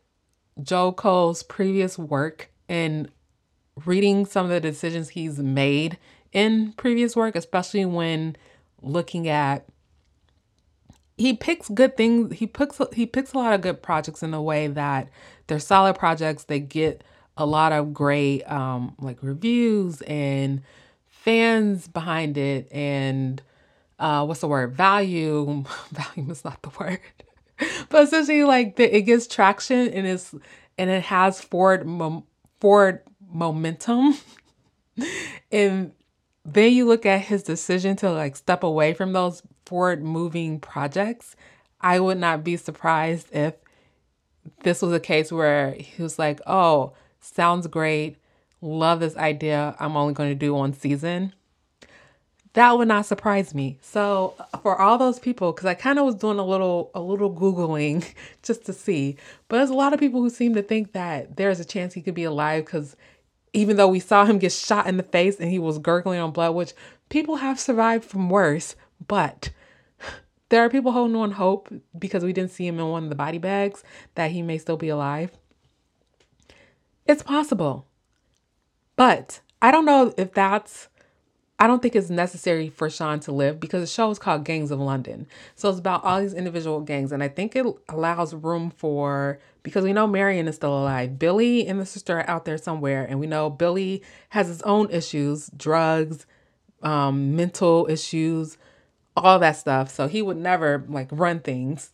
Joe 0.62 0.92
Cole's 0.92 1.42
previous 1.42 1.98
work 1.98 2.52
and 2.70 3.10
reading 3.86 4.26
some 4.26 4.46
of 4.46 4.52
the 4.52 4.60
decisions 4.60 5.10
he's 5.10 5.40
made 5.40 5.98
in 6.34 6.74
previous 6.74 7.16
work, 7.16 7.36
especially 7.36 7.86
when 7.86 8.36
looking 8.82 9.28
at 9.30 9.66
he 11.18 11.34
picks 11.34 11.70
good 11.70 11.96
things. 11.96 12.38
He 12.38 12.48
picks 12.48 12.82
he 12.94 13.06
picks 13.06 13.34
a 13.34 13.38
lot 13.38 13.54
of 13.54 13.62
good 13.62 13.82
projects 13.82 14.24
in 14.24 14.34
a 14.34 14.42
way 14.42 14.68
that 14.68 15.10
they're 15.48 15.60
solid 15.60 15.96
projects. 15.96 16.46
They 16.46 16.60
get 16.60 17.04
a 17.38 17.46
lot 17.46 17.72
of 17.72 17.94
great 17.94 18.44
um, 18.44 18.96
like 19.00 19.18
reviews 19.22 20.02
and 20.04 20.62
fans 21.08 21.88
behind 21.88 22.38
it, 22.38 22.68
and 22.72 23.42
uh, 24.00 24.26
what's 24.26 24.42
the 24.42 24.48
word? 24.48 24.74
Value. 24.74 25.64
Volume 25.92 26.32
is 26.32 26.44
not 26.44 26.62
the 26.64 26.72
word, 26.80 27.00
but 27.90 28.04
essentially 28.04 28.44
like 28.44 28.76
the, 28.76 28.96
it 28.96 29.04
gets 29.04 29.28
traction 29.28 29.90
and 29.90 30.08
it's 30.08 30.34
and 30.78 30.90
it 30.90 31.04
has 31.04 31.40
forward 31.40 31.88
forward 32.60 33.02
momentum, 33.32 34.16
and 35.52 35.92
then 36.46 36.74
you 36.74 36.86
look 36.86 37.06
at 37.06 37.22
his 37.22 37.44
decision 37.44 37.96
to 37.98 38.12
like 38.12 38.36
step 38.36 38.64
away 38.64 38.94
from 38.94 39.14
those 39.14 39.42
forward 39.66 40.04
moving 40.04 40.60
projects. 40.60 41.36
I 41.80 42.00
would 42.00 42.18
not 42.18 42.44
be 42.44 42.58
surprised 42.58 43.28
if 43.34 43.56
this 44.64 44.82
was 44.82 44.94
a 44.94 45.00
case 45.00 45.32
where 45.32 45.72
he 45.72 46.02
was 46.02 46.20
like, 46.20 46.42
oh, 46.46 46.94
sounds 47.20 47.68
great. 47.68 48.18
Love 48.62 49.00
this 49.00 49.18
idea. 49.18 49.76
I'm 49.80 49.98
only 49.98 50.14
going 50.14 50.30
to 50.30 50.36
do 50.36 50.54
one 50.54 50.74
season. 50.74 51.34
That 52.54 52.78
would 52.78 52.88
not 52.88 53.06
surprise 53.06 53.56
me. 53.56 53.80
So 53.82 54.36
uh, 54.40 54.58
for 54.60 54.80
all 54.80 54.98
those 54.98 55.20
people, 55.20 55.52
because 55.52 55.66
I 55.66 55.74
kind 55.74 55.98
of 55.98 56.06
was 56.06 56.16
doing 56.16 56.38
a 56.38 56.46
little 56.46 56.92
a 56.94 57.02
little 57.02 57.34
googling 57.34 58.06
just 58.44 58.66
to 58.66 58.74
see, 58.74 59.18
but 59.48 59.58
there's 59.58 59.72
a 59.72 59.76
lot 59.76 59.94
of 59.94 60.00
people 60.00 60.22
who 60.22 60.30
seem 60.30 60.54
to 60.54 60.62
think 60.62 60.92
that 60.94 61.36
there's 61.36 61.60
a 61.60 61.66
chance 61.66 61.94
he 61.94 62.02
could 62.02 62.14
be 62.14 62.24
alive 62.26 62.66
because 62.66 62.96
even 63.54 63.78
though 63.78 63.88
we 63.88 64.00
saw 64.00 64.26
him 64.26 64.40
get 64.40 64.52
shot 64.52 64.88
in 64.88 64.98
the 64.98 65.04
face 65.04 65.40
and 65.40 65.50
he 65.50 65.60
was 65.60 65.80
gurgling 65.80 66.20
on 66.20 66.32
blood, 66.32 66.56
which 66.56 66.74
people 67.10 67.38
have 67.38 67.60
survived 67.60 68.04
from 68.04 68.30
worse, 68.30 68.76
but 69.08 69.52
there 70.50 70.64
are 70.64 70.70
people 70.70 70.92
holding 70.92 71.16
on 71.16 71.32
hope 71.32 71.72
because 71.98 72.24
we 72.24 72.34
didn't 72.34 72.52
see 72.52 72.68
him 72.68 72.80
in 72.80 72.90
one 72.90 73.04
of 73.04 73.10
the 73.10 73.16
body 73.16 73.38
bags 73.38 73.84
that 74.16 74.32
he 74.32 74.42
may 74.42 74.58
still 74.58 74.78
be 74.78 74.90
alive. 74.90 75.32
It's 77.06 77.24
possible. 77.24 77.88
But 78.96 79.42
I 79.62 79.72
don't 79.72 79.86
know 79.86 80.14
if 80.18 80.34
that's 80.34 80.90
I 81.60 81.68
don't 81.68 81.82
think 81.82 81.96
it's 81.96 82.10
necessary 82.10 82.68
for 82.68 82.90
Sean 82.90 83.20
to 83.22 83.32
live 83.32 83.60
because 83.60 83.82
the 83.82 83.88
show 83.88 84.10
is 84.10 84.20
called 84.20 84.44
Gangs 84.44 84.72
of 84.72 84.80
London. 84.80 85.28
So 85.56 85.70
it's 85.70 85.80
about 85.80 86.04
all 86.04 86.20
these 86.20 86.34
individual 86.34 86.82
gangs. 86.82 87.12
And 87.12 87.24
I 87.24 87.30
think 87.30 87.56
it 87.56 87.66
allows 87.88 88.34
room 88.34 88.70
for, 88.70 89.40
because 89.64 89.84
we 89.84 89.94
know 89.94 90.08
Marian 90.08 90.48
is 90.48 90.56
still 90.56 90.78
alive. 90.78 91.18
Billy 91.18 91.66
and 91.68 91.80
the 91.80 91.86
sister 91.86 92.20
are 92.20 92.30
out 92.30 92.46
there 92.46 92.58
somewhere. 92.58 93.06
And 93.06 93.20
we 93.20 93.28
know 93.28 93.50
Billy 93.50 94.04
has 94.30 94.48
his 94.48 94.62
own 94.64 94.90
issues 94.92 95.50
drugs, 95.56 96.26
um, 96.82 97.36
mental 97.36 97.88
issues, 97.90 98.58
all 99.16 99.40
that 99.40 99.58
stuff. 99.58 99.90
So 99.90 100.08
he 100.08 100.22
would 100.22 100.38
never 100.38 100.86
like 100.88 101.08
run 101.12 101.40
things. 101.40 101.92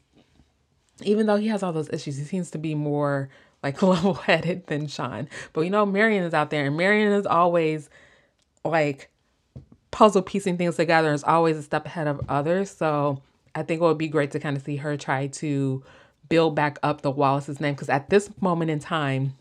Even 1.03 1.27
though 1.27 1.37
he 1.37 1.47
has 1.47 1.63
all 1.63 1.71
those 1.71 1.89
issues, 1.93 2.17
he 2.17 2.23
seems 2.25 2.51
to 2.51 2.57
be 2.57 2.75
more 2.75 3.29
like 3.63 3.81
level 3.83 4.15
headed 4.15 4.67
than 4.67 4.87
Sean. 4.87 5.29
But 5.53 5.61
you 5.61 5.69
know, 5.69 5.85
Marian 5.85 6.23
is 6.23 6.33
out 6.33 6.49
there, 6.49 6.65
and 6.65 6.75
Marian 6.75 7.13
is 7.13 7.25
always 7.25 7.89
like, 8.65 9.09
puzzle 9.91 10.21
piecing 10.21 10.57
things 10.57 10.75
together 10.75 11.07
and 11.07 11.15
is 11.15 11.23
always 11.23 11.57
a 11.57 11.63
step 11.63 11.85
ahead 11.85 12.07
of 12.07 12.21
others. 12.29 12.69
So 12.69 13.21
I 13.55 13.63
think 13.63 13.81
it 13.81 13.83
would 13.83 13.97
be 13.97 14.07
great 14.07 14.31
to 14.31 14.39
kind 14.39 14.55
of 14.55 14.63
see 14.63 14.77
her 14.77 14.97
try 14.97 15.27
to 15.27 15.83
build 16.29 16.55
back 16.55 16.79
up 16.83 17.01
the 17.01 17.11
Wallace's 17.11 17.59
name 17.59 17.73
because 17.73 17.89
at 17.89 18.09
this 18.09 18.29
moment 18.39 18.71
in 18.71 18.79
time, 18.79 19.35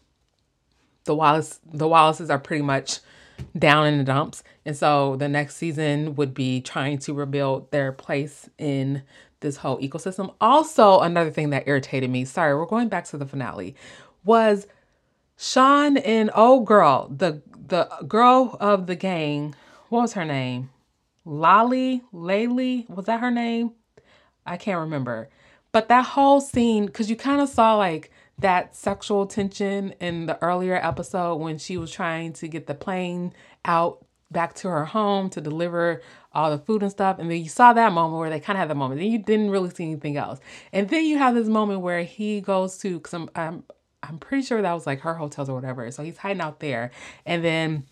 the 1.04 1.14
Wallace 1.14 1.60
the 1.64 1.88
Wallaces 1.88 2.30
are 2.30 2.38
pretty 2.38 2.62
much 2.62 3.00
down 3.56 3.86
in 3.86 3.98
the 3.98 4.04
dumps. 4.04 4.42
And 4.66 4.76
so 4.76 5.16
the 5.16 5.28
next 5.28 5.56
season 5.56 6.16
would 6.16 6.34
be 6.34 6.60
trying 6.60 6.98
to 7.00 7.14
rebuild 7.14 7.70
their 7.70 7.92
place 7.92 8.50
in 8.58 9.02
this 9.40 9.58
whole 9.58 9.78
ecosystem. 9.80 10.34
Also, 10.40 11.00
another 11.00 11.30
thing 11.30 11.50
that 11.50 11.68
irritated 11.68 12.10
me, 12.10 12.24
sorry, 12.24 12.54
we're 12.56 12.66
going 12.66 12.88
back 12.88 13.04
to 13.06 13.16
the 13.16 13.26
finale, 13.26 13.76
was 14.24 14.66
Sean 15.36 15.96
and 15.98 16.30
old 16.34 16.66
girl, 16.66 17.08
the 17.14 17.42
the 17.68 17.88
girl 18.08 18.56
of 18.60 18.86
the 18.86 18.96
gang 18.96 19.54
what 19.88 20.02
was 20.02 20.12
her 20.12 20.24
name? 20.24 20.70
Lolly, 21.24 22.02
Laylee, 22.12 22.88
was 22.90 23.06
that 23.06 23.20
her 23.20 23.30
name? 23.30 23.72
I 24.44 24.58
can't 24.58 24.80
remember. 24.80 25.30
But 25.78 25.86
that 25.90 26.06
whole 26.06 26.40
scene, 26.40 26.86
because 26.86 27.08
you 27.08 27.14
kind 27.14 27.40
of 27.40 27.48
saw 27.48 27.76
like 27.76 28.10
that 28.40 28.74
sexual 28.74 29.28
tension 29.28 29.94
in 30.00 30.26
the 30.26 30.36
earlier 30.42 30.74
episode 30.74 31.36
when 31.36 31.56
she 31.56 31.76
was 31.76 31.92
trying 31.92 32.32
to 32.32 32.48
get 32.48 32.66
the 32.66 32.74
plane 32.74 33.32
out 33.64 34.04
back 34.32 34.54
to 34.54 34.68
her 34.68 34.86
home 34.86 35.30
to 35.30 35.40
deliver 35.40 36.02
all 36.32 36.50
the 36.50 36.58
food 36.58 36.82
and 36.82 36.90
stuff. 36.90 37.20
And 37.20 37.30
then 37.30 37.40
you 37.40 37.48
saw 37.48 37.72
that 37.74 37.92
moment 37.92 38.18
where 38.18 38.28
they 38.28 38.40
kind 38.40 38.56
of 38.56 38.58
had 38.58 38.70
the 38.70 38.74
moment. 38.74 39.00
Then 39.00 39.12
you 39.12 39.20
didn't 39.20 39.50
really 39.50 39.70
see 39.70 39.84
anything 39.84 40.16
else. 40.16 40.40
And 40.72 40.88
then 40.88 41.04
you 41.04 41.16
have 41.16 41.36
this 41.36 41.46
moment 41.46 41.82
where 41.82 42.02
he 42.02 42.40
goes 42.40 42.78
to, 42.78 42.94
because 42.98 43.14
I'm, 43.14 43.30
I'm, 43.36 43.62
I'm 44.02 44.18
pretty 44.18 44.42
sure 44.42 44.60
that 44.60 44.72
was 44.72 44.84
like 44.84 45.02
her 45.02 45.14
hotels 45.14 45.48
or 45.48 45.54
whatever. 45.54 45.88
So 45.92 46.02
he's 46.02 46.18
hiding 46.18 46.40
out 46.40 46.58
there. 46.58 46.90
And 47.24 47.44
then 47.44 47.84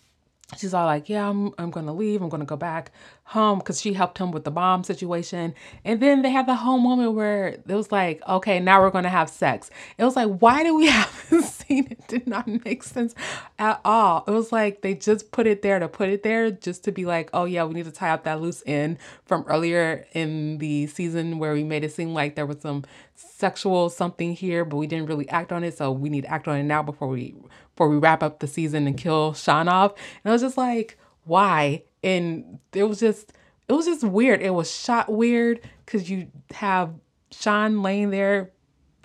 she's 0.57 0.73
all 0.73 0.85
like, 0.85 1.07
Yeah, 1.07 1.29
I'm, 1.29 1.53
I'm 1.57 1.71
going 1.71 1.85
to 1.85 1.93
leave. 1.93 2.21
I'm 2.21 2.27
going 2.27 2.41
to 2.41 2.45
go 2.45 2.57
back 2.57 2.91
home 3.27 3.59
because 3.59 3.81
she 3.81 3.91
helped 3.91 4.17
him 4.17 4.31
with 4.31 4.45
the 4.45 4.51
bomb 4.51 4.85
situation. 4.85 5.53
And 5.83 6.01
then 6.01 6.21
they 6.21 6.29
had 6.29 6.47
the 6.47 6.55
whole 6.55 6.77
moment 6.77 7.13
where 7.13 7.47
it 7.47 7.67
was 7.67 7.91
like, 7.91 8.21
Okay, 8.27 8.59
now 8.59 8.81
we're 8.81 8.89
going 8.89 9.03
to 9.03 9.09
have 9.09 9.29
sex. 9.29 9.69
It 9.97 10.05
was 10.05 10.15
like, 10.15 10.29
Why 10.39 10.63
do 10.63 10.75
we 10.75 10.87
have 10.99 11.29
this 11.29 11.53
scene? 11.55 11.87
It 11.91 12.07
did 12.07 12.25
not 12.25 12.47
make 12.65 12.83
sense 12.83 13.13
at 13.59 13.81
all. 13.83 14.23
It 14.27 14.31
was 14.31 14.51
like 14.51 14.81
they 14.81 14.95
just 14.95 15.31
put 15.31 15.45
it 15.45 15.61
there 15.61 15.77
to 15.77 15.89
put 15.89 16.09
it 16.09 16.23
there 16.23 16.51
just 16.51 16.85
to 16.85 16.91
be 16.93 17.05
like, 17.05 17.29
Oh, 17.33 17.43
yeah, 17.43 17.65
we 17.65 17.73
need 17.73 17.85
to 17.85 17.91
tie 17.91 18.11
up 18.11 18.23
that 18.23 18.41
loose 18.41 18.63
end 18.65 18.97
from 19.25 19.43
earlier 19.47 20.05
in 20.13 20.57
the 20.59 20.87
season 20.87 21.37
where 21.37 21.53
we 21.53 21.65
made 21.65 21.83
it 21.83 21.91
seem 21.91 22.13
like 22.13 22.35
there 22.35 22.45
was 22.45 22.61
some 22.61 22.85
sexual 23.15 23.89
something 23.89 24.33
here, 24.33 24.63
but 24.63 24.77
we 24.77 24.87
didn't 24.87 25.07
really 25.07 25.27
act 25.29 25.51
on 25.51 25.65
it. 25.65 25.77
So 25.77 25.91
we 25.91 26.09
need 26.09 26.21
to 26.21 26.31
act 26.31 26.47
on 26.47 26.57
it 26.57 26.63
now 26.63 26.81
before 26.81 27.09
we 27.09 27.35
before 27.75 27.89
we 27.89 27.97
wrap 27.97 28.23
up 28.23 28.39
the 28.39 28.47
season 28.47 28.87
and 28.87 28.97
kill 28.97 29.33
Sean 29.33 29.67
off. 29.67 29.91
And 30.23 30.31
I 30.31 30.33
was 30.33 30.41
just 30.41 30.57
like, 30.57 30.97
why? 31.25 31.83
And 32.07 32.59
it 32.73 32.83
was 32.83 32.99
just 32.99 33.33
it 33.67 33.73
was 33.73 33.85
just 33.85 34.03
weird. 34.03 34.41
It 34.41 34.53
was 34.53 34.71
shot 34.71 35.11
weird 35.11 35.59
because 35.85 36.09
you 36.09 36.27
have 36.51 36.93
Sean 37.31 37.81
laying 37.81 38.11
there 38.11 38.51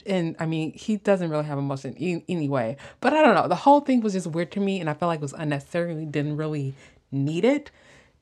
and 0.06 0.36
I 0.38 0.46
mean, 0.46 0.72
he 0.72 0.96
doesn't 0.96 1.30
really 1.30 1.44
have 1.44 1.58
emotion 1.58 1.94
e- 1.98 2.24
anyway. 2.28 2.76
But 3.00 3.14
I 3.14 3.22
don't 3.22 3.34
know. 3.34 3.48
The 3.48 3.54
whole 3.54 3.80
thing 3.80 4.00
was 4.00 4.12
just 4.12 4.26
weird 4.26 4.52
to 4.52 4.60
me, 4.60 4.80
and 4.80 4.88
I 4.88 4.94
felt 4.94 5.08
like 5.08 5.18
it 5.18 5.22
was 5.22 5.32
unnecessary. 5.32 6.04
Didn't 6.04 6.36
really 6.36 6.74
need 7.10 7.44
it, 7.44 7.70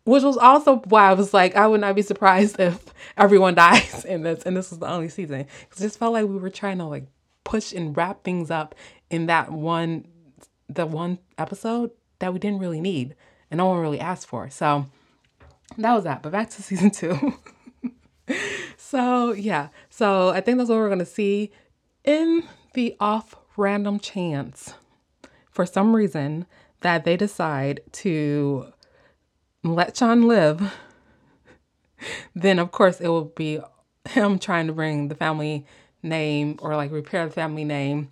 which 0.04 0.22
was 0.22 0.36
also 0.36 0.76
why 0.88 1.10
I 1.10 1.14
was 1.14 1.32
like, 1.32 1.56
I 1.56 1.66
would 1.66 1.80
not 1.80 1.94
be 1.94 2.02
surprised 2.02 2.58
if 2.58 2.92
everyone 3.16 3.54
dies 3.54 4.04
in 4.08 4.22
this, 4.22 4.42
and 4.44 4.56
this 4.56 4.70
was 4.70 4.78
the 4.78 4.88
only 4.88 5.08
season. 5.08 5.46
Because 5.60 5.80
it 5.80 5.86
just 5.86 5.98
felt 5.98 6.12
like 6.12 6.26
we 6.26 6.36
were 6.36 6.50
trying 6.50 6.78
to 6.78 6.84
like 6.84 7.06
push 7.44 7.72
and 7.72 7.96
wrap 7.96 8.22
things 8.22 8.50
up 8.50 8.74
in 9.10 9.26
that 9.26 9.50
one 9.50 10.06
the 10.68 10.86
one 10.86 11.18
episode 11.36 11.90
that 12.20 12.32
we 12.32 12.38
didn't 12.38 12.60
really 12.60 12.80
need 12.80 13.16
and 13.50 13.58
no 13.58 13.66
one 13.66 13.78
really 13.78 14.00
asked 14.00 14.26
for. 14.26 14.48
So 14.50 14.86
that 15.78 15.94
was 15.94 16.04
that. 16.04 16.22
But 16.22 16.32
back 16.32 16.50
to 16.50 16.62
season 16.62 16.90
two. 16.90 17.34
so 18.76 19.32
yeah. 19.32 19.68
So 19.88 20.30
I 20.30 20.40
think 20.40 20.58
that's 20.58 20.70
what 20.70 20.76
we're 20.76 20.88
gonna 20.88 21.06
see 21.06 21.52
in 22.04 22.44
the 22.74 22.96
off 23.00 23.34
random 23.56 23.98
chance 23.98 24.74
for 25.50 25.66
some 25.66 25.94
reason 25.94 26.46
that 26.80 27.04
they 27.04 27.16
decide 27.16 27.80
to 27.92 28.72
let 29.62 29.96
Sean 29.96 30.26
live, 30.26 30.72
then 32.34 32.58
of 32.58 32.70
course 32.70 33.00
it 33.00 33.08
will 33.08 33.26
be 33.26 33.60
him 34.08 34.38
trying 34.38 34.66
to 34.66 34.72
bring 34.72 35.08
the 35.08 35.14
family 35.14 35.66
name 36.02 36.58
or 36.62 36.74
like 36.76 36.90
repair 36.90 37.26
the 37.26 37.32
family 37.32 37.64
name 37.64 38.10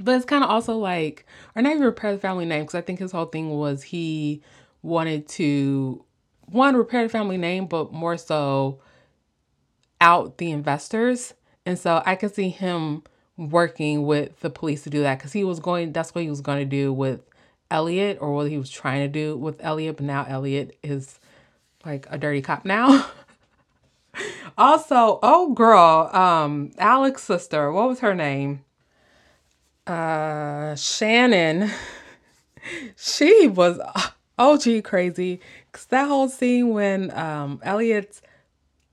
but 0.00 0.14
it's 0.14 0.24
kind 0.24 0.44
of 0.44 0.50
also 0.50 0.76
like, 0.76 1.26
or 1.54 1.62
not 1.62 1.72
even 1.72 1.82
repair 1.82 2.12
the 2.12 2.20
family 2.20 2.44
name, 2.44 2.62
because 2.62 2.74
I 2.74 2.80
think 2.80 2.98
his 2.98 3.12
whole 3.12 3.26
thing 3.26 3.50
was 3.50 3.82
he 3.82 4.42
wanted 4.82 5.28
to, 5.28 6.04
one, 6.46 6.76
repair 6.76 7.02
the 7.02 7.08
family 7.08 7.36
name, 7.36 7.66
but 7.66 7.92
more 7.92 8.16
so 8.16 8.80
out 10.00 10.38
the 10.38 10.50
investors. 10.50 11.34
And 11.66 11.78
so 11.78 12.02
I 12.06 12.14
could 12.14 12.34
see 12.34 12.48
him 12.48 13.02
working 13.36 14.06
with 14.06 14.40
the 14.40 14.50
police 14.50 14.82
to 14.84 14.90
do 14.90 15.02
that 15.02 15.18
because 15.18 15.32
he 15.32 15.44
was 15.44 15.60
going, 15.60 15.92
that's 15.92 16.14
what 16.14 16.24
he 16.24 16.30
was 16.30 16.40
going 16.40 16.58
to 16.58 16.64
do 16.64 16.92
with 16.92 17.20
Elliot 17.70 18.18
or 18.20 18.32
what 18.32 18.48
he 18.48 18.58
was 18.58 18.70
trying 18.70 19.00
to 19.00 19.08
do 19.08 19.36
with 19.36 19.56
Elliot. 19.60 19.96
But 19.96 20.06
now 20.06 20.24
Elliot 20.28 20.76
is 20.82 21.20
like 21.84 22.06
a 22.10 22.18
dirty 22.18 22.42
cop 22.42 22.64
now. 22.64 23.06
Also, 24.56 25.20
oh 25.22 25.52
girl, 25.52 26.10
um, 26.12 26.72
Alex's 26.78 27.24
sister, 27.24 27.70
what 27.70 27.88
was 27.88 28.00
her 28.00 28.12
name? 28.12 28.64
Uh, 29.88 30.74
Shannon. 30.76 31.70
She 32.96 33.48
was 33.48 33.80
OG 34.38 34.84
crazy. 34.84 35.40
Cause 35.72 35.86
that 35.86 36.06
whole 36.06 36.28
scene 36.28 36.68
when 36.70 37.10
um 37.16 37.60
Elliot's 37.62 38.20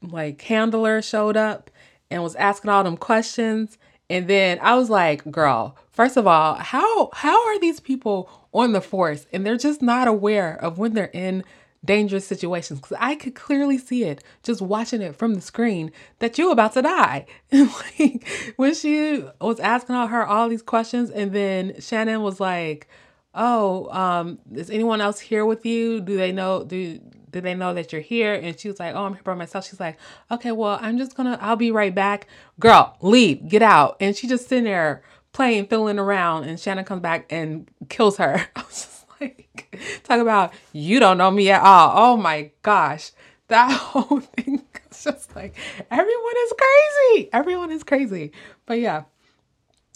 like 0.02 0.42
handler 0.44 1.02
showed 1.02 1.36
up 1.36 1.70
and 2.10 2.24
was 2.24 2.36
asking 2.36 2.70
all 2.70 2.86
them 2.86 2.96
questions. 2.96 3.78
And 4.10 4.30
then 4.30 4.60
I 4.62 4.76
was 4.76 4.90
like, 4.90 5.30
girl, 5.30 5.76
first 5.92 6.16
of 6.16 6.26
all, 6.26 6.54
how 6.54 7.10
how 7.12 7.46
are 7.48 7.60
these 7.60 7.82
people 7.82 8.30
on 8.54 8.72
the 8.72 8.80
force 8.80 9.26
and 9.34 9.46
they're 9.46 9.58
just 9.58 9.82
not 9.82 10.08
aware 10.08 10.56
of 10.64 10.78
when 10.78 10.94
they're 10.94 11.10
in 11.12 11.44
dangerous 11.86 12.26
situations 12.26 12.80
because 12.80 12.98
I 13.00 13.16
could 13.16 13.36
clearly 13.36 13.78
see 13.78 14.04
it 14.04 14.24
just 14.44 14.62
watching 14.62 15.02
it 15.02 15.16
from 15.16 15.36
the 15.36 15.42
screen 15.42 15.92
that 16.20 16.38
you 16.38 16.52
about 16.52 16.74
to 16.74 16.82
die. 16.82 17.26
Like 17.52 18.28
when 18.58 18.74
she 18.74 19.24
was 19.40 19.60
asking 19.60 19.96
all 19.96 20.08
her 20.08 20.26
all 20.26 20.50
these 20.50 20.62
questions, 20.62 21.10
and 21.10 21.32
then 21.32 21.80
Shannon 21.80 22.22
was 22.22 22.40
like, 22.40 22.88
"Oh, 23.34 23.90
um, 23.92 24.40
is 24.54 24.70
anyone 24.70 25.02
else 25.02 25.20
here 25.20 25.46
with 25.46 25.66
you? 25.66 26.02
Do 26.02 26.18
they 26.18 26.32
know? 26.32 26.64
Do 26.64 27.00
do 27.32 27.42
they 27.42 27.54
know 27.54 27.74
that 27.74 27.92
you're 27.92 28.02
here?" 28.02 28.34
And 28.34 28.60
she 28.60 28.68
was 28.68 28.80
like, 28.80 28.96
"Oh, 28.96 29.06
I'm 29.06 29.14
here 29.14 29.24
by 29.24 29.36
myself." 29.36 29.68
She's 29.68 29.80
like, 29.80 29.98
"Okay, 30.32 30.52
well, 30.52 30.78
I'm 30.82 30.98
just 30.98 31.16
gonna. 31.16 31.38
I'll 31.42 31.56
be 31.56 31.72
right 31.72 31.94
back." 31.94 32.28
Girl, 32.60 32.98
leave, 33.02 33.48
get 33.48 33.62
out. 33.62 33.98
And 34.00 34.16
she 34.16 34.28
just 34.28 34.48
sitting 34.50 34.66
there 34.66 35.02
playing, 35.34 35.68
fiddling 35.68 36.00
around, 36.00 36.46
and 36.46 36.60
Shannon 36.60 36.86
comes 36.86 37.02
back 37.02 37.26
and 37.30 37.70
kills 37.90 38.18
her. 38.18 38.48
Like, 39.22 40.02
talk 40.04 40.20
about 40.20 40.54
you 40.74 41.00
don't 41.00 41.18
know 41.18 41.32
me 41.32 41.50
at 41.50 41.62
all. 41.62 41.94
Oh 41.96 42.18
my 42.18 42.52
gosh. 42.62 43.12
That 43.48 43.72
whole 43.80 44.20
thing 44.20 44.62
is 44.92 45.04
just 45.04 45.36
like 45.36 45.56
everyone 45.92 46.34
is 46.46 46.54
crazy. 46.58 47.30
Everyone 47.32 47.72
is 47.72 47.84
crazy. 47.84 48.32
But 48.66 48.80
yeah. 48.80 49.04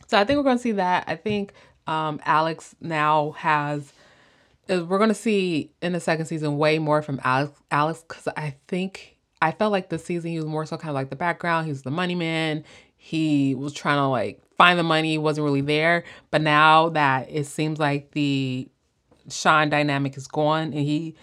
So 0.08 0.18
I 0.18 0.24
think 0.24 0.38
we're 0.38 0.44
gonna 0.44 0.60
see 0.60 0.74
that. 0.74 1.04
I 1.08 1.16
think 1.16 1.54
um, 1.88 2.20
Alex 2.26 2.76
now 2.80 3.32
has 3.32 3.92
uh, 4.70 4.86
we're 4.86 5.00
gonna 5.00 5.14
see 5.14 5.72
in 5.82 5.94
the 5.94 6.00
second 6.00 6.26
season 6.26 6.58
way 6.58 6.80
more 6.80 7.02
from 7.02 7.20
Alex 7.24 7.60
Alex 7.72 8.04
because 8.08 8.28
I 8.38 8.56
think 8.68 9.18
I 9.42 9.52
felt 9.52 9.72
like 9.72 9.90
the 9.90 10.00
season 10.00 10.32
he 10.32 10.38
was 10.38 10.46
more 10.46 10.66
so 10.66 10.78
kind 10.78 10.90
of 10.90 10.96
like 10.96 11.10
the 11.10 11.16
background. 11.16 11.66
He 11.66 11.72
was 11.72 11.84
the 11.84 11.92
money 11.92 12.16
man. 12.16 12.64
He 12.98 13.56
was 13.56 13.74
trying 13.74 13.98
to 13.98 14.08
like 14.08 14.42
find 14.58 14.78
the 14.78 14.84
money, 14.84 15.18
wasn't 15.18 15.46
really 15.46 15.62
there. 15.62 16.04
But 16.32 16.42
now 16.42 16.90
that 16.90 17.28
it 17.32 17.46
seems 17.46 17.80
like 17.80 18.12
the 18.12 18.68
Sean 19.32 19.70
dynamic 19.70 20.18
is 20.18 20.28
gone 20.28 20.74
and 20.74 20.76
he 20.76 21.16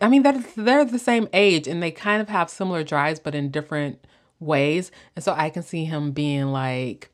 I 0.00 0.08
mean 0.08 0.22
they're 0.22 0.44
they're 0.56 0.84
the 0.84 0.98
same 0.98 1.28
age 1.32 1.66
and 1.66 1.82
they 1.82 1.90
kind 1.90 2.22
of 2.22 2.28
have 2.28 2.50
similar 2.50 2.84
drives 2.84 3.20
but 3.20 3.34
in 3.34 3.50
different 3.50 4.04
ways. 4.40 4.90
And 5.16 5.24
so 5.24 5.34
I 5.36 5.50
can 5.50 5.62
see 5.62 5.84
him 5.84 6.12
being 6.12 6.46
like 6.46 7.10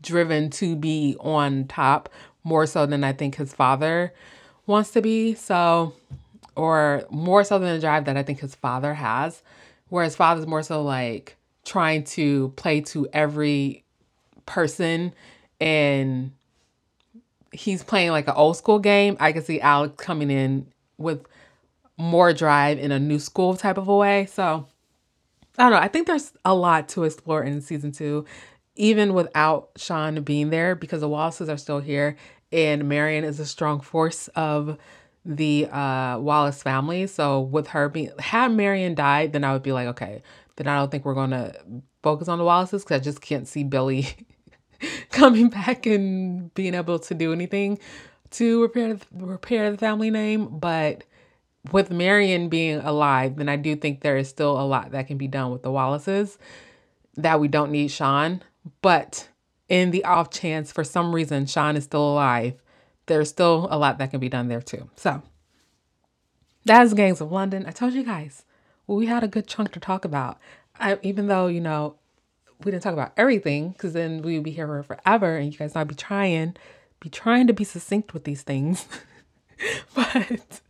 driven 0.00 0.50
to 0.50 0.76
be 0.76 1.16
on 1.20 1.66
top 1.66 2.08
more 2.44 2.66
so 2.66 2.86
than 2.86 3.02
I 3.02 3.12
think 3.12 3.36
his 3.36 3.52
father 3.52 4.12
wants 4.66 4.92
to 4.92 5.02
be. 5.02 5.34
So 5.34 5.94
or 6.54 7.04
more 7.10 7.44
so 7.44 7.58
than 7.58 7.74
the 7.74 7.80
drive 7.80 8.06
that 8.06 8.16
I 8.16 8.22
think 8.22 8.40
his 8.40 8.54
father 8.54 8.94
has. 8.94 9.42
Whereas 9.88 10.16
father's 10.16 10.46
more 10.46 10.62
so 10.62 10.82
like 10.82 11.36
trying 11.64 12.04
to 12.04 12.52
play 12.56 12.80
to 12.80 13.06
every 13.12 13.84
person 14.46 15.12
and 15.60 16.32
he's 17.56 17.82
playing 17.82 18.10
like 18.10 18.28
an 18.28 18.34
old 18.36 18.56
school 18.56 18.78
game, 18.78 19.16
I 19.20 19.32
can 19.32 19.42
see 19.42 19.60
Alex 19.60 19.94
coming 19.96 20.30
in 20.30 20.66
with 20.98 21.26
more 21.98 22.32
drive 22.32 22.78
in 22.78 22.92
a 22.92 22.98
new 22.98 23.18
school 23.18 23.56
type 23.56 23.78
of 23.78 23.88
a 23.88 23.96
way. 23.96 24.26
So 24.26 24.66
I 25.58 25.62
don't 25.62 25.72
know. 25.72 25.78
I 25.78 25.88
think 25.88 26.06
there's 26.06 26.32
a 26.44 26.54
lot 26.54 26.88
to 26.90 27.04
explore 27.04 27.42
in 27.42 27.60
season 27.60 27.92
two, 27.92 28.26
even 28.74 29.14
without 29.14 29.70
Sean 29.76 30.22
being 30.22 30.50
there, 30.50 30.74
because 30.74 31.00
the 31.00 31.08
Wallaces 31.08 31.48
are 31.48 31.56
still 31.56 31.80
here 31.80 32.16
and 32.52 32.88
Marian 32.88 33.24
is 33.24 33.40
a 33.40 33.46
strong 33.46 33.80
force 33.80 34.28
of 34.28 34.78
the 35.24 35.66
uh, 35.66 36.18
Wallace 36.18 36.62
family. 36.62 37.06
So 37.06 37.40
with 37.40 37.68
her 37.68 37.88
being, 37.88 38.10
had 38.18 38.52
Marian 38.52 38.94
died, 38.94 39.32
then 39.32 39.44
I 39.44 39.52
would 39.52 39.62
be 39.62 39.72
like, 39.72 39.88
okay, 39.88 40.22
then 40.56 40.68
I 40.68 40.76
don't 40.78 40.90
think 40.90 41.04
we're 41.04 41.14
to 41.30 41.54
focus 42.02 42.28
on 42.28 42.38
the 42.38 42.44
Wallaces 42.44 42.84
because 42.84 43.00
I 43.00 43.04
just 43.04 43.20
can't 43.20 43.48
see 43.48 43.64
Billy 43.64 44.06
coming 45.10 45.48
back 45.48 45.86
and 45.86 46.52
being 46.54 46.74
able 46.74 46.98
to 46.98 47.14
do 47.14 47.32
anything 47.32 47.78
to 48.30 48.62
repair 48.62 48.98
repair 49.12 49.70
the 49.70 49.78
family 49.78 50.10
name, 50.10 50.58
but 50.58 51.04
with 51.72 51.90
Marian 51.90 52.48
being 52.48 52.78
alive, 52.78 53.36
then 53.36 53.48
I 53.48 53.56
do 53.56 53.76
think 53.76 54.00
there 54.00 54.16
is 54.16 54.28
still 54.28 54.60
a 54.60 54.62
lot 54.66 54.92
that 54.92 55.06
can 55.06 55.18
be 55.18 55.28
done 55.28 55.50
with 55.50 55.62
the 55.62 55.70
Wallaces 55.70 56.38
that 57.16 57.40
we 57.40 57.48
don't 57.48 57.70
need 57.70 57.88
Sean. 57.88 58.42
But 58.82 59.28
in 59.68 59.90
the 59.90 60.04
off 60.04 60.30
chance 60.30 60.72
for 60.72 60.84
some 60.84 61.14
reason 61.14 61.46
Sean 61.46 61.76
is 61.76 61.84
still 61.84 62.12
alive, 62.12 62.54
there's 63.06 63.28
still 63.28 63.68
a 63.70 63.78
lot 63.78 63.98
that 63.98 64.10
can 64.10 64.20
be 64.20 64.28
done 64.28 64.48
there 64.48 64.60
too. 64.60 64.88
So 64.96 65.22
that's 66.64 66.94
Gangs 66.94 67.20
of 67.20 67.32
London. 67.32 67.64
I 67.66 67.70
told 67.70 67.94
you 67.94 68.04
guys, 68.04 68.44
we 68.86 69.06
had 69.06 69.24
a 69.24 69.28
good 69.28 69.46
chunk 69.46 69.72
to 69.72 69.80
talk 69.80 70.04
about. 70.04 70.38
I, 70.78 70.98
even 71.02 71.26
though, 71.26 71.46
you 71.46 71.60
know, 71.60 71.96
we 72.64 72.70
didn't 72.70 72.82
talk 72.82 72.92
about 72.92 73.12
everything 73.16 73.70
because 73.70 73.92
then 73.92 74.22
we 74.22 74.34
would 74.34 74.44
be 74.44 74.50
here 74.50 74.82
forever 74.82 75.36
and 75.36 75.52
you 75.52 75.58
guys 75.58 75.74
not 75.74 75.88
be 75.88 75.94
trying, 75.94 76.56
be 77.00 77.08
trying 77.08 77.46
to 77.46 77.52
be 77.52 77.64
succinct 77.64 78.14
with 78.14 78.24
these 78.24 78.42
things. 78.42 78.86
but 79.94 80.60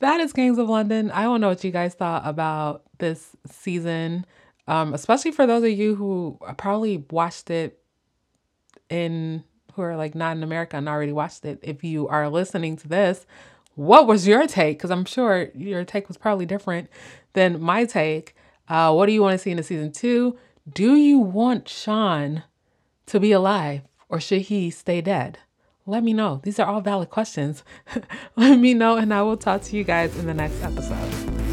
that 0.00 0.20
is 0.20 0.32
Gangs 0.32 0.58
of 0.58 0.68
London. 0.68 1.10
I 1.10 1.22
don't 1.22 1.40
know 1.40 1.48
what 1.48 1.64
you 1.64 1.70
guys 1.70 1.94
thought 1.94 2.22
about 2.24 2.82
this 2.98 3.30
season, 3.50 4.26
um, 4.66 4.94
especially 4.94 5.32
for 5.32 5.46
those 5.46 5.62
of 5.62 5.70
you 5.70 5.94
who 5.94 6.38
probably 6.56 7.04
watched 7.10 7.50
it 7.50 7.80
in 8.88 9.44
who 9.74 9.82
are 9.82 9.96
like 9.96 10.14
not 10.14 10.36
in 10.36 10.42
America 10.42 10.76
and 10.76 10.88
already 10.88 11.12
watched 11.12 11.44
it. 11.44 11.58
If 11.62 11.84
you 11.84 12.08
are 12.08 12.28
listening 12.28 12.76
to 12.78 12.88
this, 12.88 13.26
what 13.74 14.06
was 14.06 14.26
your 14.26 14.46
take? 14.46 14.78
Because 14.78 14.90
I'm 14.90 15.04
sure 15.04 15.50
your 15.54 15.84
take 15.84 16.08
was 16.08 16.16
probably 16.16 16.46
different 16.46 16.88
than 17.34 17.60
my 17.60 17.84
take. 17.84 18.34
Uh, 18.68 18.92
what 18.92 19.06
do 19.06 19.12
you 19.12 19.22
want 19.22 19.34
to 19.34 19.38
see 19.38 19.50
in 19.50 19.58
the 19.58 19.62
season 19.62 19.92
two? 19.92 20.38
Do 20.70 20.96
you 20.96 21.20
want 21.20 21.68
Sean 21.68 22.42
to 23.06 23.20
be 23.20 23.30
alive 23.30 23.82
or 24.08 24.18
should 24.18 24.42
he 24.42 24.68
stay 24.70 25.00
dead? 25.00 25.38
Let 25.86 26.02
me 26.02 26.12
know. 26.12 26.40
These 26.42 26.58
are 26.58 26.66
all 26.66 26.80
valid 26.80 27.08
questions. 27.08 27.62
Let 28.36 28.58
me 28.58 28.74
know, 28.74 28.96
and 28.96 29.14
I 29.14 29.22
will 29.22 29.36
talk 29.36 29.62
to 29.62 29.76
you 29.76 29.84
guys 29.84 30.18
in 30.18 30.26
the 30.26 30.34
next 30.34 30.60
episode. 30.64 31.45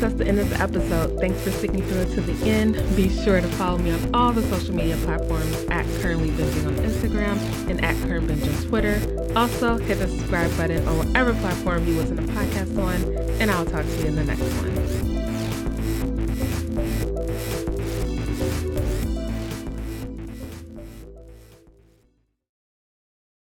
That's 0.00 0.14
the 0.14 0.26
end 0.26 0.38
of 0.38 0.50
the 0.50 0.60
episode. 0.60 1.18
Thanks 1.18 1.40
for 1.42 1.50
sticking 1.50 1.82
through 1.82 2.02
it 2.02 2.10
to 2.14 2.20
the 2.20 2.48
end. 2.48 2.74
Be 2.94 3.08
sure 3.08 3.40
to 3.40 3.48
follow 3.48 3.78
me 3.78 3.90
on 3.90 4.14
all 4.14 4.32
the 4.32 4.42
social 4.42 4.74
media 4.74 4.96
platforms 4.98 5.64
at 5.70 5.86
Currently 6.02 6.30
Binging 6.30 6.66
on 6.66 6.74
Instagram 6.76 7.70
and 7.70 7.82
at 7.84 7.96
Current 8.06 8.26
Binge 8.26 8.46
on 8.46 8.68
Twitter. 8.68 9.00
Also, 9.34 9.78
hit 9.78 9.98
the 9.98 10.08
subscribe 10.08 10.54
button 10.56 10.86
on 10.86 10.98
whatever 10.98 11.32
platform 11.34 11.86
you 11.86 11.94
listen 11.94 12.16
to 12.16 12.22
podcasts 12.24 12.78
on, 12.78 13.16
and 13.40 13.50
I'll 13.50 13.64
talk 13.64 13.84
to 13.84 13.98
you 13.98 14.06
in 14.06 14.16
the 14.16 14.24
next 14.24 14.42
one. 14.42 15.15